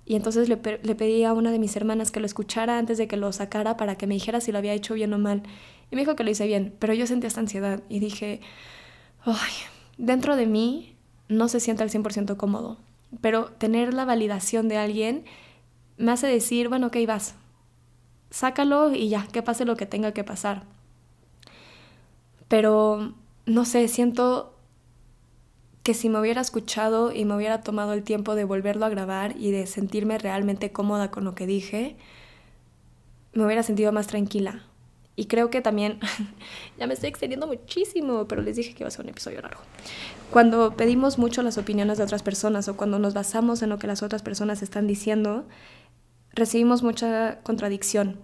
Y 0.05 0.15
entonces 0.15 0.49
le, 0.49 0.57
pedí 0.57 1.23
a 1.23 1.33
una 1.33 1.51
de 1.51 1.57
mis 1.57 1.75
hermanas 1.75 2.11
que 2.11 2.19
lo 2.19 2.27
escuchara 2.27 2.77
antes 2.77 2.97
de 2.99 3.07
que 3.07 3.17
lo 3.17 3.31
sacara 3.31 3.75
para 3.75 3.97
que 3.97 4.05
me 4.05 4.13
dijera 4.13 4.39
si 4.39 4.51
lo 4.51 4.59
había 4.59 4.73
hecho 4.73 4.93
bien 4.93 5.13
o 5.13 5.17
mal. 5.17 5.41
Y 5.89 5.95
me 5.95 6.01
dijo 6.03 6.15
que 6.15 6.23
lo 6.23 6.29
hice 6.29 6.45
bien, 6.45 6.75
pero 6.77 6.93
yo 6.93 7.07
sentí 7.07 7.25
esta 7.25 7.39
ansiedad 7.39 7.81
y 7.89 7.99
dije, 7.99 8.39
ay, 9.23 9.53
dentro 9.97 10.35
de 10.35 10.45
mí 10.45 10.95
no 11.27 11.47
se 11.47 11.59
siente 11.59 11.81
al 11.81 11.89
100% 11.89 12.37
cómodo, 12.37 12.77
pero 13.21 13.45
tener 13.45 13.95
la 13.95 14.05
validación 14.05 14.67
de 14.67 14.77
alguien 14.77 15.25
me 15.97 16.11
hace 16.11 16.27
decir, 16.27 16.69
bueno, 16.69 16.87
ok, 16.87 16.97
vas, 17.07 17.35
sácalo 18.29 18.93
y 18.93 19.09
ya, 19.09 19.27
que 19.31 19.41
pase 19.41 19.65
lo 19.65 19.75
que 19.75 19.87
tenga 19.87 20.11
que 20.11 20.23
pasar. 20.23 20.63
Pero 22.47 23.15
no 23.45 23.65
sé, 23.65 23.87
siento 23.87 24.55
que 25.83 25.93
si 25.93 26.09
me 26.09 26.19
hubiera 26.19 26.41
escuchado 26.41 27.11
y 27.11 27.25
me 27.25 27.35
hubiera 27.35 27.61
tomado 27.61 27.93
el 27.93 28.03
tiempo 28.03 28.33
de 28.33 28.43
volverlo 28.43 28.85
a 28.85 28.89
grabar 28.89 29.35
y 29.37 29.51
de 29.51 29.67
sentirme 29.67 30.17
realmente 30.17 30.71
cómoda 30.71 31.11
con 31.11 31.23
lo 31.25 31.35
que 31.35 31.45
dije, 31.45 31.95
me 33.33 33.45
hubiera 33.45 33.61
sentido 33.61 33.91
más 33.91 34.07
tranquila. 34.07 34.63
Y 35.15 35.25
creo 35.25 35.49
que 35.49 35.61
también, 35.61 35.99
ya 36.79 36.87
me 36.87 36.95
estoy 36.95 37.09
extendiendo 37.09 37.45
muchísimo, 37.45 38.27
pero 38.27 38.41
les 38.41 38.55
dije 38.55 38.73
que 38.73 38.83
iba 38.83 38.87
a 38.87 38.91
ser 38.91 39.05
un 39.05 39.09
episodio 39.09 39.41
largo. 39.41 39.61
Cuando 40.31 40.75
pedimos 40.75 41.19
mucho 41.19 41.43
las 41.43 41.57
opiniones 41.57 41.99
de 41.99 42.03
otras 42.03 42.23
personas 42.23 42.67
o 42.67 42.75
cuando 42.75 42.97
nos 42.97 43.13
basamos 43.13 43.61
en 43.61 43.69
lo 43.69 43.77
que 43.77 43.87
las 43.87 44.01
otras 44.01 44.23
personas 44.23 44.63
están 44.63 44.87
diciendo, 44.87 45.45
recibimos 46.33 46.81
mucha 46.81 47.39
contradicción. 47.43 48.17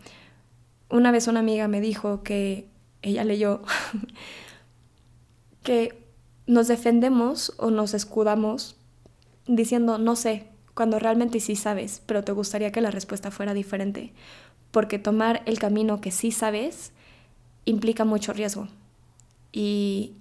Una 0.89 1.11
vez 1.11 1.27
una 1.27 1.41
amiga 1.41 1.67
me 1.67 1.79
dijo 1.79 2.23
que 2.23 2.67
ella 3.03 3.23
leyó 3.23 3.61
que 5.63 6.05
nos 6.47 6.67
defendemos 6.67 7.53
o 7.57 7.71
nos 7.71 7.93
escudamos 7.93 8.75
diciendo 9.47 9.97
no 9.97 10.15
sé, 10.15 10.47
cuando 10.73 10.99
realmente 10.99 11.39
sí 11.39 11.55
sabes, 11.55 12.01
pero 12.05 12.23
te 12.23 12.31
gustaría 12.31 12.71
que 12.71 12.81
la 12.81 12.91
respuesta 12.91 13.31
fuera 13.31 13.53
diferente, 13.53 14.13
porque 14.71 14.99
tomar 14.99 15.41
el 15.45 15.59
camino 15.59 16.01
que 16.01 16.11
sí 16.11 16.31
sabes 16.31 16.93
implica 17.65 18.05
mucho 18.05 18.33
riesgo. 18.33 18.67
Y 19.51 20.13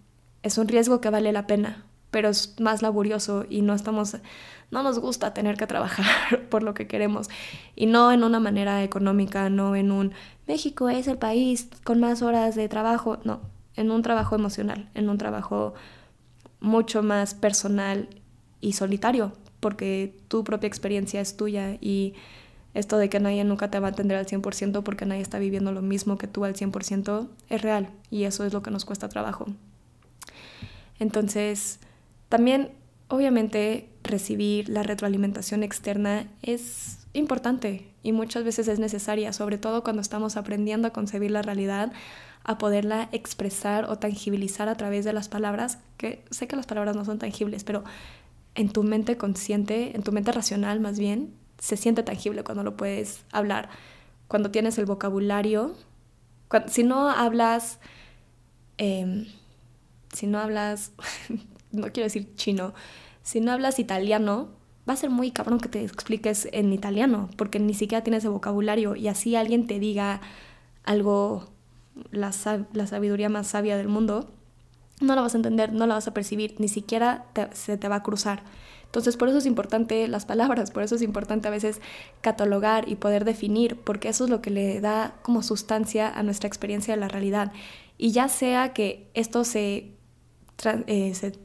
es 0.43 0.59
un 0.59 0.69
riesgo 0.69 1.01
que 1.01 1.11
vale 1.11 1.33
la 1.33 1.47
pena, 1.47 1.85
pero 2.11 2.31
es 2.31 2.59
más 2.61 2.83
laborioso 2.83 3.47
y 3.49 3.63
no 3.63 3.75
estamos 3.75 4.17
no 4.71 4.83
nos 4.85 4.99
gusta 4.99 5.35
tener 5.35 5.57
que 5.57 5.67
trabajar 5.67 6.47
por 6.51 6.63
lo 6.63 6.75
que 6.75 6.87
queremos. 6.87 7.29
Y 7.75 7.87
no 7.87 8.13
en 8.13 8.25
una 8.25 8.41
manera 8.41 8.83
económica, 8.83 9.51
no 9.51 9.75
en 9.77 9.91
un 9.93 10.13
México 10.47 10.89
es 10.89 11.09
el 11.09 11.19
país 11.19 11.69
con 11.85 12.01
más 12.01 12.23
horas 12.23 12.55
de 12.55 12.69
trabajo, 12.69 13.19
no, 13.25 13.41
en 13.77 13.91
un 13.91 14.03
trabajo 14.03 14.35
emocional, 14.35 14.89
en 14.95 15.09
un 15.09 15.19
trabajo 15.19 15.75
mucho 16.61 17.03
más 17.03 17.35
personal 17.35 18.09
y 18.61 18.73
solitario, 18.73 19.33
porque 19.61 20.15
tu 20.29 20.45
propia 20.45 20.69
experiencia 20.69 21.21
es 21.21 21.37
tuya 21.37 21.77
y 21.81 22.15
esto 22.75 22.99
de 22.99 23.09
que 23.09 23.19
nadie 23.19 23.43
nunca 23.45 23.71
te 23.71 23.81
va 23.81 23.89
a 23.89 23.91
atender 23.91 24.17
al 24.17 24.27
100% 24.27 24.83
porque 24.83 25.07
nadie 25.07 25.23
está 25.23 25.39
viviendo 25.39 25.73
lo 25.73 25.83
mismo 25.83 26.19
que 26.19 26.27
tú 26.27 26.45
al 26.45 26.55
100% 26.55 27.29
es 27.49 27.63
real 27.63 27.89
y 28.11 28.25
eso 28.25 28.45
es 28.45 28.53
lo 28.53 28.63
que 28.63 28.71
nos 28.71 28.85
cuesta 28.85 29.09
trabajo. 29.09 29.47
Entonces, 30.99 31.81
también 32.29 32.71
obviamente 33.09 33.89
recibir 34.05 34.69
la 34.69 34.83
retroalimentación 34.83 35.63
externa 35.63 36.29
es 36.43 36.99
importante 37.13 37.89
y 38.03 38.13
muchas 38.13 38.45
veces 38.45 38.69
es 38.69 38.79
necesaria, 38.79 39.33
sobre 39.33 39.59
todo 39.59 39.83
cuando 39.83 40.01
estamos 40.01 40.37
aprendiendo 40.37 40.89
a 40.89 40.93
concebir 40.93 41.33
la 41.33 41.43
realidad 41.43 41.93
a 42.51 42.59
poderla 42.59 43.09
expresar 43.13 43.85
o 43.85 43.99
tangibilizar 43.99 44.69
a 44.69 44.75
través 44.75 45.05
de 45.05 45.13
las 45.13 45.29
palabras, 45.29 45.79
que 45.97 46.25
sé 46.33 46.49
que 46.49 46.57
las 46.57 46.67
palabras 46.67 46.97
no 46.97 47.05
son 47.05 47.21
tangibles, 47.21 47.63
pero 47.63 47.85
en 48.57 48.71
tu 48.71 48.83
mente 48.83 49.17
consciente, 49.17 49.95
en 49.95 50.03
tu 50.03 50.11
mente 50.11 50.33
racional 50.33 50.81
más 50.81 50.99
bien, 50.99 51.33
se 51.59 51.77
siente 51.77 52.03
tangible 52.03 52.43
cuando 52.43 52.65
lo 52.65 52.77
puedes 52.77 53.25
hablar, 53.31 53.69
cuando 54.27 54.51
tienes 54.51 54.79
el 54.79 54.87
vocabulario, 54.87 55.77
si 56.67 56.83
no 56.83 57.09
hablas, 57.09 57.79
em, 58.79 59.27
si 60.13 60.27
no 60.27 60.41
hablas, 60.41 60.91
no 61.71 61.93
quiero 61.93 62.07
decir 62.07 62.35
chino, 62.35 62.75
si 63.23 63.41
no 63.41 63.53
hablas 63.53 63.79
italiano, 63.79 64.49
va 64.89 64.95
a 64.95 64.97
ser 64.97 65.11
muy 65.11 65.31
cabrón 65.31 65.61
que 65.61 65.69
te 65.69 65.85
expliques 65.85 66.49
en 66.51 66.73
italiano, 66.73 67.31
porque 67.37 67.61
ni 67.61 67.75
siquiera 67.75 68.03
tienes 68.03 68.25
el 68.25 68.31
vocabulario 68.33 68.97
y 68.97 69.07
así 69.07 69.37
alguien 69.37 69.69
te 69.69 69.79
diga 69.79 70.21
algo 70.83 71.60
la, 72.11 72.33
sabiduría 72.33 73.29
más 73.29 73.49
sabia 73.49 73.77
del 73.77 73.89
mundo, 73.89 74.31
no 75.01 75.15
la 75.15 75.23
vas 75.23 75.35
a 75.35 75.39
entender, 75.39 75.73
no 75.73 75.87
la 75.87 75.95
vas 75.95 76.09
a 76.09 76.15
percibir, 76.15 76.57
ni 76.59 76.69
siquiera 76.69 77.27
se 77.53 77.77
te 77.77 77.89
va 77.89 77.97
a 77.97 78.03
cruzar. 78.03 78.43
Entonces, 78.85 79.17
por 79.17 79.29
eso 79.29 79.39
es 79.39 79.47
importante 79.47 80.09
las 80.09 80.27
palabras, 80.27 80.73
por 80.73 80.83
eso 80.83 80.97
es 80.97 81.03
importante 81.03 81.47
a 81.47 81.53
veces 81.53 81.81
catalogar 82.23 82.89
y 82.89 82.97
poder 82.97 83.25
definir, 83.25 83.81
porque 83.81 84.09
eso 84.09 84.25
es 84.25 84.31
lo 84.31 84.43
que 84.43 84.51
le 84.51 84.81
da 84.81 85.15
como 85.23 85.43
sustancia 85.43 86.09
a 86.09 86.23
nuestra 86.25 86.49
experiencia 86.49 86.95
de 86.95 87.01
la 87.01 87.09
realidad. 87.09 87.53
Y 87.99 88.11
ya 88.11 88.29
sea 88.29 88.73
que 88.73 89.09
esto 89.15 89.45
se, 89.45 89.95
eh, 90.87 91.15
se 91.15 91.39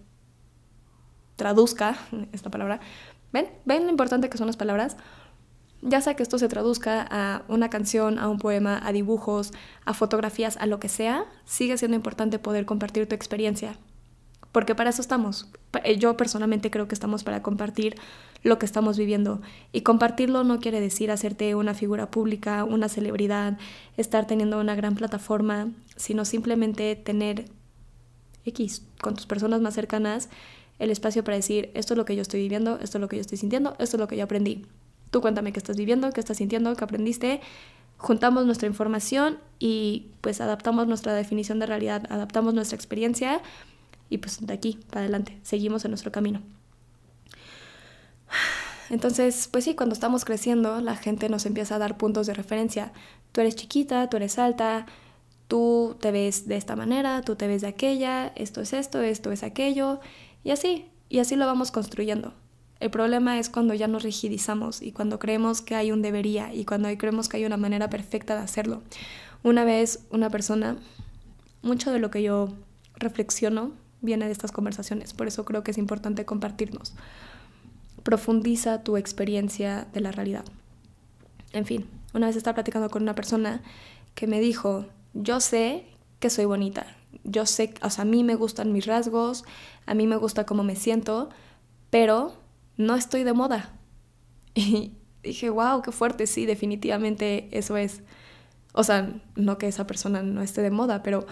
traduzca, 1.35 1.97
esta 2.31 2.49
palabra, 2.49 2.79
¿ven? 3.31 3.47
¿Ven 3.65 3.83
lo 3.83 3.89
importante 3.91 4.29
que 4.29 4.37
son 4.37 4.47
las 4.47 4.57
palabras? 4.57 4.97
Ya 5.87 6.01
sea 6.01 6.15
que 6.15 6.23
esto 6.23 6.39
se 6.39 6.47
traduzca 6.47 7.05
a 7.11 7.43
una 7.47 7.69
canción, 7.69 8.17
a 8.17 8.27
un 8.27 8.39
poema, 8.39 8.81
a 8.83 8.91
dibujos, 8.91 9.53
a 9.85 9.93
fotografías, 9.93 10.57
a 10.57 10.65
lo 10.65 10.79
que 10.79 10.89
sea, 10.89 11.25
sigue 11.45 11.77
siendo 11.77 11.95
importante 11.95 12.39
poder 12.39 12.65
compartir 12.65 13.07
tu 13.07 13.13
experiencia. 13.13 13.77
Porque 14.51 14.73
para 14.73 14.89
eso 14.89 15.03
estamos. 15.03 15.47
Eh, 15.83 15.97
yo 15.97 16.17
personalmente 16.17 16.71
creo 16.71 16.87
que 16.87 16.95
estamos 16.95 17.23
para 17.23 17.43
compartir 17.43 17.97
lo 18.41 18.57
que 18.57 18.65
estamos 18.65 18.97
viviendo. 18.97 19.41
Y 19.73 19.81
compartirlo 19.81 20.43
no 20.43 20.59
quiere 20.59 20.81
decir 20.81 21.11
hacerte 21.11 21.53
una 21.53 21.75
figura 21.75 22.09
pública, 22.09 22.63
una 22.63 22.89
celebridad, 22.89 23.59
estar 23.95 24.25
teniendo 24.25 24.59
una 24.59 24.73
gran 24.73 24.95
plataforma, 24.95 25.69
sino 25.97 26.25
simplemente 26.25 26.95
tener 26.95 27.45
X 28.43 28.81
con 29.01 29.13
tus 29.13 29.27
personas 29.27 29.61
más 29.61 29.75
cercanas 29.75 30.29
el 30.79 30.89
espacio 30.89 31.23
para 31.23 31.37
decir, 31.37 31.69
esto 31.75 31.93
es 31.93 31.97
lo 31.99 32.05
que 32.05 32.15
yo 32.15 32.23
estoy 32.23 32.41
viviendo, 32.41 32.79
esto 32.81 32.97
es 32.97 33.01
lo 33.01 33.07
que 33.07 33.17
yo 33.17 33.21
estoy 33.21 33.37
sintiendo, 33.37 33.75
esto 33.77 33.97
es 33.97 34.01
lo 34.01 34.07
que 34.07 34.17
yo 34.17 34.23
aprendí. 34.23 34.65
Tú 35.11 35.21
cuéntame 35.21 35.53
qué 35.53 35.59
estás 35.59 35.77
viviendo, 35.77 36.11
qué 36.11 36.19
estás 36.19 36.37
sintiendo, 36.37 36.75
qué 36.75 36.83
aprendiste. 36.83 37.41
Juntamos 37.97 38.45
nuestra 38.45 38.67
información 38.67 39.39
y 39.59 40.07
pues 40.21 40.41
adaptamos 40.41 40.87
nuestra 40.87 41.13
definición 41.13 41.59
de 41.59 41.65
realidad, 41.65 42.03
adaptamos 42.09 42.53
nuestra 42.53 42.75
experiencia 42.75 43.41
y 44.09 44.17
pues 44.17 44.45
de 44.45 44.53
aquí 44.53 44.79
para 44.89 45.01
adelante 45.01 45.39
seguimos 45.43 45.85
en 45.85 45.91
nuestro 45.91 46.11
camino. 46.11 46.41
Entonces, 48.89 49.47
pues 49.51 49.63
sí, 49.63 49.75
cuando 49.75 49.93
estamos 49.93 50.25
creciendo, 50.25 50.79
la 50.81 50.95
gente 50.95 51.29
nos 51.29 51.45
empieza 51.45 51.75
a 51.75 51.79
dar 51.79 51.97
puntos 51.97 52.27
de 52.27 52.33
referencia. 52.33 52.93
Tú 53.31 53.41
eres 53.41 53.55
chiquita, 53.55 54.09
tú 54.09 54.17
eres 54.17 54.37
alta, 54.37 54.85
tú 55.47 55.97
te 55.99 56.11
ves 56.11 56.47
de 56.47 56.57
esta 56.57 56.75
manera, 56.75 57.21
tú 57.21 57.35
te 57.35 57.47
ves 57.47 57.61
de 57.61 57.67
aquella, 57.67 58.27
esto 58.35 58.61
es 58.61 58.73
esto, 58.73 59.01
esto 59.01 59.31
es 59.31 59.43
aquello, 59.43 59.99
y 60.43 60.51
así, 60.51 60.85
y 61.09 61.19
así 61.19 61.35
lo 61.35 61.45
vamos 61.45 61.71
construyendo. 61.71 62.33
El 62.85 62.91
problema 62.91 63.39
es 63.39 63.49
cuando 63.49 63.73
ya 63.73 63.87
nos 63.87 64.03
rigidizamos 64.03 64.83
y 64.83 64.91
cuando 64.91 65.17
creemos 65.17 65.61
que 65.61 65.73
hay 65.73 65.91
un 65.91 66.03
debería 66.03 66.53
y 66.53 66.65
cuando 66.65 66.87
creemos 66.99 67.27
que 67.27 67.37
hay 67.37 67.45
una 67.45 67.57
manera 67.57 67.89
perfecta 67.89 68.35
de 68.35 68.43
hacerlo. 68.43 68.83
Una 69.41 69.63
vez 69.63 70.05
una 70.11 70.29
persona, 70.29 70.77
mucho 71.63 71.91
de 71.91 71.97
lo 71.97 72.11
que 72.11 72.21
yo 72.21 72.49
reflexiono 72.93 73.71
viene 74.01 74.27
de 74.27 74.31
estas 74.31 74.51
conversaciones, 74.51 75.15
por 75.15 75.25
eso 75.25 75.45
creo 75.45 75.63
que 75.63 75.71
es 75.71 75.79
importante 75.79 76.25
compartirnos. 76.25 76.93
Profundiza 78.03 78.83
tu 78.83 78.97
experiencia 78.97 79.87
de 79.91 80.01
la 80.01 80.11
realidad. 80.11 80.45
En 81.53 81.65
fin, 81.65 81.87
una 82.13 82.27
vez 82.27 82.35
estaba 82.35 82.53
platicando 82.53 82.91
con 82.91 83.01
una 83.01 83.15
persona 83.15 83.63
que 84.13 84.27
me 84.27 84.39
dijo, 84.39 84.85
yo 85.15 85.39
sé 85.39 85.85
que 86.19 86.29
soy 86.29 86.45
bonita, 86.45 86.85
yo 87.23 87.47
sé, 87.47 87.73
o 87.81 87.89
sea, 87.89 88.03
a 88.03 88.05
mí 88.05 88.23
me 88.23 88.35
gustan 88.35 88.71
mis 88.71 88.85
rasgos, 88.85 89.43
a 89.87 89.95
mí 89.95 90.05
me 90.05 90.17
gusta 90.17 90.45
cómo 90.45 90.63
me 90.63 90.75
siento, 90.75 91.29
pero 91.89 92.44
no 92.77 92.95
estoy 92.95 93.23
de 93.23 93.33
moda. 93.33 93.73
Y 94.57 94.93
dije, 95.29 95.49
wow, 95.49 95.81
qué 95.81 95.91
fuerte, 95.91 96.27
sí, 96.27 96.45
definitivamente 96.45 97.49
eso 97.51 97.77
es. 97.77 98.03
O 98.73 98.83
sea, 98.83 99.19
no 99.35 99.57
que 99.57 99.67
esa 99.67 99.87
persona 99.87 100.21
no 100.21 100.41
esté 100.43 100.61
de 100.61 100.69
moda, 100.69 101.01
pero 101.01 101.25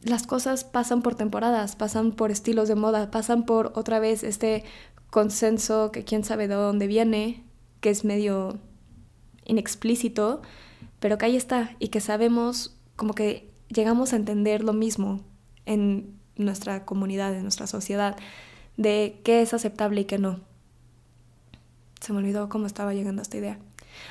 las 0.00 0.26
cosas 0.26 0.62
pasan 0.62 1.02
por 1.02 1.16
temporadas, 1.16 1.74
pasan 1.74 2.12
por 2.12 2.30
estilos 2.30 2.68
de 2.68 2.76
moda, 2.76 3.10
pasan 3.10 3.44
por 3.44 3.72
otra 3.74 3.98
vez 3.98 4.22
este 4.22 4.64
consenso 5.10 5.90
que 5.90 6.04
quién 6.04 6.22
sabe 6.22 6.46
de 6.46 6.54
dónde 6.54 6.86
viene, 6.86 7.42
que 7.80 7.90
es 7.90 8.04
medio 8.04 8.58
inexplícito, 9.44 10.42
pero 11.00 11.18
que 11.18 11.26
ahí 11.26 11.36
está 11.36 11.74
y 11.78 11.88
que 11.88 12.00
sabemos 12.00 12.76
como 12.94 13.14
que 13.14 13.50
llegamos 13.68 14.12
a 14.12 14.16
entender 14.16 14.62
lo 14.62 14.72
mismo 14.72 15.24
en 15.64 16.16
nuestra 16.36 16.84
comunidad, 16.84 17.34
en 17.34 17.42
nuestra 17.42 17.66
sociedad 17.66 18.16
de 18.76 19.20
qué 19.24 19.42
es 19.42 19.54
aceptable 19.54 20.02
y 20.02 20.04
qué 20.04 20.18
no. 20.18 20.40
Se 22.00 22.12
me 22.12 22.18
olvidó 22.18 22.48
cómo 22.48 22.66
estaba 22.66 22.94
llegando 22.94 23.20
a 23.20 23.24
esta 23.24 23.36
idea. 23.36 23.58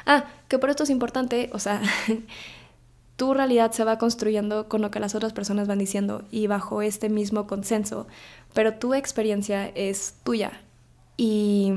Ah, 0.06 0.26
que 0.48 0.60
por 0.60 0.70
esto 0.70 0.84
es 0.84 0.90
importante, 0.90 1.50
o 1.54 1.60
sea, 1.60 1.82
tu 3.16 3.34
realidad 3.34 3.72
se 3.72 3.84
va 3.84 3.98
construyendo 3.98 4.68
con 4.68 4.82
lo 4.82 4.92
que 4.92 5.00
las 5.00 5.16
otras 5.16 5.34
personas 5.34 5.68
van 5.68 5.80
diciendo 5.80 6.24
y 6.32 6.48
bajo 6.48 6.82
este 6.82 7.10
mismo 7.10 7.48
consenso, 7.48 8.08
pero 8.54 8.76
tu 8.76 8.94
experiencia 8.94 9.68
es 9.68 10.16
tuya 10.24 10.62
y, 11.18 11.74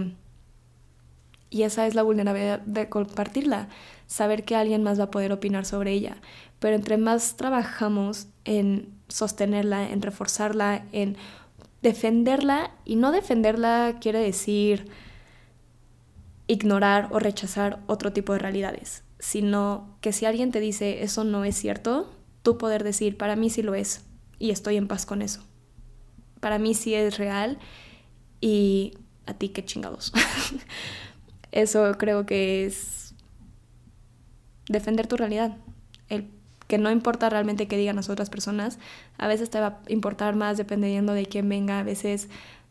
y 1.50 1.62
esa 1.62 1.86
es 1.86 1.94
la 1.94 2.02
vulnerabilidad 2.02 2.60
de 2.60 2.88
compartirla, 2.88 3.68
saber 4.06 4.44
que 4.44 4.56
alguien 4.56 4.82
más 4.82 4.98
va 4.98 5.04
a 5.04 5.10
poder 5.10 5.32
opinar 5.32 5.64
sobre 5.64 5.92
ella, 5.92 6.16
pero 6.58 6.74
entre 6.74 6.96
más 6.96 7.36
trabajamos 7.36 8.26
en 8.44 8.92
sostenerla, 9.08 9.90
en 9.90 10.02
reforzarla, 10.02 10.84
en 10.92 11.16
defenderla 11.82 12.72
y 12.84 12.96
no 12.96 13.12
defenderla 13.12 13.96
quiere 14.00 14.18
decir 14.18 14.90
ignorar 16.46 17.08
o 17.10 17.18
rechazar 17.18 17.80
otro 17.86 18.12
tipo 18.12 18.32
de 18.32 18.38
realidades, 18.38 19.04
sino 19.18 19.96
que 20.00 20.12
si 20.12 20.24
alguien 20.24 20.50
te 20.50 20.60
dice 20.60 21.02
eso 21.02 21.24
no 21.24 21.44
es 21.44 21.56
cierto, 21.56 22.10
tú 22.42 22.58
poder 22.58 22.84
decir, 22.84 23.16
para 23.16 23.36
mí 23.36 23.50
sí 23.50 23.62
lo 23.62 23.74
es 23.74 24.04
y 24.38 24.50
estoy 24.50 24.76
en 24.76 24.88
paz 24.88 25.06
con 25.06 25.22
eso. 25.22 25.44
Para 26.40 26.58
mí 26.58 26.74
sí 26.74 26.94
es 26.94 27.18
real 27.18 27.58
y 28.40 28.94
a 29.26 29.34
ti 29.34 29.50
qué 29.50 29.64
chingados. 29.64 30.12
eso 31.52 31.92
creo 31.98 32.24
que 32.24 32.64
es 32.64 33.14
defender 34.68 35.06
tu 35.06 35.16
realidad, 35.16 35.56
que 36.68 36.78
no 36.78 36.90
importa 36.90 37.30
realmente 37.30 37.66
qué 37.66 37.76
digan 37.76 37.96
las 37.96 38.10
otras 38.10 38.30
personas, 38.30 38.78
a 39.16 39.26
veces 39.26 39.50
te 39.50 39.58
va 39.58 39.66
a 39.66 39.80
importar 39.88 40.36
más 40.36 40.58
dependiendo 40.58 41.14
de 41.14 41.26
quién 41.26 41.48
venga, 41.48 41.80
a 41.80 41.82
veces 41.82 42.28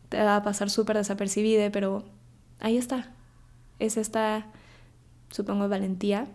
te 0.10 0.24
va 0.24 0.38
a 0.38 0.44
pasar 0.44 0.70
súper 0.70 0.98
desapercibida, 0.98 1.72
pero 1.72 2.06
ahí 2.60 2.78
está. 2.78 3.12
Es 3.80 3.98
esta, 3.98 4.46
supongo, 5.32 5.68
valentía 5.68 6.28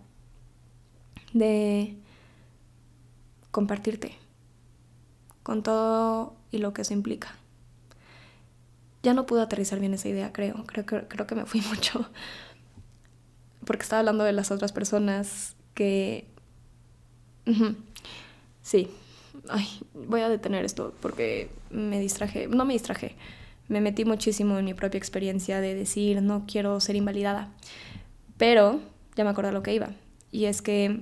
de 1.33 1.97
compartirte 3.53 4.17
con 5.45 5.63
todo 5.63 6.35
y 6.51 6.59
lo 6.59 6.73
que 6.73 6.83
eso 6.83 6.95
implica. 6.95 7.37
Ya 9.05 9.15
no 9.15 9.25
pude 9.25 9.43
aterrizar 9.43 9.79
bien 9.79 9.95
esa 9.95 10.09
idea, 10.09 10.33
creo. 10.33 10.65
Creo, 10.67 10.85
creo 10.85 11.27
que 11.27 11.35
me 11.35 11.47
fui 11.47 11.61
mucho. 11.69 12.09
Porque 13.65 13.85
estaba 13.85 14.01
hablando 14.01 14.25
de 14.25 14.33
las 14.33 14.51
otras 14.51 14.73
personas 14.73 15.55
que 15.75 16.32
Sí. 18.63 18.89
Ay, 19.49 19.67
voy 19.95 20.21
a 20.21 20.29
detener 20.29 20.65
esto 20.65 20.95
porque 21.01 21.51
me 21.71 22.01
distraje. 22.01 22.47
No 22.47 22.65
me 22.65 22.75
distraje. 22.75 23.17
Me 23.69 23.81
metí 23.81 24.05
muchísimo 24.05 24.59
en 24.59 24.65
mi 24.65 24.75
propia 24.75 24.99
experiencia 24.99 25.61
de 25.61 25.75
decir 25.75 26.23
no 26.23 26.45
quiero 26.47 26.79
ser 26.81 26.97
invalidada. 26.97 27.51
Pero 28.37 28.81
ya 29.17 29.25
me 29.25 29.31
acuerdo 29.31 29.53
lo 29.53 29.63
que 29.63 29.75
iba. 29.75 29.91
Y 30.31 30.47
es 30.47 30.63
que 30.63 31.01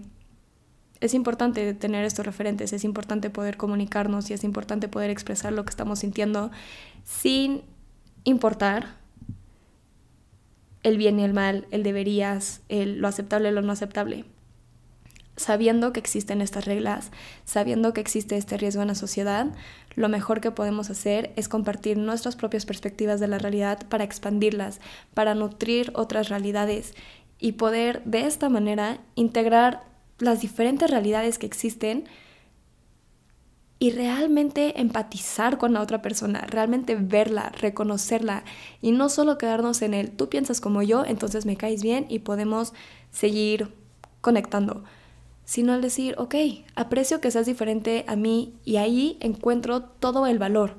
es 1.00 1.14
importante 1.14 1.72
tener 1.74 2.04
estos 2.04 2.26
referentes, 2.26 2.72
es 2.72 2.84
importante 2.84 3.30
poder 3.30 3.56
comunicarnos 3.56 4.30
y 4.30 4.34
es 4.34 4.44
importante 4.44 4.88
poder 4.88 5.10
expresar 5.10 5.52
lo 5.52 5.64
que 5.64 5.70
estamos 5.70 6.00
sintiendo 6.00 6.50
sin 7.04 7.62
importar 8.24 8.96
el 10.82 10.98
bien 10.98 11.18
y 11.18 11.24
el 11.24 11.32
mal, 11.32 11.66
el 11.70 11.82
deberías, 11.82 12.60
el, 12.68 12.98
lo 13.00 13.08
aceptable 13.08 13.48
y 13.48 13.52
lo 13.52 13.62
no 13.62 13.72
aceptable 13.72 14.24
sabiendo 15.40 15.94
que 15.94 16.00
existen 16.00 16.42
estas 16.42 16.66
reglas, 16.66 17.10
sabiendo 17.46 17.94
que 17.94 18.02
existe 18.02 18.36
este 18.36 18.58
riesgo 18.58 18.82
en 18.82 18.88
la 18.88 18.94
sociedad, 18.94 19.46
lo 19.94 20.10
mejor 20.10 20.42
que 20.42 20.50
podemos 20.50 20.90
hacer 20.90 21.32
es 21.36 21.48
compartir 21.48 21.96
nuestras 21.96 22.36
propias 22.36 22.66
perspectivas 22.66 23.20
de 23.20 23.28
la 23.28 23.38
realidad 23.38 23.86
para 23.88 24.04
expandirlas, 24.04 24.80
para 25.14 25.34
nutrir 25.34 25.92
otras 25.94 26.28
realidades 26.28 26.94
y 27.38 27.52
poder 27.52 28.04
de 28.04 28.26
esta 28.26 28.50
manera 28.50 28.98
integrar 29.14 29.82
las 30.18 30.42
diferentes 30.42 30.90
realidades 30.90 31.38
que 31.38 31.46
existen 31.46 32.04
y 33.78 33.92
realmente 33.92 34.78
empatizar 34.78 35.56
con 35.56 35.72
la 35.72 35.80
otra 35.80 36.02
persona, 36.02 36.44
realmente 36.46 36.96
verla, 36.96 37.48
reconocerla 37.48 38.44
y 38.82 38.92
no 38.92 39.08
solo 39.08 39.38
quedarnos 39.38 39.80
en 39.80 39.94
el 39.94 40.10
tú 40.10 40.28
piensas 40.28 40.60
como 40.60 40.82
yo, 40.82 41.06
entonces 41.06 41.46
me 41.46 41.56
caes 41.56 41.82
bien 41.82 42.04
y 42.10 42.18
podemos 42.18 42.74
seguir 43.10 43.72
conectando 44.20 44.84
sino 45.50 45.72
al 45.72 45.82
decir, 45.82 46.14
ok, 46.16 46.36
aprecio 46.76 47.20
que 47.20 47.32
seas 47.32 47.44
diferente 47.44 48.04
a 48.06 48.14
mí 48.14 48.54
y 48.64 48.76
ahí 48.76 49.16
encuentro 49.18 49.82
todo 49.82 50.28
el 50.28 50.38
valor. 50.38 50.76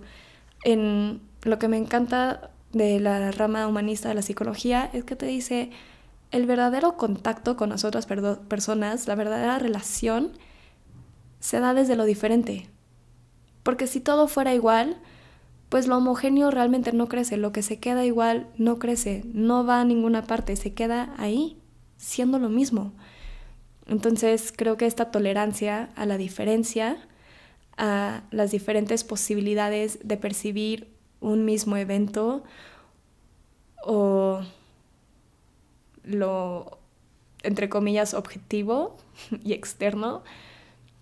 En 0.64 1.20
lo 1.42 1.60
que 1.60 1.68
me 1.68 1.76
encanta 1.76 2.52
de 2.72 3.02
la 3.02 3.32
rama 3.32 3.68
humanista 3.68 4.08
de 4.08 4.16
la 4.16 4.22
psicología 4.22 4.90
es 4.94 5.04
que 5.04 5.18
te 5.18 5.26
dice, 5.26 5.72
el 6.32 6.46
verdadero 6.46 6.96
contacto 6.96 7.58
con 7.58 7.72
las 7.72 7.84
otras 7.84 8.06
personas, 8.06 9.10
la 9.10 9.16
verdadera 9.16 9.60
relación, 9.60 10.32
se 11.42 11.60
da 11.60 11.74
desde 11.74 11.98
lo 11.98 12.06
diferente. 12.06 12.70
Porque 13.64 13.88
si 13.88 14.00
todo 14.00 14.30
fuera 14.30 14.54
igual, 14.54 15.02
pues 15.68 15.86
lo 15.86 15.98
homogéneo 15.98 16.50
realmente 16.50 16.94
no 16.94 17.10
crece, 17.10 17.36
lo 17.36 17.52
que 17.52 17.62
se 17.62 17.80
queda 17.80 18.06
igual 18.06 18.48
no 18.56 18.80
crece, 18.80 19.24
no 19.34 19.66
va 19.66 19.82
a 19.82 19.86
ninguna 19.86 20.22
parte, 20.22 20.56
se 20.56 20.74
queda 20.74 21.14
ahí, 21.18 21.58
siendo 21.98 22.40
lo 22.40 22.48
mismo. 22.48 22.94
Entonces 23.88 24.54
creo 24.56 24.78
que 24.78 24.86
esta 24.86 25.12
tolerancia 25.12 25.90
a 25.96 26.06
la 26.06 26.18
diferencia, 26.18 26.98
a 27.78 28.24
las 28.32 28.52
diferentes 28.52 29.04
posibilidades 29.04 30.00
de 30.04 30.18
percibir 30.18 30.88
un 31.20 31.46
mismo 31.46 31.78
evento 31.78 32.44
o 33.84 34.42
lo, 36.04 36.80
entre 37.44 37.70
comillas, 37.70 38.14
objetivo 38.14 38.98
y 39.44 39.54
externo, 39.54 40.24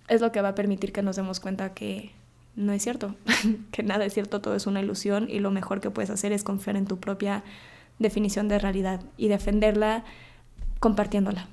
es 0.08 0.22
lo 0.22 0.32
que 0.32 0.42
va 0.42 0.50
a 0.50 0.56
permitir 0.56 0.92
que 0.92 1.02
nos 1.02 1.16
demos 1.16 1.40
cuenta 1.40 1.74
que 1.74 2.12
no 2.56 2.74
es 2.74 2.84
cierto, 2.84 3.16
que 3.72 3.84
nada 3.84 4.06
es 4.06 4.14
cierto, 4.14 4.42
todo 4.42 4.56
es 4.56 4.68
una 4.68 4.82
ilusión 4.82 5.28
y 5.30 5.40
lo 5.40 5.52
mejor 5.52 5.80
que 5.80 5.92
puedes 5.92 6.10
hacer 6.10 6.32
es 6.32 6.44
confiar 6.44 6.76
en 6.76 6.86
tu 6.86 7.00
propia 7.00 7.44
definición 8.00 8.48
de 8.48 8.60
realidad 8.60 9.02
y 9.18 9.28
defenderla 9.28 10.04
compartiéndola. 10.80 11.48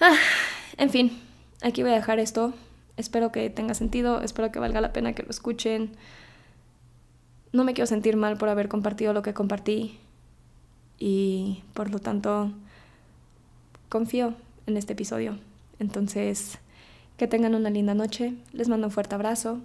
En 0.76 0.90
fin, 0.90 1.18
aquí 1.62 1.82
voy 1.82 1.92
a 1.92 1.96
dejar 1.96 2.18
esto. 2.18 2.54
Espero 2.96 3.32
que 3.32 3.50
tenga 3.50 3.74
sentido, 3.74 4.20
espero 4.22 4.50
que 4.50 4.58
valga 4.58 4.80
la 4.80 4.92
pena 4.92 5.12
que 5.12 5.22
lo 5.22 5.30
escuchen. 5.30 5.92
No 7.52 7.64
me 7.64 7.74
quiero 7.74 7.86
sentir 7.86 8.16
mal 8.16 8.36
por 8.36 8.48
haber 8.48 8.68
compartido 8.68 9.12
lo 9.12 9.22
que 9.22 9.34
compartí 9.34 9.98
y 10.98 11.62
por 11.74 11.90
lo 11.90 11.98
tanto 11.98 12.52
confío 13.88 14.34
en 14.66 14.76
este 14.76 14.92
episodio. 14.92 15.38
Entonces, 15.78 16.58
que 17.16 17.26
tengan 17.26 17.54
una 17.54 17.70
linda 17.70 17.94
noche, 17.94 18.34
les 18.52 18.68
mando 18.68 18.88
un 18.88 18.92
fuerte 18.92 19.14
abrazo 19.14 19.60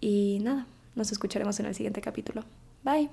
y 0.00 0.38
nada, 0.42 0.66
nos 0.94 1.12
escucharemos 1.12 1.58
en 1.60 1.66
el 1.66 1.74
siguiente 1.74 2.00
capítulo. 2.00 2.44
Bye. 2.84 3.08